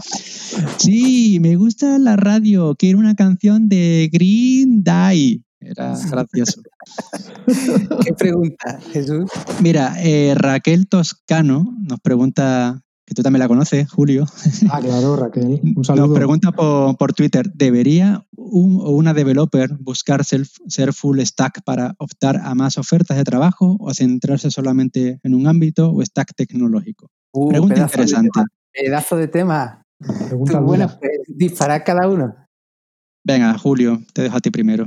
sí, 0.76 1.38
me 1.40 1.56
gusta 1.56 1.98
la 1.98 2.16
radio, 2.16 2.74
quiero 2.78 2.98
una 2.98 3.14
canción 3.14 3.68
de 3.68 4.08
Green 4.12 4.82
Day. 4.84 5.42
Era 5.60 5.96
gracioso. 6.10 6.60
¿Qué 8.04 8.12
pregunta, 8.14 8.80
Jesús? 8.92 9.30
Mira, 9.60 9.94
eh, 10.02 10.34
Raquel 10.36 10.88
Toscano 10.88 11.76
nos 11.88 12.00
pregunta 12.00 12.82
que 13.04 13.14
tú 13.14 13.22
también 13.22 13.40
la 13.40 13.48
conoces, 13.48 13.90
Julio. 13.90 14.26
Ah, 14.70 14.80
claro, 14.80 15.16
Raquel. 15.16 15.60
Un 15.76 15.84
saludo. 15.84 16.06
Nos 16.06 16.16
pregunta 16.16 16.52
por, 16.52 17.12
Twitter, 17.12 17.50
¿debería 17.52 18.24
un 18.36 18.80
o 18.80 18.90
una 18.90 19.12
developer 19.12 19.70
buscar 19.78 20.24
ser 20.24 20.92
full 20.92 21.20
stack 21.20 21.62
para 21.64 21.94
optar 21.98 22.36
a 22.36 22.54
más 22.54 22.78
ofertas 22.78 23.16
de 23.16 23.24
trabajo 23.24 23.76
o 23.80 23.92
centrarse 23.92 24.50
solamente 24.50 25.18
en 25.22 25.34
un 25.34 25.46
ámbito 25.46 25.92
o 25.92 26.02
stack 26.02 26.34
tecnológico? 26.34 27.10
Uh, 27.32 27.48
Pregunta 27.48 27.80
interesante. 27.80 28.40
pedazo 28.72 29.16
de 29.16 29.28
tema. 29.28 29.84
Pregunta 30.28 30.60
buena, 30.60 30.88
pues, 30.88 31.12
disparar 31.28 31.84
cada 31.84 32.08
uno. 32.08 32.34
Venga, 33.24 33.56
Julio, 33.56 34.02
te 34.12 34.22
dejo 34.22 34.36
a 34.36 34.40
ti 34.40 34.50
primero. 34.50 34.86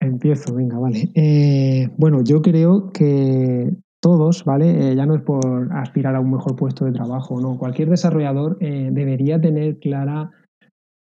Empiezo, 0.00 0.54
venga, 0.54 0.78
vale. 0.78 1.10
Eh, 1.14 1.90
bueno, 1.96 2.22
yo 2.22 2.40
creo 2.42 2.92
que 2.92 3.72
todos, 4.00 4.44
¿vale? 4.44 4.92
Eh, 4.92 4.96
ya 4.96 5.06
no 5.06 5.14
es 5.14 5.22
por 5.22 5.72
aspirar 5.72 6.14
a 6.14 6.20
un 6.20 6.30
mejor 6.30 6.56
puesto 6.56 6.84
de 6.84 6.92
trabajo, 6.92 7.40
no. 7.40 7.58
Cualquier 7.58 7.90
desarrollador 7.90 8.56
eh, 8.60 8.90
debería 8.92 9.40
tener 9.40 9.78
clara 9.78 10.30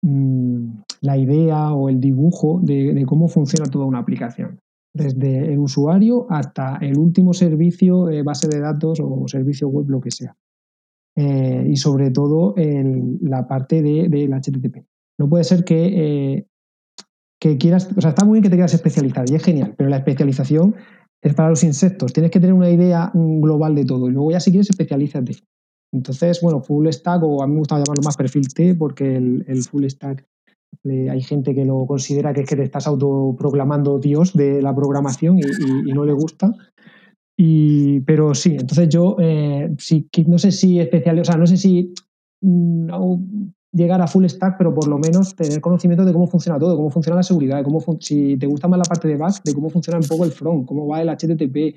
mm, 0.03 0.81
la 1.01 1.17
idea 1.17 1.73
o 1.73 1.89
el 1.89 2.01
dibujo 2.01 2.61
de, 2.63 3.05
cómo 3.07 3.29
funciona 3.29 3.71
toda 3.71 3.87
una 3.87 3.99
aplicación. 3.99 4.61
Desde 4.95 5.53
el 5.53 5.59
usuario 5.59 6.27
hasta 6.31 6.77
el 6.81 6.99
último 6.99 7.33
servicio, 7.35 8.09
eh, 8.09 8.23
base 8.23 8.49
de 8.49 8.61
datos 8.61 9.01
o 9.01 9.29
servicio 9.29 9.69
web, 9.69 9.89
lo 9.89 10.01
que 10.01 10.11
sea. 10.11 10.37
y 11.17 11.77
sobre 11.77 12.13
todo 12.13 12.55
la 13.21 13.49
parte 13.49 13.83
del 13.83 14.09
de, 14.09 14.29
HTTP. 14.29 14.85
No 15.19 15.29
puede 15.29 15.43
ser 15.43 15.65
que, 15.65 16.47
que 17.41 17.59
quieras, 17.59 17.91
o 17.97 18.01
sea, 18.01 18.11
está 18.11 18.25
muy 18.25 18.35
bien 18.35 18.45
que 18.45 18.51
te 18.51 18.55
quieras 18.55 18.75
especializar 18.75 19.29
y 19.29 19.35
es 19.35 19.43
genial, 19.43 19.75
pero 19.77 19.91
la 19.91 19.97
especialización 19.97 20.77
es 21.23 21.35
para 21.35 21.51
los 21.51 21.65
insectos. 21.65 22.13
Tienes 22.13 22.31
que 22.31 22.41
tener 22.41 22.55
una 22.55 22.71
idea 22.71 23.11
global 23.15 23.75
de 23.75 23.85
todo 23.85 24.09
y 24.09 24.13
luego 24.13 24.31
ya 24.31 24.41
si 24.41 24.51
quieres 24.51 24.71
especialízate. 24.71 25.37
Entonces, 25.93 26.41
bueno, 26.43 26.61
full 26.61 26.89
stack 26.89 27.23
o 27.23 27.43
a 27.43 27.47
mí 27.47 27.55
me 27.55 27.61
gusta 27.61 27.77
llamarlo 27.77 28.03
más 28.05 28.17
perfil 28.17 28.53
T 28.53 28.75
porque 28.75 29.17
el, 29.17 29.63
full 29.63 29.87
stack 29.87 30.25
hay 30.85 31.21
gente 31.23 31.55
que 31.55 31.65
lo 31.65 31.87
considera 31.87 32.33
que 32.33 32.43
es 32.43 32.47
que 32.49 32.57
te 32.57 32.63
estás 32.63 32.87
autoproclamando 32.87 33.99
Dios 33.99 34.35
de 34.35 34.63
la 34.63 34.75
programación 34.75 35.39
y, 35.39 35.93
no 35.93 36.05
le 36.05 36.13
gusta. 36.13 36.53
Y, 37.37 38.01
pero 38.01 38.35
sí, 38.35 38.57
entonces 38.59 38.89
yo 38.89 39.17
eh, 39.21 39.75
no 40.27 40.39
sé 40.39 40.53
si 40.53 40.81
especial, 40.81 41.21
o 41.21 41.25
sea, 41.25 41.37
no 41.37 41.47
sé 41.47 41.57
si 41.57 41.95
mm, 42.43 42.91
llegar 43.73 44.01
a 44.01 44.07
full 44.07 44.25
stack, 44.27 44.57
pero 44.57 44.75
por 44.75 44.89
lo 44.89 44.99
menos 44.99 45.35
tener 45.35 45.61
conocimiento 45.61 46.05
de 46.05 46.13
cómo 46.13 46.27
funciona 46.27 46.59
todo, 46.59 46.77
cómo 46.77 46.91
funciona 46.91 47.17
la 47.17 47.23
seguridad, 47.23 47.63
cómo 47.63 47.81
si 48.01 48.37
te 48.37 48.47
gusta 48.47 48.69
más 48.69 48.79
la 48.79 48.85
parte 48.85 49.09
de 49.09 49.17
back, 49.17 49.43
de 49.45 49.55
cómo 49.55 49.69
funciona 49.71 49.99
un 49.99 50.07
poco 50.07 50.25
el 50.25 50.33
front, 50.33 50.67
cómo 50.67 50.87
va 50.87 51.03
el 51.03 51.09
HTTP, 51.09 51.77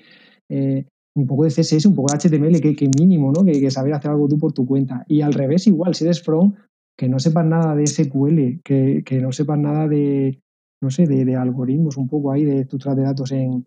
eh, 0.49 0.85
un 1.15 1.27
poco 1.27 1.43
de 1.43 1.49
CSS, 1.49 1.85
un 1.87 1.95
poco 1.95 2.13
de 2.13 2.17
HTML, 2.17 2.61
que, 2.61 2.89
mínimo, 2.97 3.31
¿no? 3.31 3.43
Que, 3.43 3.69
saber 3.69 3.93
hacer 3.93 4.11
algo 4.11 4.27
tú 4.29 4.37
por 4.37 4.53
tu 4.53 4.65
cuenta. 4.65 5.03
Y 5.07 5.21
al 5.21 5.33
revés, 5.33 5.67
igual, 5.67 5.93
si 5.93 6.05
eres 6.05 6.21
front, 6.21 6.55
que 6.97 7.09
no 7.09 7.19
sepas 7.19 7.45
nada 7.45 7.75
de 7.75 7.85
SQL, 7.85 8.61
que, 8.63 9.03
que 9.05 9.19
no 9.19 9.31
sepas 9.33 9.59
nada 9.59 9.87
de, 9.87 10.39
no 10.81 10.89
sé, 10.89 11.07
de, 11.07 11.25
de, 11.25 11.35
algoritmos, 11.35 11.97
un 11.97 12.07
poco 12.07 12.31
ahí, 12.31 12.45
de 12.45 12.61
estructuras 12.61 12.95
de 12.95 13.03
datos 13.03 13.31
en, 13.33 13.65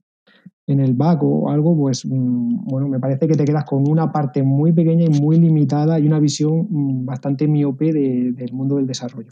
en 0.66 0.80
el 0.80 0.95
back 0.95 1.22
o 1.22 1.51
algo, 1.51 1.76
pues 1.76 2.05
mm, 2.07 2.64
bueno, 2.64 2.88
me 2.88 2.99
parece 2.99 3.28
que 3.28 3.34
te 3.34 3.45
quedas 3.45 3.64
con 3.64 3.88
una 3.88 4.11
parte 4.12 4.42
muy 4.42 4.72
pequeña 4.72 5.05
y 5.05 5.20
muy 5.20 5.38
limitada 5.38 5.99
y 5.99 6.07
una 6.07 6.18
visión 6.18 6.66
mm, 6.70 7.05
bastante 7.05 7.47
miope 7.47 7.92
del 7.92 8.53
mundo 8.53 8.76
del 8.76 8.86
desarrollo. 8.86 9.28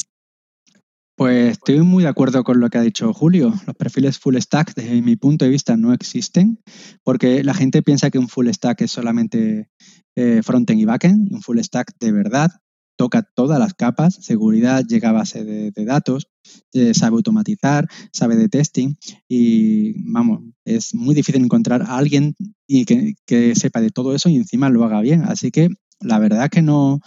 Pues 1.16 1.52
estoy 1.52 1.80
muy 1.82 2.02
de 2.04 2.08
acuerdo 2.08 2.42
con 2.42 2.58
lo 2.58 2.68
que 2.70 2.78
ha 2.78 2.82
dicho 2.82 3.12
Julio. 3.12 3.52
Los 3.66 3.76
perfiles 3.76 4.18
full 4.18 4.36
stack, 4.36 4.74
desde 4.74 5.02
mi 5.02 5.16
punto 5.16 5.44
de 5.44 5.50
vista, 5.50 5.76
no 5.76 5.92
existen, 5.92 6.58
porque 7.04 7.44
la 7.44 7.54
gente 7.54 7.82
piensa 7.82 8.10
que 8.10 8.18
un 8.18 8.28
full 8.28 8.48
stack 8.48 8.80
es 8.82 8.90
solamente 8.90 9.68
eh, 10.16 10.40
frontend 10.42 10.80
y 10.80 10.84
backend, 10.84 11.32
un 11.32 11.42
full 11.42 11.58
stack 11.58 11.92
de 12.00 12.12
verdad 12.12 12.50
toca 12.96 13.22
todas 13.22 13.58
las 13.58 13.74
capas, 13.74 14.14
seguridad 14.20 14.84
llega 14.86 15.10
a 15.10 15.12
base 15.12 15.44
de, 15.44 15.72
datos, 15.84 16.28
eh, 16.72 16.94
sabe 16.94 17.16
automatizar, 17.16 17.88
sabe 18.12 18.36
de 18.36 18.48
testing 18.48 18.94
y 19.28 19.94
vamos, 20.10 20.40
es 20.64 20.94
muy 20.94 21.14
difícil 21.14 21.42
encontrar 21.42 21.82
a 21.82 21.96
alguien 21.96 22.34
y 22.66 22.84
que, 22.84 23.54
sepa 23.54 23.80
de 23.80 23.90
todo 23.90 24.14
eso 24.14 24.28
y 24.28 24.36
encima 24.36 24.70
lo 24.70 24.84
haga 24.84 25.00
bien. 25.00 25.22
Así 25.24 25.50
que 25.50 25.68
la 26.00 26.18
verdad 26.18 26.50
que 26.50 26.62
no, 26.62 27.00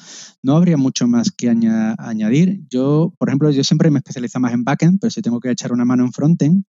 no 0.44 0.56
habría 0.56 0.78
mucho 0.78 1.08
más 1.08 1.32
que 1.32 1.50
añadir. 1.50 2.62
Yo, 2.70 3.14
por 3.18 3.30
ejemplo, 3.30 3.52
yo 3.52 3.64
siempre 3.64 3.92
me 3.92 4.00
especializo 4.00 4.40
más 4.40 4.54
en 4.54 4.64
backend, 4.64 5.00
pero 5.00 5.12
si 5.12 5.22
tengo 5.22 5.40
que 5.40 5.52
echar 5.52 5.72
una 5.74 5.86
mano 5.86 6.06
en 6.06 6.12
frontend, 6.12 6.64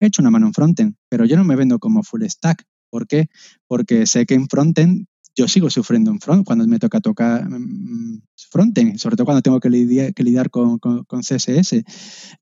he 0.00 0.06
hecho 0.06 0.22
una 0.22 0.30
mano 0.30 0.46
en 0.46 0.54
frontend, 0.54 0.94
pero 1.08 1.24
yo 1.24 1.36
no 1.36 1.44
me 1.44 1.56
vendo 1.56 1.78
como 1.78 2.02
full 2.02 2.24
stack. 2.24 2.64
¿Por 2.90 3.06
qué? 3.06 3.28
Porque 3.68 4.06
sé 4.06 4.26
que 4.26 4.34
en 4.34 4.48
frontend 4.48 5.06
yo 5.40 5.48
sigo 5.48 5.70
sufriendo 5.70 6.10
en 6.10 6.20
front 6.20 6.44
cuando 6.44 6.66
me 6.66 6.78
toca 6.78 7.00
tocar 7.00 7.48
mm, 7.48 8.20
frontend, 8.50 8.98
sobre 8.98 9.16
todo 9.16 9.24
cuando 9.24 9.40
tengo 9.40 9.58
que 9.58 9.70
lidiar, 9.70 10.12
que 10.12 10.22
lidiar 10.22 10.50
con, 10.50 10.78
CSS. 10.78 11.82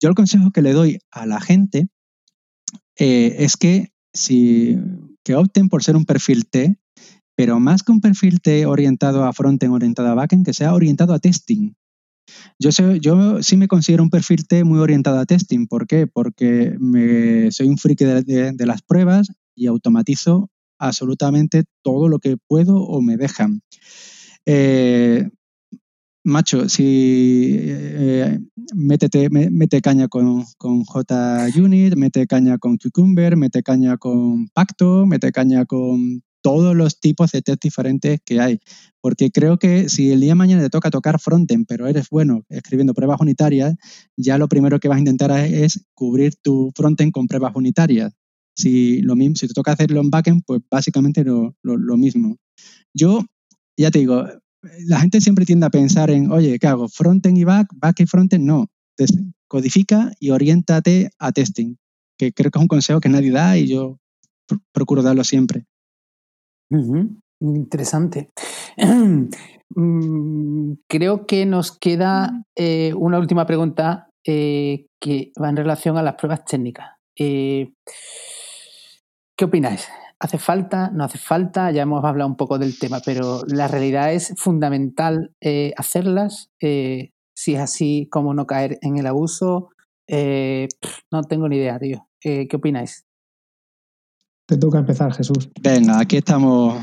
Yo 0.01 0.09
el 0.09 0.17
consejo 0.17 0.51
que 0.51 0.63
le 0.63 0.73
doy 0.73 0.99
a 1.13 1.25
la 1.27 1.41
gente 1.41 1.89
eh, 2.99 3.37
es 3.39 3.57
que, 3.57 3.93
si, 4.13 4.77
que 5.23 5.37
opten 5.37 5.69
por 5.69 5.85
ser 5.85 5.95
un 5.95 6.07
perfil 6.07 6.47
T, 6.49 6.77
pero 7.37 7.61
más 7.61 7.85
que 7.85 7.93
un 7.93 8.01
perfil 8.01 8.41
T 8.41 8.67
orientado 8.67 9.25
a 9.25 9.33
frontend, 9.33 9.73
orientado 9.73 10.09
a 10.09 10.15
backend, 10.15 10.45
que 10.45 10.53
sea 10.53 10.75
orientado 10.75 11.15
a 11.15 11.21
testing. 11.21 11.75
Yo, 12.59 12.71
yo 13.01 13.43
sí 13.45 13.57
me 13.57 13.69
considero 13.69 14.03
un 14.03 14.11
perfil 14.11 14.49
T 14.49 14.65
muy 14.65 14.81
orientado 14.81 15.21
a 15.21 15.25
testing. 15.25 15.69
¿Por 15.69 15.87
qué? 15.87 16.09
Porque 16.09 16.75
me, 16.81 17.53
soy 17.53 17.69
un 17.69 17.79
friki 17.79 18.05
de, 18.05 18.67
las 18.67 18.83
pruebas 18.83 19.29
y 19.55 19.69
automatizo 19.69 20.51
absolutamente 20.79 21.65
todo 21.83 22.09
lo 22.09 22.19
que 22.19 22.37
puedo 22.37 22.77
o 22.77 23.01
me 23.01 23.17
dejan. 23.17 23.63
Eh, 24.47 25.29
macho, 26.25 26.69
si 26.69 27.57
eh, 27.61 28.39
mete 28.75 29.81
caña 29.81 30.09
con, 30.09 30.45
con, 30.59 30.85
JUnit, 30.85 31.97
mete 31.97 32.27
caña 32.27 32.59
con 32.59 32.77
Cucumber, 32.77 33.37
mete 33.37 33.63
caña 33.63 33.97
con 33.97 34.49
Pacto, 34.49 35.07
mete 35.07 35.33
caña 35.33 35.65
con 35.65 36.23
todos 36.43 36.77
los 36.77 37.01
tipos 37.01 37.33
de 37.33 37.43
test 37.43 37.63
diferentes 37.63 38.21
que 38.25 38.41
hay. 38.41 38.61
Porque 39.01 39.31
creo 39.31 39.59
que 39.59 39.89
si 39.89 40.13
el 40.13 40.21
día 40.21 40.31
de 40.31 40.35
mañana 40.37 40.63
te 40.63 40.71
toca 40.71 40.91
tocar 40.91 41.21
frontend, 41.21 41.67
pero 41.67 41.87
eres 41.87 42.09
bueno 42.11 42.45
escribiendo 42.49 42.95
pruebas 42.95 43.21
unitarias, 43.21 43.75
ya 44.17 44.39
lo 44.39 44.49
primero 44.49 44.79
que 44.81 44.89
vas 44.89 44.97
a 44.97 45.01
intentar 45.01 45.31
es 45.33 45.85
cubrir 45.95 46.37
tu 46.37 46.71
frontend 46.75 47.13
con 47.13 47.27
pruebas 47.27 47.53
unitarias. 47.55 48.13
Si, 48.59 49.01
lo 49.03 49.15
mismo, 49.15 49.37
si 49.37 49.47
te 49.47 49.55
toca 49.55 49.73
hacerlo 49.73 50.01
en 50.01 50.11
backend, 50.11 50.43
pues 50.45 50.61
básicamente 50.69 51.23
lo, 51.23 51.55
lo, 51.63 51.97
mismo. 51.97 52.37
Yo, 52.93 53.21
ya 53.77 53.93
te 53.93 54.01
digo, 54.01 54.25
la 54.87 54.99
gente 54.99 55.21
siempre 55.21 55.45
tiende 55.45 55.67
a 55.67 55.71
pensar 55.71 56.11
en, 56.11 56.33
oye, 56.33 56.59
¿qué 56.59 56.67
hago? 56.67 56.89
¿Frontend 56.89 57.39
y 57.39 57.45
back? 57.45 57.69
¿Back 57.77 58.01
y 58.01 58.07
frontend? 58.07 58.45
No. 58.45 58.67
Codifica 59.47 60.11
y 60.19 60.31
oriéntate 60.31 61.11
a 61.21 61.31
testing, 61.31 61.77
que 62.19 62.33
creo 62.33 62.51
que 62.51 62.59
es 62.59 62.63
un 62.63 62.69
consejo 62.69 63.01
que 63.01 63.09
nadie 63.09 63.31
da 63.31 63.57
y 63.57 63.69
yo 63.69 63.99
procuro 64.73 65.03
darlo 65.03 65.23
siempre. 65.23 65.65
Interesante. 67.41 68.31
Mm, 69.75 70.79
creo 70.89 71.27
que 71.27 71.45
nos 71.45 71.79
queda 71.79 72.43
eh, 72.57 72.95
una 72.95 73.19
última 73.19 73.45
pregunta 73.45 74.09
eh, 74.25 74.87
que 74.99 75.31
va 75.41 75.51
en 75.51 75.57
relación 75.59 75.99
a 75.99 76.03
las 76.03 76.15
pruebas 76.15 76.47
técnicas. 76.47 76.93
Eh, 77.19 77.73
¿Qué 79.39 79.45
opináis? 79.45 79.87
¿Hace 80.19 80.37
falta? 80.37 80.91
¿No 80.91 81.05
hace 81.05 81.17
falta? 81.17 81.71
Ya 81.71 81.83
hemos 81.83 82.05
hablado 82.05 82.29
un 82.29 82.37
poco 82.37 82.59
del 82.59 82.77
tema, 82.77 82.99
pero 83.05 83.43
la 83.47 83.69
realidad 83.69 84.13
es 84.13 84.35
fundamental 84.37 85.33
hacerlas. 85.77 86.51
si 86.61 87.55
es 87.55 87.61
así, 87.61 88.09
¿cómo 88.11 88.35
no 88.35 88.49
caer 88.49 88.81
en 88.83 88.99
el 88.99 89.07
abuso? 89.07 89.71
no 90.09 91.23
tengo 91.29 91.49
ni 91.49 91.57
idea, 91.57 91.79
tío. 91.79 92.09
¿Qué 92.21 92.49
opináis? 92.53 93.07
Te 94.47 94.57
toca 94.57 94.79
empezar, 94.79 95.15
Jesús. 95.15 95.49
Venga, 95.63 96.01
aquí 96.01 96.17
estamos. 96.17 96.77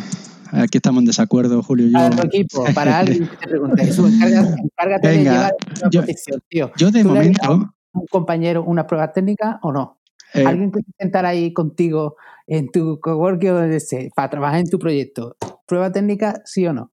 Aquí 0.53 0.77
estamos 0.77 1.01
en 1.01 1.07
desacuerdo, 1.07 1.61
Julio. 1.61 1.87
Yo... 1.87 2.09
Para 2.15 2.23
equipo, 2.23 2.63
para 2.73 2.99
alguien 2.99 3.27
que 3.27 3.35
te 3.35 3.47
pregunte, 3.49 3.83
Jesús, 3.83 4.13
encárgate, 4.13 5.07
de 5.09 5.23
llevar 5.23 5.53
una 5.81 5.89
yo, 5.91 6.01
posición, 6.01 6.41
tío. 6.47 6.71
Yo 6.77 6.89
de 6.89 7.03
momento. 7.03 7.69
un 7.91 8.07
compañero 8.07 8.63
una 8.63 8.87
prueba 8.87 9.11
técnica 9.11 9.59
o 9.61 9.73
no? 9.73 9.99
Eh, 10.35 10.45
¿Alguien 10.45 10.71
que 10.71 10.81
sentar 10.99 11.25
ahí 11.25 11.53
contigo 11.53 12.15
en 12.47 12.69
tu 12.71 12.99
coworking 12.99 13.49
o 13.49 13.53
donde 13.55 13.77
esté 13.77 14.11
para 14.15 14.29
trabajar 14.29 14.59
en 14.59 14.69
tu 14.69 14.77
proyecto? 14.77 15.35
¿Prueba 15.65 15.91
técnica, 15.91 16.41
sí 16.45 16.67
o 16.67 16.73
no? 16.73 16.91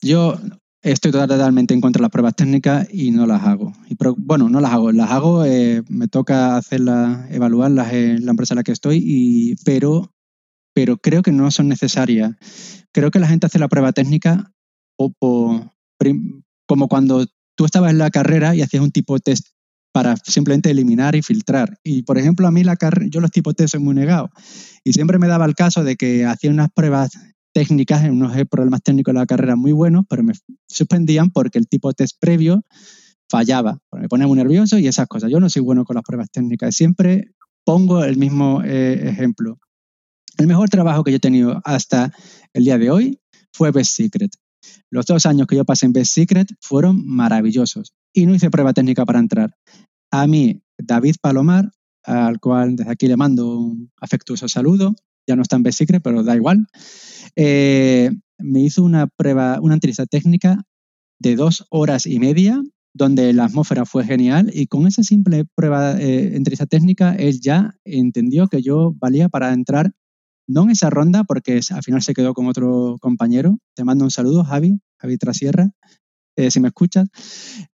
Yo 0.00 0.36
Estoy 0.82 1.10
totalmente 1.10 1.74
en 1.74 1.80
contra 1.80 1.98
de 1.98 2.04
las 2.04 2.10
pruebas 2.10 2.36
técnicas 2.36 2.86
y 2.92 3.10
no 3.10 3.26
las 3.26 3.42
hago. 3.42 3.72
Y 3.88 3.96
bueno, 4.16 4.48
no 4.48 4.60
las 4.60 4.72
hago. 4.72 4.92
Las 4.92 5.10
hago, 5.10 5.44
eh, 5.44 5.82
me 5.88 6.06
toca 6.06 6.56
hacerlas, 6.56 7.28
evaluarlas 7.32 7.92
en 7.92 8.24
la 8.24 8.30
empresa 8.30 8.54
en 8.54 8.58
la 8.58 8.62
que 8.62 8.72
estoy, 8.72 9.02
y, 9.04 9.56
pero, 9.64 10.12
pero 10.72 10.96
creo 10.98 11.22
que 11.22 11.32
no 11.32 11.50
son 11.50 11.68
necesarias. 11.68 12.30
Creo 12.92 13.10
que 13.10 13.18
la 13.18 13.26
gente 13.26 13.46
hace 13.46 13.58
la 13.58 13.68
prueba 13.68 13.92
técnica 13.92 14.52
o, 14.96 15.12
como 16.66 16.88
cuando 16.88 17.26
tú 17.56 17.64
estabas 17.64 17.90
en 17.90 17.98
la 17.98 18.10
carrera 18.10 18.54
y 18.54 18.62
hacías 18.62 18.82
un 18.82 18.92
tipo 18.92 19.14
de 19.14 19.20
test 19.20 19.48
para 19.98 20.14
simplemente 20.22 20.70
eliminar 20.70 21.16
y 21.16 21.22
filtrar. 21.22 21.76
Y 21.82 22.04
por 22.04 22.18
ejemplo, 22.18 22.46
a 22.46 22.52
mí 22.52 22.62
la 22.62 22.76
yo 23.10 23.20
los 23.20 23.32
tipos 23.32 23.54
soy 23.66 23.80
muy 23.80 23.96
negado. 23.96 24.30
Y 24.84 24.92
siempre 24.92 25.18
me 25.18 25.26
daba 25.26 25.44
el 25.44 25.56
caso 25.56 25.82
de 25.82 25.96
que 25.96 26.24
hacía 26.24 26.52
unas 26.52 26.68
pruebas 26.72 27.10
técnicas, 27.52 28.04
en 28.04 28.12
unos 28.12 28.32
problemas 28.48 28.80
técnicos 28.84 29.12
de 29.12 29.18
la 29.18 29.26
carrera 29.26 29.56
muy 29.56 29.72
buenos, 29.72 30.04
pero 30.08 30.22
me 30.22 30.34
suspendían 30.68 31.30
porque 31.30 31.58
el 31.58 31.66
tipo 31.66 31.92
test 31.94 32.16
previo 32.20 32.62
fallaba. 33.28 33.80
Me 33.90 34.06
ponía 34.06 34.28
muy 34.28 34.36
nervioso 34.36 34.78
y 34.78 34.86
esas 34.86 35.08
cosas. 35.08 35.32
Yo 35.32 35.40
no 35.40 35.50
soy 35.50 35.62
bueno 35.62 35.84
con 35.84 35.96
las 35.96 36.04
pruebas 36.04 36.30
técnicas. 36.30 36.76
Siempre 36.76 37.32
pongo 37.64 38.04
el 38.04 38.18
mismo 38.18 38.62
eh, 38.64 39.08
ejemplo. 39.08 39.58
El 40.36 40.46
mejor 40.46 40.68
trabajo 40.68 41.02
que 41.02 41.10
yo 41.10 41.16
he 41.16 41.20
tenido 41.20 41.60
hasta 41.64 42.12
el 42.52 42.62
día 42.62 42.78
de 42.78 42.92
hoy 42.92 43.18
fue 43.52 43.72
Best 43.72 43.96
Secret. 43.96 44.30
Los 44.90 45.06
dos 45.06 45.26
años 45.26 45.48
que 45.48 45.56
yo 45.56 45.64
pasé 45.64 45.86
en 45.86 45.92
Best 45.92 46.12
Secret 46.12 46.48
fueron 46.60 47.04
maravillosos 47.04 47.94
y 48.12 48.26
no 48.26 48.34
hice 48.34 48.50
prueba 48.50 48.72
técnica 48.72 49.04
para 49.04 49.18
entrar. 49.18 49.54
A 50.10 50.26
mí, 50.26 50.62
David 50.78 51.16
Palomar, 51.20 51.70
al 52.04 52.40
cual 52.40 52.76
desde 52.76 52.90
aquí 52.90 53.06
le 53.06 53.16
mando 53.16 53.58
un 53.58 53.90
afectuoso 54.00 54.48
saludo, 54.48 54.94
ya 55.26 55.36
no 55.36 55.42
está 55.42 55.56
en 55.56 55.62
Best 55.62 55.78
Secret, 55.78 56.02
pero 56.02 56.22
da 56.22 56.34
igual. 56.34 56.66
Eh, 57.36 58.10
me 58.38 58.60
hizo 58.60 58.82
una 58.82 59.06
prueba, 59.06 59.58
una 59.60 59.74
entrevista 59.74 60.06
técnica 60.06 60.64
de 61.18 61.36
dos 61.36 61.66
horas 61.70 62.06
y 62.06 62.18
media, 62.18 62.62
donde 62.94 63.32
la 63.32 63.44
atmósfera 63.44 63.84
fue 63.84 64.04
genial 64.04 64.50
y 64.52 64.66
con 64.66 64.86
esa 64.86 65.02
simple 65.02 65.44
prueba, 65.54 66.00
eh, 66.00 66.34
entrevista 66.34 66.66
técnica, 66.66 67.14
él 67.14 67.40
ya 67.40 67.76
entendió 67.84 68.48
que 68.48 68.62
yo 68.62 68.94
valía 68.98 69.28
para 69.28 69.52
entrar, 69.52 69.92
no 70.46 70.62
en 70.62 70.70
esa 70.70 70.88
ronda, 70.88 71.24
porque 71.24 71.60
al 71.70 71.82
final 71.82 72.02
se 72.02 72.14
quedó 72.14 72.32
con 72.32 72.46
otro 72.46 72.96
compañero. 73.00 73.58
Te 73.74 73.84
mando 73.84 74.04
un 74.04 74.10
saludo, 74.10 74.44
Javi, 74.44 74.80
Javi 74.96 75.18
Trasierra, 75.18 75.70
eh, 76.38 76.52
si 76.52 76.60
me 76.60 76.68
escuchas. 76.68 77.08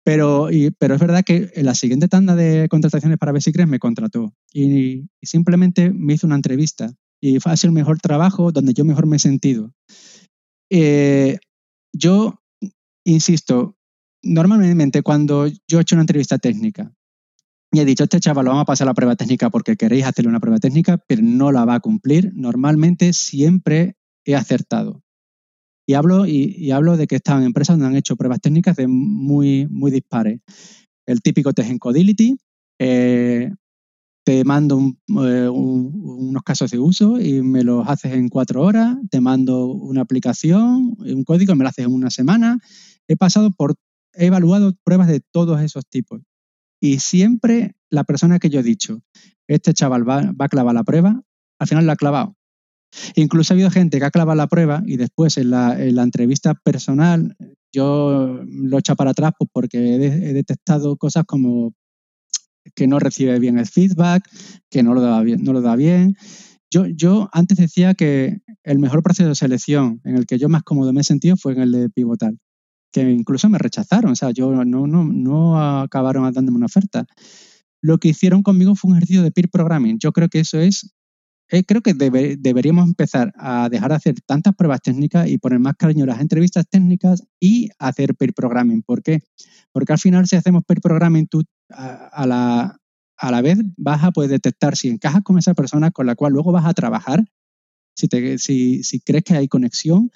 Pero, 0.03 0.49
es 0.49 0.73
verdad 0.81 1.23
que 1.23 1.51
en 1.55 1.67
la 1.67 1.75
siguiente 1.75 2.09
tanda 2.09 2.35
de 2.35 2.67
contrataciones 2.71 3.19
para 3.19 3.33
Besicres 3.33 3.69
me 3.69 3.79
contrató 3.79 4.33
y, 4.55 5.05
simplemente 5.23 5.91
me 5.91 6.15
hizo 6.15 6.27
una 6.27 6.37
entrevista 6.37 6.95
y 7.21 7.37
ha 7.45 7.57
sido 7.57 7.69
el 7.69 7.75
mejor 7.75 8.01
trabajo 8.01 8.53
donde 8.53 8.73
yo 8.73 8.87
mejor 8.87 9.07
me 9.07 9.17
he 9.17 9.19
sentido. 9.19 9.73
Eh, 10.71 11.39
yo, 11.93 12.41
insisto, 13.05 13.77
normalmente 14.23 15.03
cuando 15.03 15.47
yo 15.69 15.79
he 15.79 15.83
hecho 15.83 15.95
una 15.95 16.03
entrevista 16.03 16.39
técnica 16.39 16.91
y 17.71 17.81
he 17.81 17.85
dicho, 17.85 18.05
este 18.05 18.21
chaval 18.21 18.47
lo 18.47 18.53
vamos 18.53 18.63
a 18.63 18.67
pasar 18.67 18.87
la 18.87 18.95
prueba 18.95 19.15
técnica 19.15 19.51
porque 19.51 19.77
queréis 19.77 20.07
hacerle 20.07 20.31
una 20.31 20.41
prueba 20.41 20.59
técnica, 20.59 20.97
pero 21.07 21.21
no 21.23 21.53
la 21.53 21.67
va 21.67 21.75
a 21.75 21.81
cumplir, 21.81 22.33
normalmente 22.35 23.13
siempre 23.13 23.97
he 24.25 24.35
acertado. 24.35 25.04
Y 25.87 25.95
hablo, 25.95 26.27
y, 26.27 26.71
hablo 26.71 26.97
de 26.97 27.07
que 27.07 27.17
están 27.17 27.43
empresas 27.43 27.77
donde 27.77 27.89
han 27.89 27.97
hecho 27.97 28.17
pruebas 28.17 28.41
técnicas 28.41 28.77
de 28.77 28.87
muy, 28.87 29.67
muy 29.69 29.91
dispares. 29.91 30.41
El 31.07 31.21
típico 31.21 31.53
test 31.53 31.71
en 31.71 31.79
Codility, 31.79 32.39
eh, 32.79 33.51
te 34.25 34.43
mando 34.45 34.81
eh, 35.23 35.49
unos 35.49 36.43
casos 36.43 36.71
de 36.71 36.79
uso 36.79 37.21
y 37.21 37.43
me 37.43 37.63
los 37.63 37.87
haces 37.87 38.15
en 38.15 38.29
cuatro 38.29 38.63
horas, 38.63 38.97
te 39.11 39.21
mando 39.21 39.67
una 39.67 40.01
aplicación, 40.01 40.97
un 40.99 41.25
código, 41.25 41.53
y 41.53 41.57
me 41.57 41.65
lo 41.65 41.69
haces 41.69 41.85
en 41.85 41.93
una 41.93 42.11
semana. 42.11 42.59
He 43.07 43.17
pasado 43.17 43.51
por, 43.51 43.75
he 44.15 44.27
evaluado 44.27 44.73
pruebas 44.83 45.09
de 45.09 45.21
todos 45.21 45.61
esos 45.61 45.87
tipos. 45.87 46.23
Y 46.81 47.01
siempre 47.01 47.77
la 47.91 48.05
persona 48.05 48.39
que 48.39 48.49
yo 48.49 48.61
he 48.61 48.63
dicho, 48.63 49.03
este 49.47 49.75
chaval 49.75 50.09
va, 50.09 50.33
a 50.39 50.49
clavar 50.49 50.75
la 50.75 50.85
prueba, 50.85 51.23
al 51.59 51.69
final 51.69 51.87
la 51.87 51.93
ha 51.93 51.97
clavado. 51.97 52.35
Incluso 53.17 53.53
ha 53.53 53.55
habido 53.55 53.71
gente 53.71 53.99
que 53.99 54.05
ha 54.05 54.11
clavado 54.11 54.37
la 54.37 54.47
prueba 54.47 54.83
y 54.87 54.97
después 54.97 55.37
en 55.37 55.51
la, 55.51 55.77
entrevista 55.81 56.55
personal 56.55 57.37
yo 57.73 58.41
lo 58.47 58.77
he 58.77 58.81
echado 58.81 58.97
para 58.97 59.11
atrás 59.11 59.33
pues 59.39 59.51
porque 59.53 59.79
he 59.95 60.33
detectado 60.33 60.97
cosas 60.97 61.25
como 61.27 61.73
que 62.75 62.87
no 62.87 62.99
recibe 62.99 63.39
bien 63.39 63.59
el 63.59 63.67
feedback, 63.67 64.29
que 64.71 64.83
no 64.83 64.95
lo 64.95 65.01
da 65.01 65.77
bien. 65.77 66.15
Yo 66.97 67.29
antes 67.33 67.59
decía 67.59 67.95
que 67.95 68.39
el 68.65 68.79
mejor 68.79 69.03
proceso 69.03 69.29
de 69.29 69.35
selección 69.35 70.01
en 70.05 70.17
el 70.17 70.27
que 70.27 70.39
yo 70.39 70.49
más 70.49 70.65
cómodo 70.65 70.93
me 70.93 71.03
he 71.03 71.05
sentido 71.05 71.37
fue 71.37 71.53
en 71.53 71.61
el 71.61 71.73
de 71.73 71.89
pivotal, 71.89 72.39
que 72.93 73.03
incluso 73.03 73.49
me 73.49 73.59
rechazaron, 73.59 74.13
o 74.13 74.17
sea, 74.17 74.31
yo 74.33 74.51
no, 74.65 74.87
no, 74.87 75.05
no 75.05 75.81
acabaron 75.83 76.31
dándome 76.33 76.57
una 76.57 76.67
oferta. 76.67 77.07
Lo 77.81 77.99
que 77.99 78.09
hicieron 78.09 78.43
conmigo 78.43 78.75
fue 78.75 78.91
un 78.91 78.97
ejercicio 78.97 79.23
de 79.23 79.31
peer 79.31 79.51
programming. 79.51 79.99
Yo 79.99 80.13
creo 80.13 80.29
que 80.29 80.41
eso 80.41 80.59
es 80.59 80.94
eh, 81.55 81.65
creo 81.65 81.83
que 81.83 81.95
deberíamos 81.95 82.87
empezar 82.87 83.33
a 83.37 83.69
dejar 83.69 83.91
de 83.91 83.97
hacer 83.97 84.15
tantas 84.27 84.55
pruebas 84.55 84.81
técnicas 84.81 85.29
y 85.29 85.39
poner 85.39 85.61
más 85.61 85.75
cariño 85.77 86.05
a 86.05 86.09
las 86.09 86.21
entrevistas 86.21 86.67
técnicas 86.69 87.23
y 87.39 87.69
hacer 87.79 88.15
peer 88.17 88.35
programming. 88.35 88.83
¿Por 88.83 89.03
qué? 89.03 89.21
Porque 89.73 89.93
al 89.93 89.99
final 89.99 90.27
si 90.27 90.37
hacemos 90.37 90.65
peer 90.65 90.81
programming, 90.81 91.29
tú 91.29 91.45
a, 91.71 92.27
la, 92.27 92.77
a 93.17 93.31
la 93.31 93.41
vez 93.41 93.59
vas 93.77 94.03
a 94.03 94.11
poder 94.11 94.31
detectar 94.31 94.77
si 94.77 94.89
encajas 94.89 95.23
con 95.23 95.39
esa 95.39 95.55
persona 95.55 95.91
con 95.91 96.07
la 96.07 96.17
cual 96.17 96.33
luego 96.33 96.51
vas 96.51 96.67
a 96.67 96.75
trabajar, 96.75 97.25
si, 97.97 98.09
te, 98.09 98.39
si, 98.39 98.83
si 98.83 99.01
crees 99.01 99.25
que 99.25 99.35
hay 99.35 99.47
conexión 99.47 100.11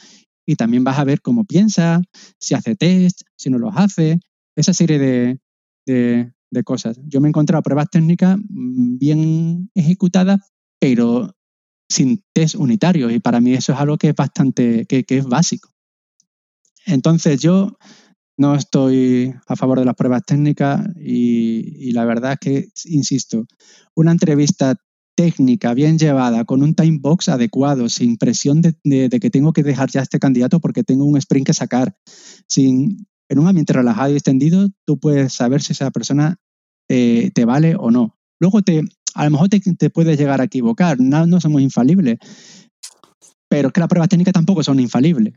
y 0.45 0.57
también 0.57 0.82
vas 0.82 0.99
a 0.99 1.05
ver 1.05 1.20
cómo 1.20 1.45
piensa, 1.45 2.03
si 2.41 2.55
hace 2.55 2.74
test, 2.74 3.20
si 3.36 3.51
no 3.51 3.59
los 3.59 3.74
hace, 3.76 4.18
esa 4.57 4.72
serie 4.72 4.99
de, 4.99 5.41
de, 5.86 6.64
cosas. 6.64 6.99
Yo 7.07 7.20
me 7.20 7.28
he 7.28 7.30
encontrado 7.30 7.62
pruebas 7.62 7.91
técnicas 7.91 8.36
mm, 8.39 8.99
bien 8.99 9.70
ejecutadas, 9.74 10.41
pero 10.79 11.35
sin 11.89 12.22
test 12.33 12.55
unitarios 12.55 13.12
y 13.12 13.18
para 13.18 13.41
mí 13.41 13.55
eso 13.55 13.72
es 13.72 13.79
algo 13.79 13.97
que 13.97 14.11
es 14.11 14.14
bastante, 14.14 14.87
que, 14.87 15.05
es 15.09 15.24
básico. 15.24 15.70
Entonces 16.87 17.41
yo 17.41 17.76
no 18.37 18.55
estoy 18.55 19.35
a 19.47 19.57
favor 19.57 19.79
de 19.79 19.85
las 19.85 19.95
pruebas 19.95 20.22
técnicas 20.24 20.87
y, 20.97 21.91
la 21.93 22.05
verdad 22.05 22.33
es 22.33 22.39
que, 22.39 22.68
insisto, 22.85 23.47
una 23.95 24.12
entrevista 24.12 24.76
técnica 25.16 25.74
bien 25.74 25.99
llevada, 25.99 26.45
con 26.45 26.62
un 26.62 26.74
time 26.74 26.99
box 27.01 27.29
adecuado, 27.29 27.89
sin 27.89 28.16
presión 28.16 28.62
de, 28.62 29.09
que 29.11 29.31
tengo 29.31 29.53
que 29.53 29.64
dejar 29.64 29.91
ya 29.91 30.03
este 30.03 30.20
candidato 30.20 30.61
porque 30.61 30.85
tengo 30.85 31.05
un 31.05 31.16
sprint 31.16 31.47
que 31.47 31.55
sacar, 31.55 31.97
sin, 32.47 33.09
en 33.29 33.39
un 33.39 33.49
ambiente 33.49 33.72
relajado 33.72 34.12
y 34.12 34.16
extendido, 34.16 34.68
tú 34.85 35.01
puedes 35.01 35.33
saber 35.35 35.61
si 35.61 35.72
esa 35.72 35.91
persona 35.91 36.37
eh, 36.89 37.33
te 37.35 37.45
vale 37.45 37.74
o 37.76 37.91
no. 37.91 38.16
Luego 38.39 38.62
te, 38.62 38.83
a 39.15 39.25
lo 39.25 39.31
mejor 39.31 39.49
te, 39.49 39.91
puedes 39.91 40.19
llegar 40.19 40.41
a 40.41 40.45
equivocar, 40.45 41.01
no, 41.01 41.27
no 41.27 41.41
somos 41.41 41.63
infalibles, 41.63 42.19
pero 43.49 43.69
es 43.69 43.73
que 43.73 43.81
las 43.81 43.89
pruebas 43.89 44.09
técnicas 44.09 44.33
tampoco 44.33 44.63
son 44.63 44.81
infalibles 44.81 45.35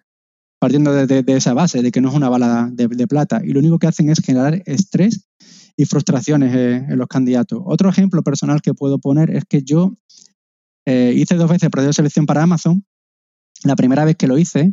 partiendo 0.62 0.94
de, 0.94 1.24
esa 1.26 1.56
base, 1.56 1.82
de 1.82 1.92
que 1.92 2.02
no 2.02 2.10
es 2.10 2.16
una 2.16 2.30
bala 2.30 2.70
de, 2.72 3.08
plata. 3.08 3.42
Y 3.44 3.52
lo 3.52 3.60
único 3.62 3.80
que 3.80 3.88
hacen 3.88 4.12
es 4.12 4.20
generar 4.20 4.62
estrés 4.68 5.28
y 5.76 5.86
frustraciones 5.86 6.56
eh, 6.56 6.86
en 6.88 7.00
los 7.00 7.08
candidatos. 7.08 7.60
Otro 7.66 7.90
ejemplo 7.90 8.22
personal 8.22 8.62
que 8.62 8.76
puedo 8.76 9.00
poner 9.00 9.32
es 9.32 9.44
que 9.50 9.64
yo 9.64 9.96
eh, 10.86 11.14
hice 11.16 11.34
dos 11.34 11.50
veces 11.50 11.64
el 11.64 11.72
proceso 11.72 11.90
de 11.90 11.94
selección 11.94 12.28
para 12.28 12.44
Amazon. 12.44 12.86
La 13.64 13.76
primera 13.76 14.06
vez 14.06 14.18
que 14.18 14.28
lo 14.28 14.38
hice, 14.38 14.70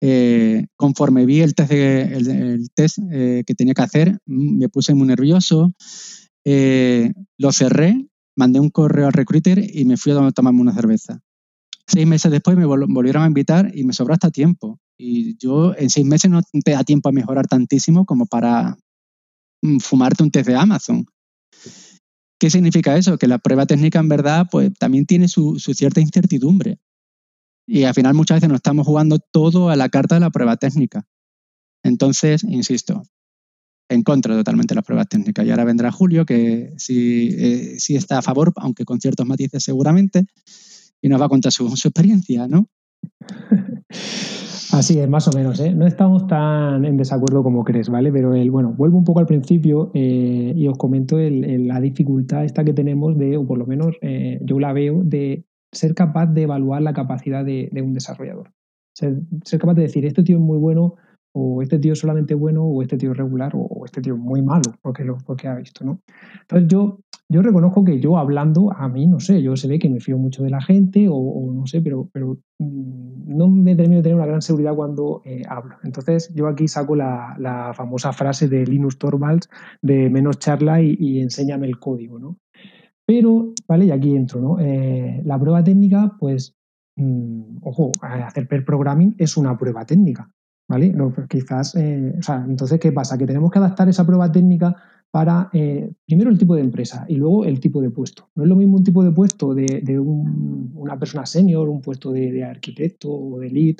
eh, 0.00 0.66
conforme 0.76 1.26
vi 1.26 1.40
el 1.40 1.56
test, 1.56 1.72
el, 1.72 2.68
test 2.72 2.98
que 3.10 3.54
tenía 3.56 3.74
que 3.74 3.82
hacer, 3.82 4.18
mm, 4.26 4.58
me 4.58 4.68
puse 4.68 4.94
muy 4.94 5.08
nervioso, 5.08 5.72
lo 6.44 7.52
cerré, 7.52 8.06
mandé 8.36 8.60
un 8.60 8.70
correo 8.70 9.06
al 9.06 9.12
recruiter 9.12 9.58
y 9.58 9.84
me 9.84 9.96
fui 9.96 10.12
a 10.12 10.30
tomarme 10.30 10.60
una 10.60 10.74
cerveza. 10.74 11.20
Seis 11.86 12.06
meses 12.06 12.30
después 12.30 12.56
me 12.56 12.66
volvieron 12.66 13.22
a 13.22 13.26
invitar 13.26 13.70
y 13.74 13.84
me 13.84 13.92
sobró 13.92 14.14
hasta 14.14 14.30
tiempo. 14.30 14.78
Y 14.98 15.36
yo 15.38 15.74
en 15.76 15.90
seis 15.90 16.06
meses 16.06 16.30
no 16.30 16.40
te 16.64 16.72
da 16.72 16.84
tiempo 16.84 17.08
a 17.08 17.12
mejorar 17.12 17.46
tantísimo 17.46 18.04
como 18.04 18.26
para 18.26 18.76
mm, 19.62 19.78
fumarte 19.78 20.22
un 20.22 20.30
test 20.30 20.48
de 20.48 20.56
Amazon. 20.56 21.06
¿Qué 22.38 22.50
significa 22.50 22.96
eso? 22.96 23.18
Que 23.18 23.28
la 23.28 23.38
prueba 23.38 23.66
técnica 23.66 23.98
en 23.98 24.08
verdad 24.08 24.46
pues 24.50 24.72
también 24.78 25.06
tiene 25.06 25.28
su, 25.28 25.58
cierta 25.58 26.00
incertidumbre. 26.00 26.78
Y 27.66 27.84
al 27.84 27.94
final 27.94 28.14
muchas 28.14 28.36
veces 28.36 28.48
nos 28.48 28.56
estamos 28.56 28.86
jugando 28.86 29.18
todo 29.18 29.70
a 29.70 29.76
la 29.76 29.88
carta 29.88 30.16
de 30.16 30.20
la 30.20 30.30
prueba 30.30 30.56
técnica. 30.56 31.06
Entonces, 31.82 32.44
insisto, 32.44 33.02
en 33.88 34.02
contra 34.02 34.34
totalmente 34.34 34.74
de 34.74 34.76
las 34.76 34.84
pruebas 34.84 35.08
técnicas. 35.08 35.46
Y 35.46 35.50
ahora 35.50 35.64
vendrá 35.64 35.92
Julio, 35.92 36.24
que 36.26 36.72
sí, 36.76 37.30
eh, 37.38 37.74
sí 37.78 37.96
está 37.96 38.18
a 38.18 38.22
favor, 38.22 38.52
aunque 38.56 38.84
con 38.84 39.00
ciertos 39.00 39.26
matices 39.26 39.62
seguramente, 39.62 40.26
y 41.00 41.08
nos 41.08 41.20
va 41.20 41.26
a 41.26 41.28
contar 41.28 41.52
su, 41.52 41.66
experiencia, 41.66 42.48
¿no? 42.48 42.66
Así 44.72 44.98
es, 44.98 45.08
más 45.08 45.28
o 45.28 45.30
menos. 45.32 45.60
¿eh? 45.60 45.72
No 45.72 45.86
estamos 45.86 46.26
tan 46.26 46.84
en 46.84 46.96
desacuerdo 46.96 47.42
como 47.42 47.64
crees, 47.64 47.88
¿vale? 47.88 48.12
Pero 48.12 48.34
el, 48.34 48.50
bueno, 48.50 48.74
vuelvo 48.76 48.98
un 48.98 49.04
poco 49.04 49.20
al 49.20 49.26
principio 49.26 49.90
eh, 49.94 50.52
y 50.54 50.66
os 50.66 50.76
comento 50.76 51.18
la 51.18 51.80
dificultad 51.80 52.44
esta 52.44 52.64
que 52.64 52.72
tenemos 52.72 53.16
de, 53.16 53.36
o 53.36 53.46
por 53.46 53.58
lo 53.58 53.66
menos 53.66 53.96
yo 54.42 54.58
la 54.58 54.72
veo, 54.72 55.02
de 55.04 55.46
ser 55.72 55.94
capaz 55.94 56.26
de 56.26 56.42
evaluar 56.42 56.82
la 56.82 56.92
capacidad 56.92 57.44
de, 57.44 57.70
un 57.82 57.92
desarrollador. 57.92 58.52
Ser, 58.92 59.22
capaz 59.58 59.74
de 59.74 59.82
decir, 59.82 60.04
este 60.04 60.22
tío 60.22 60.36
es 60.36 60.42
muy 60.42 60.58
bueno, 60.58 60.96
o 61.38 61.60
este 61.62 61.78
tío 61.78 61.92
es 61.92 61.98
solamente 61.98 62.34
bueno, 62.34 62.64
o 62.64 62.82
este 62.82 62.96
tío 62.96 63.12
es 63.12 63.18
regular, 63.18 63.52
o, 63.54 63.84
este 63.84 64.00
tío 64.00 64.14
es 64.14 64.20
muy 64.20 64.40
malo, 64.40 64.72
porque, 64.80 65.04
lo, 65.04 65.18
porque 65.18 65.48
ha 65.48 65.54
visto, 65.54 65.84
¿no? 65.84 66.00
Entonces 66.40 66.68
yo 66.68 67.00
yo 67.28 67.42
reconozco 67.42 67.84
que 67.84 67.98
yo 67.98 68.18
hablando, 68.18 68.72
a 68.72 68.88
mí, 68.88 69.06
no 69.08 69.18
sé, 69.18 69.42
yo 69.42 69.56
se 69.56 69.66
ve 69.66 69.80
que 69.80 69.90
me 69.90 69.98
fío 69.98 70.16
mucho 70.16 70.44
de 70.44 70.50
la 70.50 70.60
gente 70.60 71.08
o, 71.10 71.52
no 71.52 71.66
sé, 71.66 71.80
pero, 71.80 72.08
pero 72.12 72.38
mm, 72.60 73.36
no 73.36 73.48
me 73.48 73.74
termino 73.74 73.96
de 73.96 74.02
tener 74.04 74.16
una 74.16 74.26
gran 74.26 74.42
seguridad 74.42 74.76
cuando 74.76 75.22
eh, 75.24 75.42
hablo. 75.48 75.76
Entonces 75.82 76.32
yo 76.34 76.46
aquí 76.46 76.68
saco 76.68 76.94
la, 76.94 77.72
famosa 77.74 78.12
frase 78.12 78.48
de 78.48 78.64
Linus 78.64 78.98
Torvalds 78.98 79.48
de 79.82 80.08
menos 80.08 80.38
charla 80.38 80.80
y, 80.80 81.20
enséñame 81.20 81.66
el 81.66 81.78
código, 81.80 82.18
¿no? 82.18 82.38
Pero, 83.04 83.52
vale, 83.68 83.86
y 83.86 83.90
aquí 83.90 84.14
entro, 84.14 84.40
¿no? 84.40 84.60
Eh, 84.60 85.20
la 85.24 85.38
prueba 85.38 85.64
técnica, 85.64 86.16
pues, 86.20 86.54
mm, 86.96 87.58
ojo, 87.62 87.90
hacer 88.02 88.46
per 88.46 88.64
programming 88.64 89.16
es 89.18 89.36
una 89.36 89.56
prueba 89.58 89.84
técnica, 89.84 90.30
¿vale? 90.68 90.90
No, 90.90 91.12
quizás, 91.28 91.74
eh, 91.76 92.14
o 92.18 92.22
sea, 92.22 92.44
entonces, 92.48 92.78
¿qué 92.80 92.92
pasa? 92.92 93.18
Que 93.18 93.26
tenemos 93.26 93.50
que 93.50 93.58
adaptar 93.58 93.88
esa 93.88 94.04
prueba 94.06 94.30
técnica 94.30 94.76
para, 95.10 95.48
eh, 95.52 95.90
primero, 96.06 96.30
el 96.30 96.38
tipo 96.38 96.54
de 96.54 96.62
empresa 96.62 97.06
y 97.08 97.16
luego 97.16 97.44
el 97.44 97.60
tipo 97.60 97.80
de 97.80 97.90
puesto. 97.90 98.28
No 98.34 98.42
es 98.42 98.48
lo 98.48 98.56
mismo 98.56 98.76
un 98.76 98.84
tipo 98.84 99.02
de 99.02 99.12
puesto 99.12 99.54
de, 99.54 99.98
una 99.98 100.98
persona 100.98 101.24
senior, 101.24 101.68
un 101.68 101.80
puesto 101.80 102.12
de, 102.12 102.44
arquitecto 102.44 103.10
o 103.10 103.40
de 103.40 103.50
lead, 103.50 103.76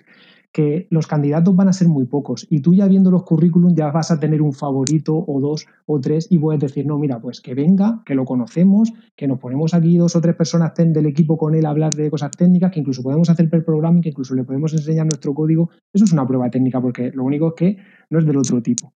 que 0.56 0.86
los 0.88 1.06
candidatos 1.06 1.54
van 1.54 1.68
a 1.68 1.74
ser 1.74 1.86
muy 1.86 2.06
pocos 2.06 2.46
y 2.48 2.60
tú 2.60 2.72
ya 2.72 2.88
viendo 2.88 3.10
los 3.10 3.24
currículum 3.24 3.74
ya 3.74 3.90
vas 3.90 4.10
a 4.10 4.18
tener 4.18 4.40
un 4.40 4.54
favorito 4.54 5.14
o 5.14 5.38
dos 5.38 5.66
o 5.84 6.00
tres 6.00 6.28
y 6.30 6.38
puedes 6.38 6.58
decir, 6.58 6.86
no, 6.86 6.98
mira, 6.98 7.20
pues 7.20 7.42
que 7.42 7.54
venga, 7.54 8.00
que 8.06 8.14
lo 8.14 8.24
conocemos, 8.24 8.90
que 9.14 9.28
nos 9.28 9.38
ponemos 9.38 9.74
aquí 9.74 9.98
dos 9.98 10.16
o 10.16 10.20
tres 10.22 10.34
personas 10.34 10.72
del 10.74 11.04
equipo 11.04 11.36
con 11.36 11.54
él 11.54 11.66
a 11.66 11.68
hablar 11.68 11.92
de 11.92 12.10
cosas 12.10 12.30
técnicas, 12.30 12.70
que 12.70 12.80
incluso 12.80 13.02
podemos 13.02 13.28
hacer 13.28 13.50
per 13.50 13.66
programming, 13.66 14.00
que 14.00 14.08
incluso 14.08 14.34
le 14.34 14.44
podemos 14.44 14.72
enseñar 14.72 15.04
nuestro 15.04 15.34
código. 15.34 15.68
Eso 15.92 16.06
es 16.06 16.12
una 16.14 16.26
prueba 16.26 16.48
técnica 16.48 16.80
porque 16.80 17.10
lo 17.12 17.24
único 17.24 17.48
es 17.48 17.54
que 17.54 17.76
no 18.08 18.18
es 18.18 18.24
del 18.24 18.38
otro 18.38 18.62
tipo. 18.62 18.94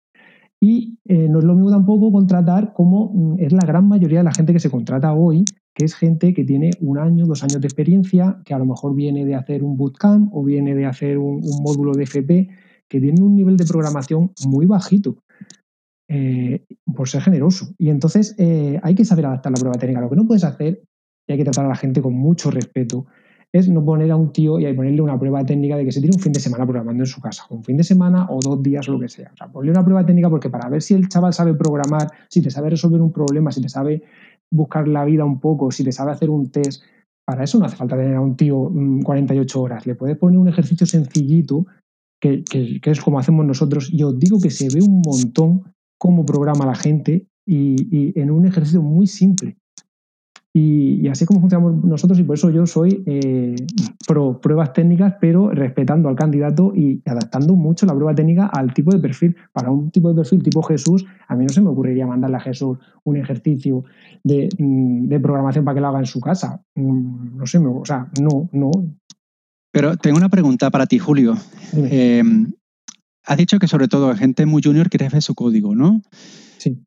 Y 0.60 0.98
eh, 1.06 1.28
no 1.30 1.40
es 1.40 1.46
lo 1.46 1.54
mismo 1.54 1.70
tampoco 1.70 2.12
contratar 2.12 2.74
como 2.74 3.12
mm, 3.14 3.40
es 3.40 3.54
la 3.54 3.66
gran 3.66 3.88
mayoría 3.88 4.20
de 4.20 4.24
la 4.24 4.34
gente 4.34 4.54
que 4.54 4.60
se 4.60 4.72
contrata 4.72 5.14
hoy, 5.14 5.46
que 5.74 5.86
es 5.86 5.94
gente 5.94 6.34
que 6.34 6.44
tiene 6.44 6.72
un 6.82 6.98
año, 6.98 7.26
dos 7.28 7.44
años 7.44 7.62
de 7.62 7.68
experiencia, 7.68 8.42
que 8.44 8.54
a 8.54 8.58
lo 8.58 8.66
mejor 8.66 8.96
viene 8.96 9.26
de 9.26 9.36
hacer 9.36 9.64
un 9.64 9.78
bootcamp 9.78 10.34
o 10.34 10.44
viene 10.44 10.74
de 10.74 10.86
hacer 10.86 11.20
un, 11.20 11.42
módulo 11.62 11.94
de 11.94 12.04
FP, 12.04 12.50
que 12.90 13.00
tiene 13.00 13.22
un 13.22 13.36
nivel 13.36 13.58
de 13.58 13.66
programación 13.66 14.32
muy 14.48 14.66
bajito, 14.66 15.18
eh, 16.10 16.66
por 16.96 17.08
ser 17.08 17.22
generoso. 17.22 17.76
Y 17.78 17.90
entonces 17.90 18.34
eh, 18.40 18.80
hay 18.82 18.96
que 18.96 19.06
saber 19.06 19.28
adaptar 19.28 19.52
la 19.52 19.60
prueba 19.60 19.78
técnica. 19.78 20.02
Lo 20.02 20.10
que 20.10 20.16
no 20.16 20.26
puedes 20.26 20.44
hacer, 20.44 20.82
y 21.28 21.34
hay 21.34 21.38
que 21.38 21.44
tratar 21.44 21.66
a 21.66 21.70
la 21.70 21.76
gente 21.76 22.02
con 22.02 22.14
mucho 22.14 22.50
respeto, 22.50 23.06
no 23.68 23.84
poner 23.84 24.12
a 24.12 24.16
un 24.16 24.32
tío 24.32 24.60
y 24.60 24.74
ponerle 24.74 25.02
una 25.02 25.20
prueba 25.20 25.44
técnica 25.46 25.78
de 25.78 25.86
que 25.86 25.92
se 25.92 26.00
tiene 26.00 26.16
un 26.16 26.22
fin 26.22 26.32
de 26.32 26.40
semana 26.40 26.66
programando 26.66 27.04
en 27.04 27.08
su 27.08 27.22
casa, 27.22 27.46
un 27.50 27.64
fin 27.64 27.78
de 27.78 27.84
semana 27.84 28.28
o 28.30 28.40
dos 28.42 28.62
días 28.62 28.88
o 28.90 28.94
lo 28.94 29.00
que 29.00 29.10
sea. 29.10 29.32
O 29.34 29.38
sea, 29.38 29.48
ponerle 29.48 29.72
una 29.72 29.84
prueba 29.84 30.06
técnica 30.06 30.30
porque 30.30 30.50
para 30.50 30.70
ver 30.70 30.82
si 30.82 30.94
el 30.94 31.08
chaval 31.10 31.34
sabe 31.34 31.54
programar, 31.54 32.10
si 32.30 32.42
te 32.42 32.50
sabe 32.50 32.70
resolver 32.70 33.02
un 33.02 33.12
problema, 33.12 33.52
si 33.52 33.62
te 33.62 33.70
sabe 33.70 34.04
buscar 34.52 34.88
la 34.88 35.06
vida 35.06 35.26
un 35.26 35.40
poco, 35.40 35.72
si 35.72 35.84
te 35.84 35.92
sabe 35.92 36.12
hacer 36.12 36.30
un 36.30 36.50
test, 36.52 36.84
para 37.26 37.44
eso 37.44 37.60
no 37.60 37.66
hace 37.66 37.76
falta 37.76 37.98
tener 37.98 38.16
a 38.16 38.22
un 38.22 38.38
tío 38.38 38.72
48 39.04 39.60
mm, 39.60 39.62
horas. 39.62 39.88
Le 39.88 39.96
puedes 39.96 40.18
poner 40.18 40.40
un 40.40 40.48
ejercicio 40.48 40.86
sencillito, 40.86 41.66
que, 42.22 42.44
que, 42.44 42.80
es 42.84 43.02
como 43.02 43.20
hacemos 43.20 43.46
nosotros, 43.46 43.90
y 43.92 44.04
os 44.04 44.18
digo 44.18 44.40
que 44.40 44.50
se 44.50 44.68
ve 44.74 44.82
un 44.82 45.02
montón 45.06 45.64
cómo 46.00 46.26
programa 46.26 46.66
la 46.66 46.76
gente 46.76 47.28
y 47.46 48.20
en 48.20 48.32
un 48.32 48.46
ejercicio 48.46 48.82
muy 48.82 49.08
simple. 49.08 49.58
Y, 50.60 51.08
así 51.08 51.24
es 51.24 51.28
como 51.28 51.40
funcionamos 51.40 51.84
nosotros 51.84 52.18
y 52.18 52.24
por 52.24 52.36
eso 52.36 52.50
yo 52.50 52.66
soy 52.66 53.04
eh, 53.06 53.56
pro 54.08 54.42
pruebas 54.42 54.74
técnicas, 54.74 55.14
pero 55.22 55.52
respetando 55.52 56.10
al 56.10 56.16
candidato 56.16 56.74
y 56.76 57.00
adaptando 57.06 57.56
mucho 57.56 57.86
la 57.86 57.94
prueba 57.94 58.16
técnica 58.16 58.48
al 58.48 58.74
tipo 58.74 58.92
de 58.92 58.98
perfil. 58.98 59.36
Para 59.54 59.70
un 59.70 59.92
tipo 59.92 60.10
de 60.10 60.16
perfil 60.16 60.42
tipo 60.42 60.64
Jesús, 60.64 61.06
a 61.28 61.36
mí 61.36 61.46
no 61.46 61.54
se 61.54 61.62
me 61.62 61.70
ocurriría 61.70 62.08
mandarle 62.08 62.38
a 62.38 62.40
Jesús 62.40 62.80
un 63.04 63.18
ejercicio 63.18 63.84
de, 64.24 64.50
mm, 64.58 65.22
programación 65.22 65.64
para 65.64 65.76
que 65.76 65.82
lo 65.82 65.88
haga 65.90 66.00
en 66.00 66.08
su 66.08 66.20
casa. 66.20 66.60
Mm, 66.74 67.38
no 67.38 67.46
sé, 67.46 67.60
o 67.60 67.86
sea, 67.86 68.10
no, 68.20 68.50
no. 68.52 68.72
Pero 69.72 69.96
tengo 69.98 70.18
una 70.18 70.30
pregunta 70.30 70.72
para 70.72 70.88
ti, 70.88 70.98
Julio. 70.98 71.36
Eh, 71.76 72.24
has 73.26 73.38
dicho 73.38 73.60
que 73.60 73.68
sobre 73.68 73.88
todo 73.88 74.16
gente 74.16 74.48
muy 74.48 74.64
junior 74.64 74.90
quiere 74.90 75.08
ver 75.08 75.22
su 75.22 75.36
código, 75.36 75.76
¿no? 75.76 76.02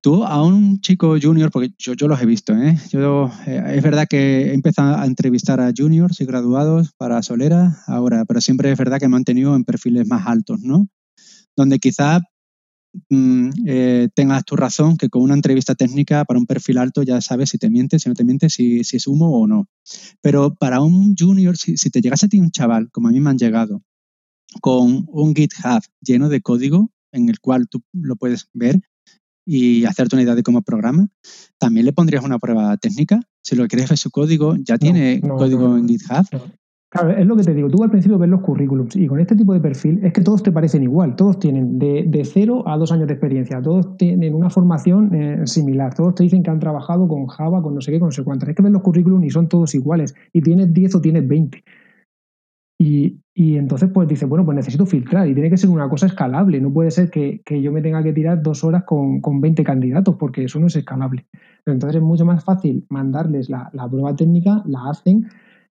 Tú 0.01 0.25
a 0.25 0.43
un 0.43 0.81
chico 0.81 1.17
junior, 1.21 1.51
porque 1.51 1.73
yo, 1.79 1.95
los 2.09 2.21
he 2.21 2.27
visto, 2.27 2.55
¿eh? 2.55 2.77
Yo, 2.91 3.31
eh, 3.47 3.75
es 3.77 3.83
verdad 3.83 4.07
que 4.09 4.49
he 4.49 4.55
empezado 4.55 4.97
a 4.97 5.07
entrevistar 5.07 5.61
a 5.61 5.73
juniors 5.77 6.21
y 6.21 6.25
graduados 6.25 6.93
para 6.97 7.23
Solera 7.23 7.79
ahora, 7.87 8.25
pero 8.25 8.41
siempre 8.41 8.73
es 8.73 8.79
verdad 8.79 8.99
que 8.99 9.09
me 9.09 9.17
han 9.17 9.25
tenido 9.25 9.55
en 9.55 9.65
perfiles 9.65 10.07
más 10.07 10.27
altos, 10.27 10.61
¿no? 10.63 10.89
Donde 11.57 11.79
quizá 11.79 12.21
mm, 13.09 13.51
eh, 13.67 14.09
tengas 14.15 14.45
tu 14.45 14.57
razón, 14.57 14.97
que 14.97 15.09
con 15.09 15.23
una 15.23 15.35
entrevista 15.35 15.75
técnica 15.75 16.25
para 16.25 16.41
un 16.41 16.47
perfil 16.47 16.79
alto 16.79 17.03
ya 17.03 17.21
sabes 17.21 17.51
si 17.51 17.59
te 17.59 17.71
mientes, 17.71 18.03
si 18.03 18.09
no 18.09 18.15
te 18.15 18.25
mientes, 18.25 18.55
si, 18.55 18.85
si 18.85 18.97
es 18.97 19.07
humo 19.07 19.31
o 19.39 19.47
no. 19.47 19.69
Pero 20.21 20.55
para 20.55 20.81
un 20.81 21.15
junior, 21.19 21.57
si, 21.57 21.77
si 21.77 21.91
te 21.91 22.01
llegase 22.01 22.27
a 22.27 22.29
ti 22.29 22.41
un 22.41 22.51
chaval, 22.51 22.91
como 22.91 23.09
a 23.09 23.13
mí 23.13 23.21
me 23.21 23.31
han 23.31 23.39
llegado, 23.39 23.83
con 24.61 25.07
un 25.09 25.35
GitHub 25.35 25.83
lleno 26.01 26.29
de 26.29 26.41
código 26.41 26.91
en 27.13 27.29
el 27.29 27.41
cual 27.41 27.69
tú 27.69 27.83
lo 27.93 28.17
puedes 28.17 28.49
ver, 28.53 28.81
y 29.45 29.85
hacerte 29.85 30.17
una 30.17 30.23
idea 30.23 30.35
de 30.35 30.43
cómo 30.43 30.63
programa. 30.63 31.09
También 31.59 31.87
le 31.87 31.93
pondrías 31.93 32.25
una 32.25 32.39
prueba 32.39 32.77
técnica. 32.77 33.21
Si 33.43 33.57
lo 33.57 33.67
quieres 33.67 33.89
ver 33.89 33.99
su 33.99 34.11
código, 34.11 34.57
ya 34.57 34.79
tiene 34.79 35.21
código 35.21 35.77
en 35.77 35.89
GitHub. 35.89 36.27
Claro, 36.91 37.11
es 37.11 37.25
lo 37.25 37.37
que 37.37 37.45
te 37.45 37.55
digo. 37.55 37.69
Tú 37.69 37.85
al 37.85 37.91
principio 37.91 38.19
ves 38.19 38.29
los 38.29 38.41
currículums 38.41 38.97
y 38.97 39.07
con 39.07 39.21
este 39.21 39.37
tipo 39.37 39.53
de 39.55 39.61
perfil 39.61 40.01
es 40.03 40.13
que 40.13 40.23
todos 40.23 40.43
te 40.43 40.51
parecen 40.51 40.83
igual. 40.83 41.15
Todos 41.15 41.39
tienen 41.39 41.79
de, 41.79 42.05
de 42.05 42.25
cero 42.25 42.65
a 42.67 42.77
dos 42.77 42.91
años 42.91 43.07
de 43.07 43.15
experiencia. 43.15 43.63
Todos 43.63 43.97
tienen 43.97 44.35
una 44.35 44.51
formación 44.51 45.15
eh, 45.15 45.47
similar. 45.47 45.95
Todos 45.95 46.17
te 46.17 46.25
dicen 46.25 46.43
que 46.43 46.51
han 46.51 46.59
trabajado 46.59 47.07
con 47.07 47.29
Java, 47.29 47.63
con 47.63 47.77
no 47.77 47.81
sé 47.81 47.93
qué, 47.93 48.01
con 48.01 48.09
no 48.09 48.13
sé 48.13 48.25
cuántas. 48.25 48.49
Es 48.49 48.57
que 48.57 48.63
ves 48.63 48.73
los 48.73 48.83
currículums 48.83 49.25
y 49.25 49.31
son 49.31 49.49
todos 49.49 49.73
iguales. 49.77 50.17
Y 50.33 50.43
tienes 50.43 50.75
10 50.75 50.97
o 50.97 51.01
tienes 51.01 51.29
20. 51.29 51.63
Y, 52.83 53.21
y, 53.35 53.59
entonces 53.59 53.91
pues 53.93 54.09
dices, 54.09 54.27
bueno, 54.27 54.43
pues 54.43 54.57
necesito 54.57 54.87
filtrar 54.87 55.29
y 55.29 55.35
tiene 55.35 55.51
que 55.51 55.59
ser 55.59 55.69
una 55.69 55.87
cosa 55.91 56.07
escalable. 56.07 56.63
No 56.63 56.73
puede 56.73 56.91
ser 56.91 57.11
que, 57.11 57.43
que 57.45 57.61
yo 57.61 57.73
me 57.73 57.83
tenga 57.83 58.03
que 58.03 58.15
tirar 58.15 58.43
dos 58.43 58.65
horas 58.65 58.85
con, 58.85 59.21
con, 59.21 59.39
20 59.39 59.63
candidatos 59.65 60.17
porque 60.19 60.45
eso 60.45 60.59
no 60.59 60.69
es 60.69 60.77
escalable. 60.77 61.27
Entonces 61.67 61.97
es 61.97 62.03
mucho 62.03 62.25
más 62.25 62.43
fácil 62.43 62.87
mandarles 62.89 63.51
la, 63.51 63.69
la 63.75 63.87
prueba 63.87 64.17
técnica, 64.17 64.63
la 64.65 64.89
hacen 64.89 65.29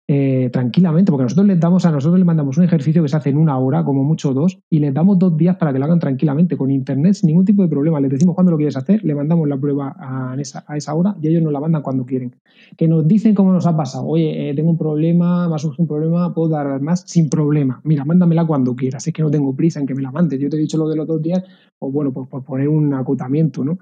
eh, 0.08 0.52
tranquilamente, 0.54 1.12
porque 1.12 1.24
nosotros 1.24 1.48
les 1.48 1.60
damos 1.60 1.84
a 1.86 1.92
nosotros 1.92 2.20
les 2.20 2.26
mandamos 2.28 2.58
un 2.58 2.64
ejercicio 2.64 3.02
que 3.02 3.10
se 3.10 3.18
hace 3.18 3.32
en 3.32 3.38
una 3.38 3.58
hora, 3.58 3.84
como 3.84 4.04
mucho 4.04 4.34
dos, 4.34 4.60
y 4.70 4.78
les 4.78 4.94
damos 4.94 5.18
dos 5.18 5.36
días 5.36 5.56
para 5.56 5.74
que 5.74 5.80
lo 5.80 5.86
hagan 5.86 6.00
tranquilamente, 6.00 6.56
con 6.58 6.70
internet, 6.70 7.16
sin 7.16 7.28
ningún 7.28 7.44
tipo 7.44 7.64
de 7.64 7.70
problema. 7.70 8.00
Les 8.00 8.12
decimos 8.12 8.36
cuándo 8.36 8.52
lo 8.52 8.58
quieres 8.58 8.78
hacer, 8.78 9.04
le 9.04 9.16
mandamos 9.16 9.48
la 9.48 9.58
prueba 9.58 9.96
a 9.98 10.36
esa, 10.40 10.64
a 10.68 10.78
esa 10.78 10.94
hora 10.94 11.16
y 11.20 11.28
ellos 11.28 11.42
nos 11.42 11.52
la 11.52 11.60
mandan 11.60 11.82
cuando 11.82 12.06
quieren. 12.06 12.36
Que 12.78 12.88
nos 12.88 13.08
dicen 13.08 13.34
cómo 13.34 13.52
nos 13.52 13.66
ha 13.66 13.76
pasado. 13.76 14.06
Oye, 14.06 14.50
eh, 14.50 14.54
tengo 14.54 14.70
un 14.70 14.78
problema, 14.78 15.50
me 15.50 15.56
ha 15.56 15.58
surgido 15.58 15.84
un 15.84 15.88
problema, 15.88 16.34
puedo 16.36 16.50
dar 16.50 16.80
más 16.82 17.04
sin 17.08 17.28
problema. 17.28 17.82
Mira, 17.84 18.06
mándamela 18.06 18.46
cuando 18.46 18.76
quieras, 18.76 19.08
es 19.08 19.14
que 19.14 19.24
no 19.24 19.32
tengo 19.32 19.56
prisa 19.56 19.80
en 19.80 19.88
que 19.88 19.96
me 19.96 20.04
la 20.04 20.12
mandes. 20.12 20.40
Yo 20.40 20.50
te 20.50 20.58
he 20.58 20.60
dicho 20.60 20.78
lo 20.78 20.88
de 20.88 20.98
los 20.98 21.08
dos 21.08 21.20
días, 21.20 21.44
pues 21.80 21.92
bueno, 21.92 22.14
pues 22.14 22.28
por 22.30 22.44
poner 22.44 22.70
un 22.70 22.94
acotamiento, 22.94 23.64
¿no? 23.66 23.80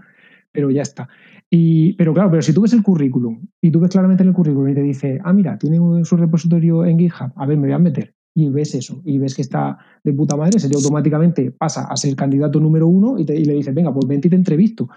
Pero 0.54 0.72
ya 0.72 0.84
está. 0.84 1.10
Y, 1.50 1.94
pero 1.94 2.14
claro, 2.14 2.30
pero 2.30 2.42
si 2.42 2.54
tú 2.54 2.62
ves 2.62 2.74
el 2.74 2.84
currículum 2.84 3.46
y 3.62 3.72
tú 3.72 3.80
ves 3.80 3.92
claramente 3.92 4.24
en 4.24 4.30
el 4.30 4.36
currículum 4.36 4.70
y 4.70 4.76
te 4.76 4.82
dice, 4.82 5.20
ah, 5.24 5.34
mira, 5.34 5.58
tiene 5.58 6.06
su 6.06 6.16
repositorio 6.16 6.86
en 6.86 6.98
GitHub, 6.98 7.32
a 7.36 7.46
ver, 7.46 7.58
me 7.58 7.68
voy 7.68 7.74
a 7.74 7.80
meter. 7.80 8.16
Y 8.36 8.50
ves 8.50 8.74
eso, 8.74 9.02
y 9.06 9.20
ves 9.20 9.36
que 9.36 9.44
está 9.44 9.78
de 10.04 10.14
puta 10.14 10.36
madre, 10.36 10.60
sería 10.60 10.78
automáticamente 10.78 11.52
pasa 11.52 11.86
a 11.86 11.96
ser 11.96 12.16
candidato 12.16 12.60
número 12.60 12.88
uno 12.88 13.20
y, 13.20 13.26
te, 13.26 13.38
le 13.40 13.54
dices, 13.54 13.74
venga, 13.74 13.94
pues 13.94 14.08
vente 14.08 14.28
y 14.28 14.32
te 14.32 14.36
entrevisto. 14.36 14.90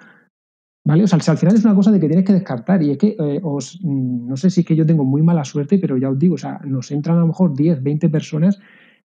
¿Vale? 0.87 1.03
O 1.03 1.07
sea, 1.09 1.19
al 1.19 1.37
final 1.37 1.57
es 1.57 1.65
una 1.65 1.75
cosa 1.75 1.91
de 1.91 1.99
que 1.99 2.07
tienes 2.07 2.25
que 2.25 2.33
descartar. 2.33 2.81
Y 2.81 2.93
es 2.93 2.99
que 2.99 3.17
eh, 3.19 3.41
os, 3.43 3.81
mm, 3.83 4.29
no 4.29 4.37
sé 4.37 4.51
si 4.51 4.61
es 4.61 4.67
que 4.67 4.77
yo 4.77 4.87
tengo 4.87 5.05
muy 5.05 5.21
mala 5.21 5.45
suerte, 5.45 5.79
pero 5.79 5.97
ya 5.97 6.09
os 6.09 6.19
digo, 6.19 6.37
o 6.37 6.39
sea, 6.39 6.61
nos 6.65 6.93
entran 6.93 7.17
a 7.17 7.21
lo 7.21 7.27
mejor 7.27 7.55
10, 7.55 7.83
20 7.83 8.09
personas 8.09 8.61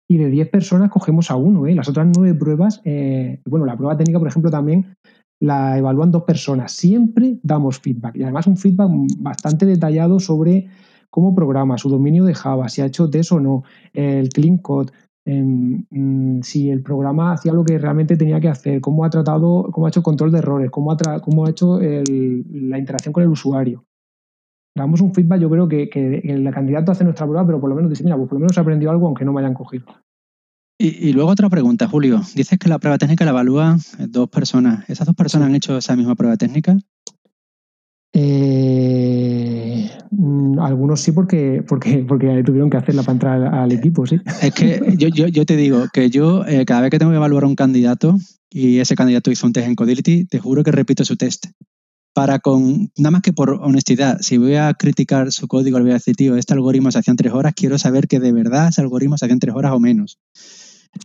y 0.09 0.19
de 0.19 0.31
10 0.31 0.51
personas 0.51 0.91
cogemos 0.91 1.33
a 1.33 1.37
uno. 1.37 1.67
¿eh? 1.67 1.75
Las 1.75 1.89
otras 1.89 2.07
nueve 2.17 2.39
pruebas, 2.39 2.81
eh, 2.85 3.41
bueno, 3.45 3.67
la 3.67 3.77
prueba 3.77 3.97
técnica, 3.97 4.21
por 4.21 4.29
ejemplo, 4.29 4.53
también 4.53 4.97
la 5.41 5.79
evalúan 5.79 6.11
dos 6.11 6.23
personas. 6.23 6.73
Siempre 6.73 7.39
damos 7.43 7.81
feedback 7.81 8.17
y 8.17 8.23
además 8.23 8.47
un 8.47 8.57
feedback 8.57 8.91
bastante 9.19 9.67
detallado 9.67 10.21
sobre 10.21 10.69
cómo 11.11 11.35
programa, 11.35 11.79
su 11.79 11.89
dominio 11.89 12.25
de 12.25 12.35
Java, 12.35 12.69
si 12.69 12.81
ha 12.81 12.87
hecho 12.87 13.09
test 13.09 13.33
o 13.33 13.41
no, 13.41 13.63
el 13.93 14.29
clean 14.31 14.59
code, 14.59 14.91
en, 15.27 16.41
si 16.43 16.71
el 16.71 16.83
programa 16.83 17.33
hacía 17.33 17.53
lo 17.53 17.65
que 17.65 17.79
realmente 17.79 18.17
tenía 18.17 18.41
que 18.41 18.49
hacer, 18.49 18.81
cómo 18.81 19.05
ha 19.05 19.11
tratado, 19.11 19.71
cómo 19.71 19.87
ha 19.87 19.91
hecho 19.91 20.03
control 20.03 20.33
de 20.33 20.39
errores, 20.39 20.71
cómo 20.71 20.93
ha, 20.93 21.21
cómo 21.21 21.47
ha 21.47 21.51
hecho 21.51 21.79
la 21.81 22.79
interacción 22.79 23.13
con 23.13 23.23
el 23.23 23.29
usuario. 23.29 23.85
Damos 24.77 25.01
un 25.01 25.15
feedback, 25.15 25.41
yo 25.41 25.49
creo 25.49 25.69
que, 25.69 25.89
que, 25.89 26.19
el 26.25 26.51
candidato 26.51 26.91
hace 26.91 27.05
nuestra 27.05 27.27
prueba, 27.27 27.47
pero 27.47 27.61
por 27.61 27.71
lo 27.71 27.77
menos 27.77 27.91
dice, 27.91 28.03
mira, 28.03 28.17
pues 28.17 28.29
por 28.29 28.37
lo 28.37 28.41
menos 28.41 28.59
aprendió 28.59 28.91
algo 28.91 29.07
aunque 29.07 29.25
no 29.25 29.33
me 29.33 29.41
hayan 29.41 29.55
cogido. 29.55 29.87
Y, 30.77 31.09
y, 31.09 31.13
luego 31.13 31.31
otra 31.31 31.49
pregunta, 31.49 31.89
Julio. 31.89 32.21
Dices 32.35 32.59
que 32.59 32.69
la 32.69 32.79
prueba 32.79 32.99
técnica 32.99 33.25
la 33.25 33.31
evalúan 33.31 33.79
dos 34.09 34.29
personas. 34.29 34.85
¿Esas 34.89 35.07
dos 35.07 35.15
personas 35.15 35.49
han 35.49 35.55
hecho 35.55 35.79
esa 35.79 35.95
misma 35.95 36.17
prueba 36.17 36.37
técnica? 36.37 36.77
Eh, 38.17 39.91
algunos 40.61 41.01
sí 41.01 41.11
porque, 41.11 41.65
porque, 41.67 42.05
porque 42.07 42.43
tuvieron 42.45 42.71
que 42.71 42.77
hacerla 42.77 43.03
para 43.03 43.13
entrar 43.13 43.43
al 43.55 43.73
equipo, 43.73 44.07
sí. 44.07 44.21
Es 44.41 44.55
que 44.55 44.95
yo, 44.97 45.09
yo, 45.09 45.27
yo 45.27 45.45
te 45.45 45.57
digo 45.57 45.87
que 45.93 46.11
yo 46.11 46.47
eh, 46.47 46.65
cada 46.65 46.83
vez 46.83 46.91
que 46.91 46.99
tengo 47.01 47.11
que 47.11 47.17
evaluar 47.17 47.43
a 47.43 47.49
un 47.49 47.57
candidato 47.57 48.17
y 48.51 48.79
ese 48.79 48.95
candidato 48.95 49.33
hizo 49.33 49.49
un 49.49 49.53
test 49.53 49.67
en 49.67 49.75
Codility, 49.75 50.27
te 50.27 50.39
juro 50.39 50.63
que 50.63 50.71
repito 50.71 51.05
su 51.05 51.17
test. 51.17 51.47
Para 52.15 52.39
con, 52.39 52.93
nada 52.97 53.11
más 53.11 53.23
que 53.23 53.33
por 53.33 53.51
honestidad, 53.51 54.19
si 54.21 54.39
voy 54.39 54.55
a 54.55 54.73
criticar 54.75 55.33
su 55.33 55.49
código, 55.49 55.79
le 55.79 55.85
voy 55.85 55.91
a 55.91 55.95
decir, 55.95 56.15
tío, 56.15 56.37
este 56.37 56.55
algoritmo 56.55 56.93
se 56.93 57.01
hacía 57.01 57.11
en 57.11 57.17
tres 57.17 57.33
horas, 57.33 57.55
quiero 57.57 57.77
saber 57.79 58.07
que 58.07 58.21
de 58.21 58.33
verdad 58.33 58.69
ese 58.69 58.81
algoritmo 58.81 59.19
se 59.19 59.25
hacía 59.25 59.33
en 59.33 59.41
tres 59.41 59.57
horas 59.57 59.73
o 59.73 59.81
menos. 59.81 60.21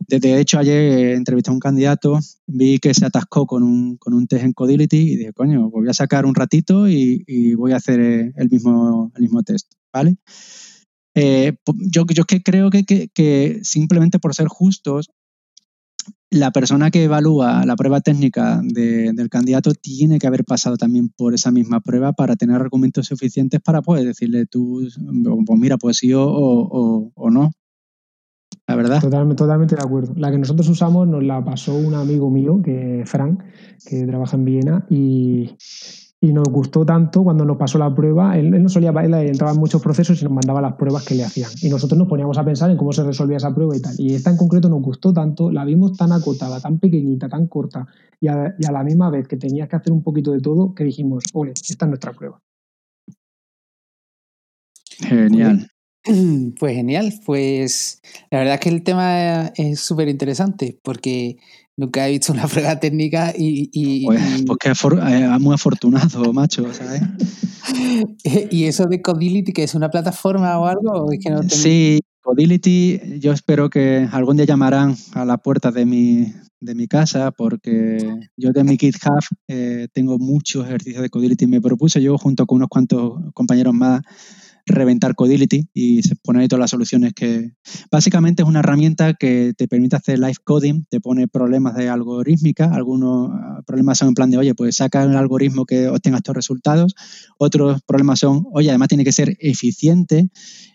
De 0.07 0.39
hecho, 0.39 0.59
ayer 0.59 1.15
entrevisté 1.15 1.49
a 1.49 1.53
un 1.53 1.59
candidato, 1.59 2.19
vi 2.47 2.79
que 2.79 2.93
se 2.93 3.05
atascó 3.05 3.45
con 3.45 3.63
un, 3.63 3.97
con 3.97 4.13
un 4.13 4.27
test 4.27 4.43
en 4.43 4.53
Codility 4.53 4.97
y 4.97 5.15
dije, 5.17 5.33
coño, 5.33 5.69
pues 5.69 5.83
voy 5.83 5.89
a 5.89 5.93
sacar 5.93 6.25
un 6.25 6.35
ratito 6.35 6.87
y, 6.87 7.23
y 7.27 7.55
voy 7.55 7.73
a 7.73 7.77
hacer 7.77 7.99
el 7.99 8.49
mismo, 8.49 9.11
el 9.15 9.21
mismo 9.21 9.43
test, 9.43 9.73
¿vale? 9.93 10.17
Eh, 11.15 11.53
yo, 11.91 12.05
yo 12.07 12.23
que 12.25 12.41
creo 12.41 12.69
que, 12.69 12.85
que, 12.85 13.09
que, 13.09 13.59
simplemente 13.63 14.19
por 14.19 14.35
ser 14.35 14.47
justos, 14.47 15.09
la 16.31 16.51
persona 16.51 16.91
que 16.91 17.03
evalúa 17.05 17.65
la 17.65 17.75
prueba 17.75 18.01
técnica 18.01 18.61
de, 18.63 19.11
del 19.13 19.29
candidato 19.29 19.73
tiene 19.73 20.19
que 20.19 20.27
haber 20.27 20.45
pasado 20.45 20.77
también 20.77 21.09
por 21.09 21.33
esa 21.33 21.51
misma 21.51 21.81
prueba 21.81 22.13
para 22.13 22.35
tener 22.35 22.55
argumentos 22.55 23.07
suficientes 23.07 23.59
para 23.61 23.81
poder 23.81 24.05
decirle 24.05 24.45
tú, 24.45 24.87
pues 25.45 25.59
mira, 25.59 25.77
pues 25.77 25.97
sí 25.97 26.13
o, 26.13 26.23
o 26.23 27.29
no 27.31 27.51
la 28.69 28.75
verdad. 28.75 29.01
Totalmente, 29.01 29.35
totalmente 29.41 29.75
de 29.75 29.81
acuerdo. 29.81 30.13
La 30.15 30.29
que 30.29 30.37
nosotros 30.37 30.69
usamos 30.69 31.07
nos 31.07 31.23
la 31.23 31.43
pasó 31.43 31.75
un 31.75 31.95
amigo 31.95 32.29
mío, 32.29 32.61
que 32.63 33.01
Frank, 33.03 33.41
que 33.83 34.05
trabaja 34.05 34.37
en 34.37 34.45
Viena, 34.45 34.85
y, 34.91 35.57
y 36.21 36.33
nos 36.33 36.43
gustó 36.49 36.85
tanto 36.85 37.23
cuando 37.23 37.45
nos 37.45 37.57
pasó 37.57 37.79
la 37.79 37.93
prueba. 37.95 38.37
Él, 38.37 38.53
él 38.53 38.61
no 38.61 38.69
solía, 38.69 38.91
él 38.91 39.13
entraba 39.15 39.53
en 39.53 39.59
muchos 39.59 39.81
procesos 39.81 40.21
y 40.21 40.23
nos 40.23 40.33
mandaba 40.33 40.61
las 40.61 40.75
pruebas 40.75 41.03
que 41.03 41.15
le 41.15 41.23
hacían. 41.23 41.49
Y 41.63 41.69
nosotros 41.69 41.97
nos 41.97 42.07
poníamos 42.07 42.37
a 42.37 42.45
pensar 42.45 42.69
en 42.69 42.77
cómo 42.77 42.93
se 42.93 43.03
resolvía 43.03 43.37
esa 43.37 43.55
prueba 43.55 43.75
y 43.75 43.81
tal. 43.81 43.95
Y 43.97 44.13
esta 44.13 44.29
en 44.29 44.37
concreto 44.37 44.69
nos 44.69 44.83
gustó 44.83 45.11
tanto, 45.11 45.49
la 45.49 45.65
vimos 45.65 45.97
tan 45.97 46.11
acotada, 46.11 46.59
tan 46.59 46.77
pequeñita, 46.77 47.27
tan 47.27 47.47
corta, 47.47 47.87
y 48.21 48.27
a, 48.27 48.53
y 48.55 48.67
a 48.67 48.71
la 48.71 48.83
misma 48.83 49.09
vez 49.09 49.27
que 49.27 49.37
tenías 49.37 49.67
que 49.67 49.77
hacer 49.77 49.91
un 49.91 50.03
poquito 50.03 50.31
de 50.31 50.41
todo, 50.41 50.75
que 50.75 50.83
dijimos, 50.83 51.23
ole, 51.33 51.53
esta 51.53 51.85
es 51.85 51.89
nuestra 51.89 52.13
prueba. 52.13 52.39
Genial. 54.99 55.71
Pues 56.03 56.75
genial, 56.75 57.13
pues 57.25 58.01
la 58.31 58.39
verdad 58.39 58.55
es 58.55 58.59
que 58.61 58.69
el 58.69 58.83
tema 58.83 59.47
es 59.55 59.79
súper 59.81 60.07
interesante 60.07 60.79
porque 60.81 61.37
nunca 61.75 62.07
he 62.07 62.11
visto 62.11 62.33
una 62.33 62.47
prueba 62.47 62.79
técnica 62.79 63.33
y... 63.37 63.69
y 63.73 64.05
pues, 64.05 64.43
pues 64.45 64.57
que 64.59 64.69
es 64.71 64.83
eh, 64.83 65.37
muy 65.39 65.53
afortunado, 65.53 66.33
macho, 66.33 66.73
¿sabes? 66.73 67.01
¿Y 68.51 68.65
eso 68.65 68.85
de 68.85 69.01
Codility, 69.01 69.51
que 69.51 69.63
es 69.63 69.75
una 69.75 69.89
plataforma 69.89 70.57
o 70.59 70.65
algo? 70.65 71.11
Es 71.11 71.19
que 71.23 71.29
no. 71.29 71.43
Sí, 71.43 71.99
Codility, 72.21 73.19
yo 73.19 73.31
espero 73.31 73.69
que 73.69 74.07
algún 74.11 74.37
día 74.37 74.45
llamarán 74.45 74.95
a 75.13 75.25
la 75.25 75.37
puerta 75.37 75.71
de 75.71 75.85
mi, 75.85 76.33
de 76.59 76.75
mi 76.75 76.87
casa 76.87 77.31
porque 77.31 77.97
yo 78.37 78.51
de 78.51 78.63
mi 78.63 78.77
GitHub 78.77 79.23
eh, 79.47 79.87
tengo 79.93 80.17
muchos 80.17 80.65
ejercicios 80.65 81.01
de 81.01 81.09
Codility. 81.09 81.47
Me 81.47 81.61
propuse 81.61 82.01
yo 82.01 82.17
junto 82.17 82.45
con 82.45 82.57
unos 82.57 82.69
cuantos 82.69 83.19
compañeros 83.33 83.73
más 83.73 84.01
reventar 84.73 85.15
Codility 85.15 85.69
y 85.73 86.03
se 86.03 86.15
ponen 86.15 86.41
ahí 86.41 86.47
todas 86.47 86.61
las 86.61 86.71
soluciones 86.71 87.13
que... 87.13 87.51
Básicamente 87.91 88.43
es 88.43 88.47
una 88.47 88.59
herramienta 88.59 89.13
que 89.13 89.53
te 89.57 89.67
permite 89.67 89.95
hacer 89.95 90.19
live 90.19 90.35
coding, 90.43 90.85
te 90.89 90.99
pone 90.99 91.27
problemas 91.27 91.75
de 91.75 91.89
algorítmica, 91.89 92.71
algunos 92.73 93.31
ah, 93.33 93.61
problemas 93.65 93.97
son 93.97 94.09
en 94.09 94.13
plan 94.13 94.29
de, 94.29 94.37
oye, 94.37 94.55
pues 94.55 94.77
saca 94.77 95.05
un 95.05 95.15
algoritmo 95.15 95.65
que 95.65 95.87
obtenga 95.87 96.17
estos 96.17 96.35
resultados, 96.35 96.95
otros 97.37 97.81
problemas 97.85 98.19
son, 98.19 98.45
oye, 98.53 98.69
además 98.69 98.89
tiene 98.89 99.03
que 99.03 99.11
ser 99.11 99.35
eficiente 99.39 100.29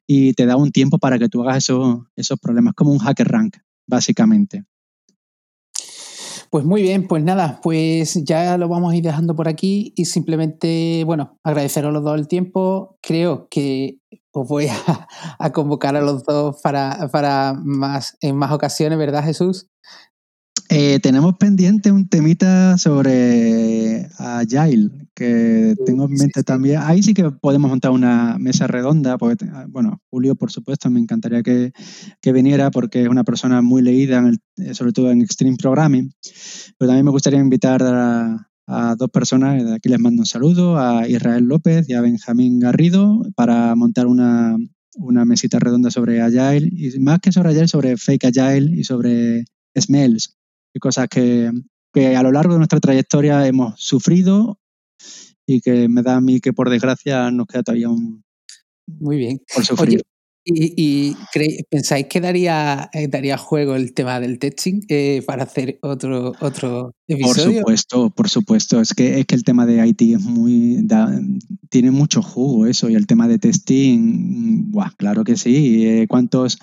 y 0.06 0.34
te 0.34 0.46
da 0.46 0.56
un 0.56 0.70
tiempo 0.70 0.98
para 0.98 1.18
que 1.18 1.28
tú 1.28 1.42
hagas 1.42 1.58
esos, 1.58 2.00
esos 2.16 2.38
problemas, 2.38 2.74
como 2.74 2.92
un 2.92 2.98
hacker 2.98 3.28
rank, 3.28 3.56
básicamente. 3.86 4.64
Pues 6.54 6.64
muy 6.64 6.82
bien, 6.82 7.08
pues 7.08 7.24
nada, 7.24 7.58
pues 7.64 8.14
ya 8.24 8.56
lo 8.56 8.68
vamos 8.68 8.92
a 8.92 8.96
ir 8.96 9.02
dejando 9.02 9.34
por 9.34 9.48
aquí 9.48 9.92
y 9.96 10.04
simplemente, 10.04 11.02
bueno, 11.04 11.36
agradeceros 11.42 11.88
a 11.88 11.92
los 11.92 12.04
dos 12.04 12.16
el 12.16 12.28
tiempo. 12.28 12.96
Creo 13.02 13.48
que 13.50 13.98
os 14.30 14.46
voy 14.46 14.68
a, 14.68 14.76
a 15.40 15.50
convocar 15.50 15.96
a 15.96 16.00
los 16.00 16.22
dos 16.22 16.60
para, 16.62 17.08
para, 17.10 17.54
más, 17.60 18.16
en 18.20 18.36
más 18.36 18.52
ocasiones, 18.52 19.00
¿verdad, 19.00 19.24
Jesús? 19.24 19.68
Eh, 20.70 20.98
tenemos 21.00 21.36
pendiente 21.36 21.92
un 21.92 22.08
temita 22.08 22.78
sobre 22.78 24.08
Agile, 24.18 24.90
que 25.14 25.74
tengo 25.84 26.06
en 26.06 26.14
mente 26.14 26.42
también. 26.42 26.80
Ahí 26.82 27.02
sí 27.02 27.12
que 27.12 27.30
podemos 27.30 27.68
montar 27.68 27.90
una 27.90 28.38
mesa 28.38 28.66
redonda, 28.66 29.18
porque, 29.18 29.46
bueno, 29.68 30.00
Julio, 30.10 30.34
por 30.34 30.50
supuesto, 30.50 30.90
me 30.90 31.00
encantaría 31.00 31.42
que, 31.42 31.72
que 32.20 32.32
viniera 32.32 32.70
porque 32.70 33.02
es 33.02 33.08
una 33.08 33.24
persona 33.24 33.60
muy 33.60 33.82
leída, 33.82 34.18
en 34.18 34.38
el, 34.58 34.74
sobre 34.74 34.92
todo 34.92 35.10
en 35.10 35.20
Extreme 35.20 35.56
Programming, 35.56 36.10
pero 36.78 36.88
también 36.88 37.04
me 37.04 37.10
gustaría 37.10 37.40
invitar 37.40 37.82
a, 37.82 38.48
a 38.66 38.96
dos 38.96 39.10
personas, 39.10 39.62
de 39.62 39.74
aquí 39.74 39.90
les 39.90 40.00
mando 40.00 40.22
un 40.22 40.26
saludo, 40.26 40.78
a 40.78 41.06
Israel 41.06 41.44
López 41.44 41.88
y 41.88 41.92
a 41.92 42.00
Benjamín 42.00 42.58
Garrido, 42.58 43.22
para 43.36 43.74
montar 43.74 44.06
una, 44.06 44.56
una 44.96 45.24
mesita 45.26 45.58
redonda 45.58 45.90
sobre 45.90 46.22
Agile, 46.22 46.70
y 46.72 46.98
más 47.00 47.20
que 47.20 47.32
sobre 47.32 47.50
Agile, 47.50 47.68
sobre 47.68 47.96
Fake 47.98 48.24
Agile 48.24 48.74
y 48.74 48.84
sobre 48.84 49.44
Smells 49.78 50.34
y 50.74 50.78
cosas 50.80 51.08
que, 51.08 51.50
que, 51.92 52.16
a 52.16 52.22
lo 52.22 52.32
largo 52.32 52.52
de 52.52 52.58
nuestra 52.58 52.80
trayectoria 52.80 53.46
hemos 53.46 53.80
sufrido 53.80 54.58
y 55.46 55.60
que 55.60 55.88
me 55.88 56.02
da 56.02 56.16
a 56.16 56.20
mí 56.20 56.40
que 56.40 56.52
por 56.52 56.68
desgracia 56.68 57.30
nos 57.30 57.46
queda 57.46 57.62
todavía 57.62 57.88
un... 57.88 58.24
Muy 58.86 59.16
bien. 59.16 59.40
Por 59.54 59.64
sufrir. 59.64 59.88
Oye, 59.88 60.02
¿Y, 60.46 61.16
pensáis 61.70 62.06
que 62.06 62.20
daría, 62.20 62.90
eh, 62.92 63.08
daría 63.08 63.38
juego 63.38 63.76
el 63.76 63.94
tema 63.94 64.20
del 64.20 64.38
testing 64.38 64.82
eh, 64.88 65.22
para 65.26 65.44
hacer 65.44 65.78
otro, 65.80 66.34
otro 66.38 66.92
episodio? 67.08 67.44
Por 67.44 67.54
supuesto, 67.54 68.10
por 68.10 68.28
supuesto. 68.28 68.80
Es 68.80 68.92
que, 68.92 69.20
es 69.20 69.26
que 69.26 69.36
el 69.36 69.44
tema 69.44 69.64
de 69.64 69.86
IT 69.86 70.02
es 70.02 70.20
muy. 70.20 70.86
tiene 71.70 71.90
mucho 71.90 72.20
jugo 72.20 72.66
eso. 72.66 72.90
Y 72.90 72.94
el 72.94 73.06
tema 73.06 73.26
de 73.26 73.38
testing, 73.38 74.70
buah, 74.70 74.90
claro 74.98 75.24
que 75.24 75.36
sí. 75.36 75.86
Eh, 75.86 76.06
¿Cuántos.? 76.08 76.58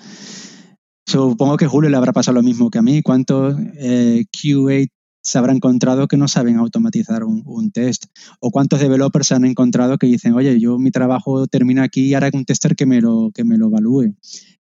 Supongo 1.06 1.56
que 1.56 1.66
Julio 1.66 1.90
le 1.90 1.96
habrá 1.96 2.12
pasado 2.12 2.36
lo 2.36 2.42
mismo 2.42 2.70
que 2.70 2.78
a 2.78 2.82
mí. 2.82 3.02
¿Cuántos 3.02 3.54
QA 3.54 4.86
se 5.22 5.38
habrá 5.38 5.52
encontrado 5.52 6.08
que 6.08 6.16
no 6.16 6.28
saben 6.28 6.56
automatizar 6.56 7.24
un, 7.24 7.70
test. 7.70 8.06
O 8.40 8.50
cuántos 8.50 8.80
developers 8.80 9.28
se 9.28 9.34
han 9.34 9.44
encontrado 9.44 9.96
que 9.96 10.06
dicen, 10.06 10.34
oye, 10.34 10.58
yo 10.60 10.78
mi 10.78 10.90
trabajo 10.90 11.46
termina 11.46 11.84
aquí 11.84 12.08
y 12.08 12.14
ahora 12.14 12.26
hay 12.26 12.32
un 12.34 12.44
tester 12.44 12.74
que 12.74 12.86
me 12.86 13.00
lo, 13.00 13.30
que 13.32 13.44
me 13.44 13.56
lo 13.56 13.68
evalúe. 13.68 14.14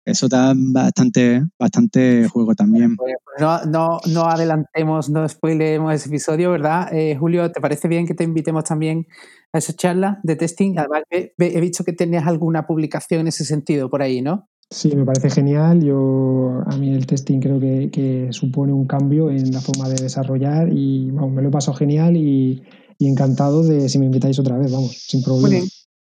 Eso 0.05 0.27
da 0.27 0.53
bastante, 0.55 1.43
bastante 1.59 2.29
juego 2.29 2.53
también. 2.53 2.95
Pues, 2.95 3.15
pues 3.23 3.41
no, 3.41 3.65
no, 3.65 3.99
no 4.05 4.25
adelantemos, 4.25 5.09
no 5.09 5.27
spoilemos 5.27 5.93
ese 5.93 6.09
episodio, 6.09 6.51
¿verdad? 6.51 6.93
Eh, 6.93 7.17
Julio, 7.19 7.51
¿te 7.51 7.59
parece 7.59 7.87
bien 7.87 8.05
que 8.05 8.13
te 8.13 8.23
invitemos 8.23 8.63
también 8.63 9.07
a 9.51 9.57
esa 9.57 9.73
charla 9.73 10.19
de 10.23 10.35
testing? 10.35 10.77
Además, 10.77 11.03
he 11.09 11.59
visto 11.59 11.83
que 11.83 11.93
tenías 11.93 12.27
alguna 12.27 12.67
publicación 12.67 13.21
en 13.21 13.27
ese 13.27 13.45
sentido 13.45 13.89
por 13.89 14.03
ahí, 14.03 14.21
¿no? 14.21 14.47
Sí, 14.69 14.95
me 14.95 15.05
parece 15.05 15.29
genial. 15.29 15.83
Yo 15.83 16.63
a 16.65 16.75
mí 16.77 16.93
el 16.93 17.05
testing 17.05 17.39
creo 17.39 17.59
que, 17.59 18.27
supone 18.31 18.73
un 18.73 18.87
cambio 18.87 19.29
en 19.29 19.51
la 19.51 19.61
forma 19.61 19.87
de 19.87 19.95
desarrollar 19.95 20.69
y 20.71 21.11
me 21.11 21.41
lo 21.41 21.49
he 21.49 21.51
pasado 21.51 21.77
genial 21.77 22.17
y, 22.17 22.63
encantado 22.99 23.63
de 23.63 23.87
si 23.89 23.99
me 23.99 24.05
invitáis 24.05 24.39
otra 24.39 24.57
vez, 24.57 24.71
vamos, 24.71 24.97
sin 24.97 25.21
problema. 25.23 25.63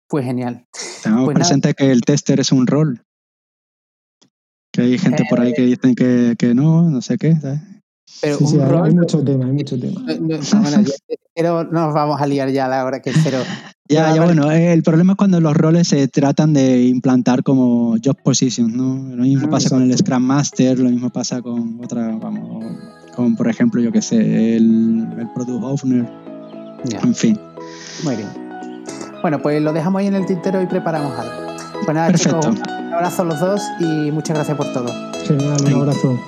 Pues 0.08 0.26
genial. 0.26 0.66
Tenemos 1.04 1.26
pues 1.26 1.36
presente 1.36 1.74
que 1.76 1.92
el 1.92 2.02
tester 2.02 2.40
es 2.40 2.52
un 2.52 2.66
rol. 2.66 3.04
Que 4.72 4.82
hay 4.82 4.98
gente 4.98 5.24
por 5.30 5.40
ahí 5.40 5.54
que 5.54 5.62
dicen 5.64 5.94
que, 5.96 6.54
no, 6.56 6.90
no 6.90 7.02
sé 7.02 7.18
qué. 7.18 7.36
Pero 8.22 8.38
sí, 8.38 8.58
un 8.58 8.70
rol, 8.70 8.86
hay 8.86 8.94
mucho 8.94 9.24
tema, 9.24 9.46
hay 9.46 9.52
mucho 9.52 9.80
tema. 9.80 10.02
pero 11.36 11.64
no 11.72 11.86
nos 11.86 11.94
vamos 11.94 12.22
a 12.22 12.28
liar 12.28 12.50
ya 12.52 12.66
a 12.66 12.70
la 12.70 12.86
hora 12.86 13.02
que 13.02 13.12
cero. 13.14 13.40
Ya, 13.92 14.14
ya, 14.14 14.24
bueno, 14.24 14.52
eh, 14.52 14.72
el 14.72 14.84
problema 14.84 15.14
es 15.14 15.18
cuando 15.18 15.42
los 15.42 15.58
roles 15.58 15.88
se 15.88 16.08
tratan 16.08 16.54
de 16.54 16.84
implantar 16.84 17.42
como 17.42 17.96
job 18.04 18.16
positions, 18.24 18.72
¿no? 18.72 19.16
Lo 19.16 19.24
mismo 19.24 19.48
ah, 19.48 19.50
pasa 19.50 19.72
con 19.72 19.82
el 19.82 19.98
Scrum 19.98 20.22
Master, 20.22 20.78
lo 20.78 20.92
mismo 20.92 21.10
pasa 21.10 21.42
con 21.42 21.84
otra, 21.84 22.16
vamos, 22.22 22.66
con 23.16 23.36
por 23.36 23.48
ejemplo, 23.48 23.82
yo 23.82 23.92
que 23.92 24.04
sé, 24.04 24.58
el, 24.58 25.08
el 25.18 25.28
Product 25.34 25.64
Owner. 25.64 26.08
En 27.02 27.16
fin. 27.16 27.40
Muy 28.04 28.16
bien. 28.16 28.30
Bueno, 29.22 29.42
pues 29.42 29.60
lo 29.60 29.74
dejamos 29.74 30.00
ahí 30.02 30.08
en 30.08 30.16
el 30.16 30.26
tintero 30.28 30.62
y 30.62 30.68
preparamos 30.68 31.18
algo. 31.18 31.56
Pues 31.84 31.96
nada, 31.96 32.08
Perfecto. 32.08 32.48
un 32.48 32.94
abrazo 32.94 33.24
a 33.24 33.26
los 33.26 33.40
dos 33.40 33.62
y 33.80 34.12
muchas 34.12 34.36
gracias 34.36 34.56
por 34.56 34.72
todo. 34.72 34.94
Genial, 35.26 35.58
un 35.66 35.74
abrazo. 35.74 36.20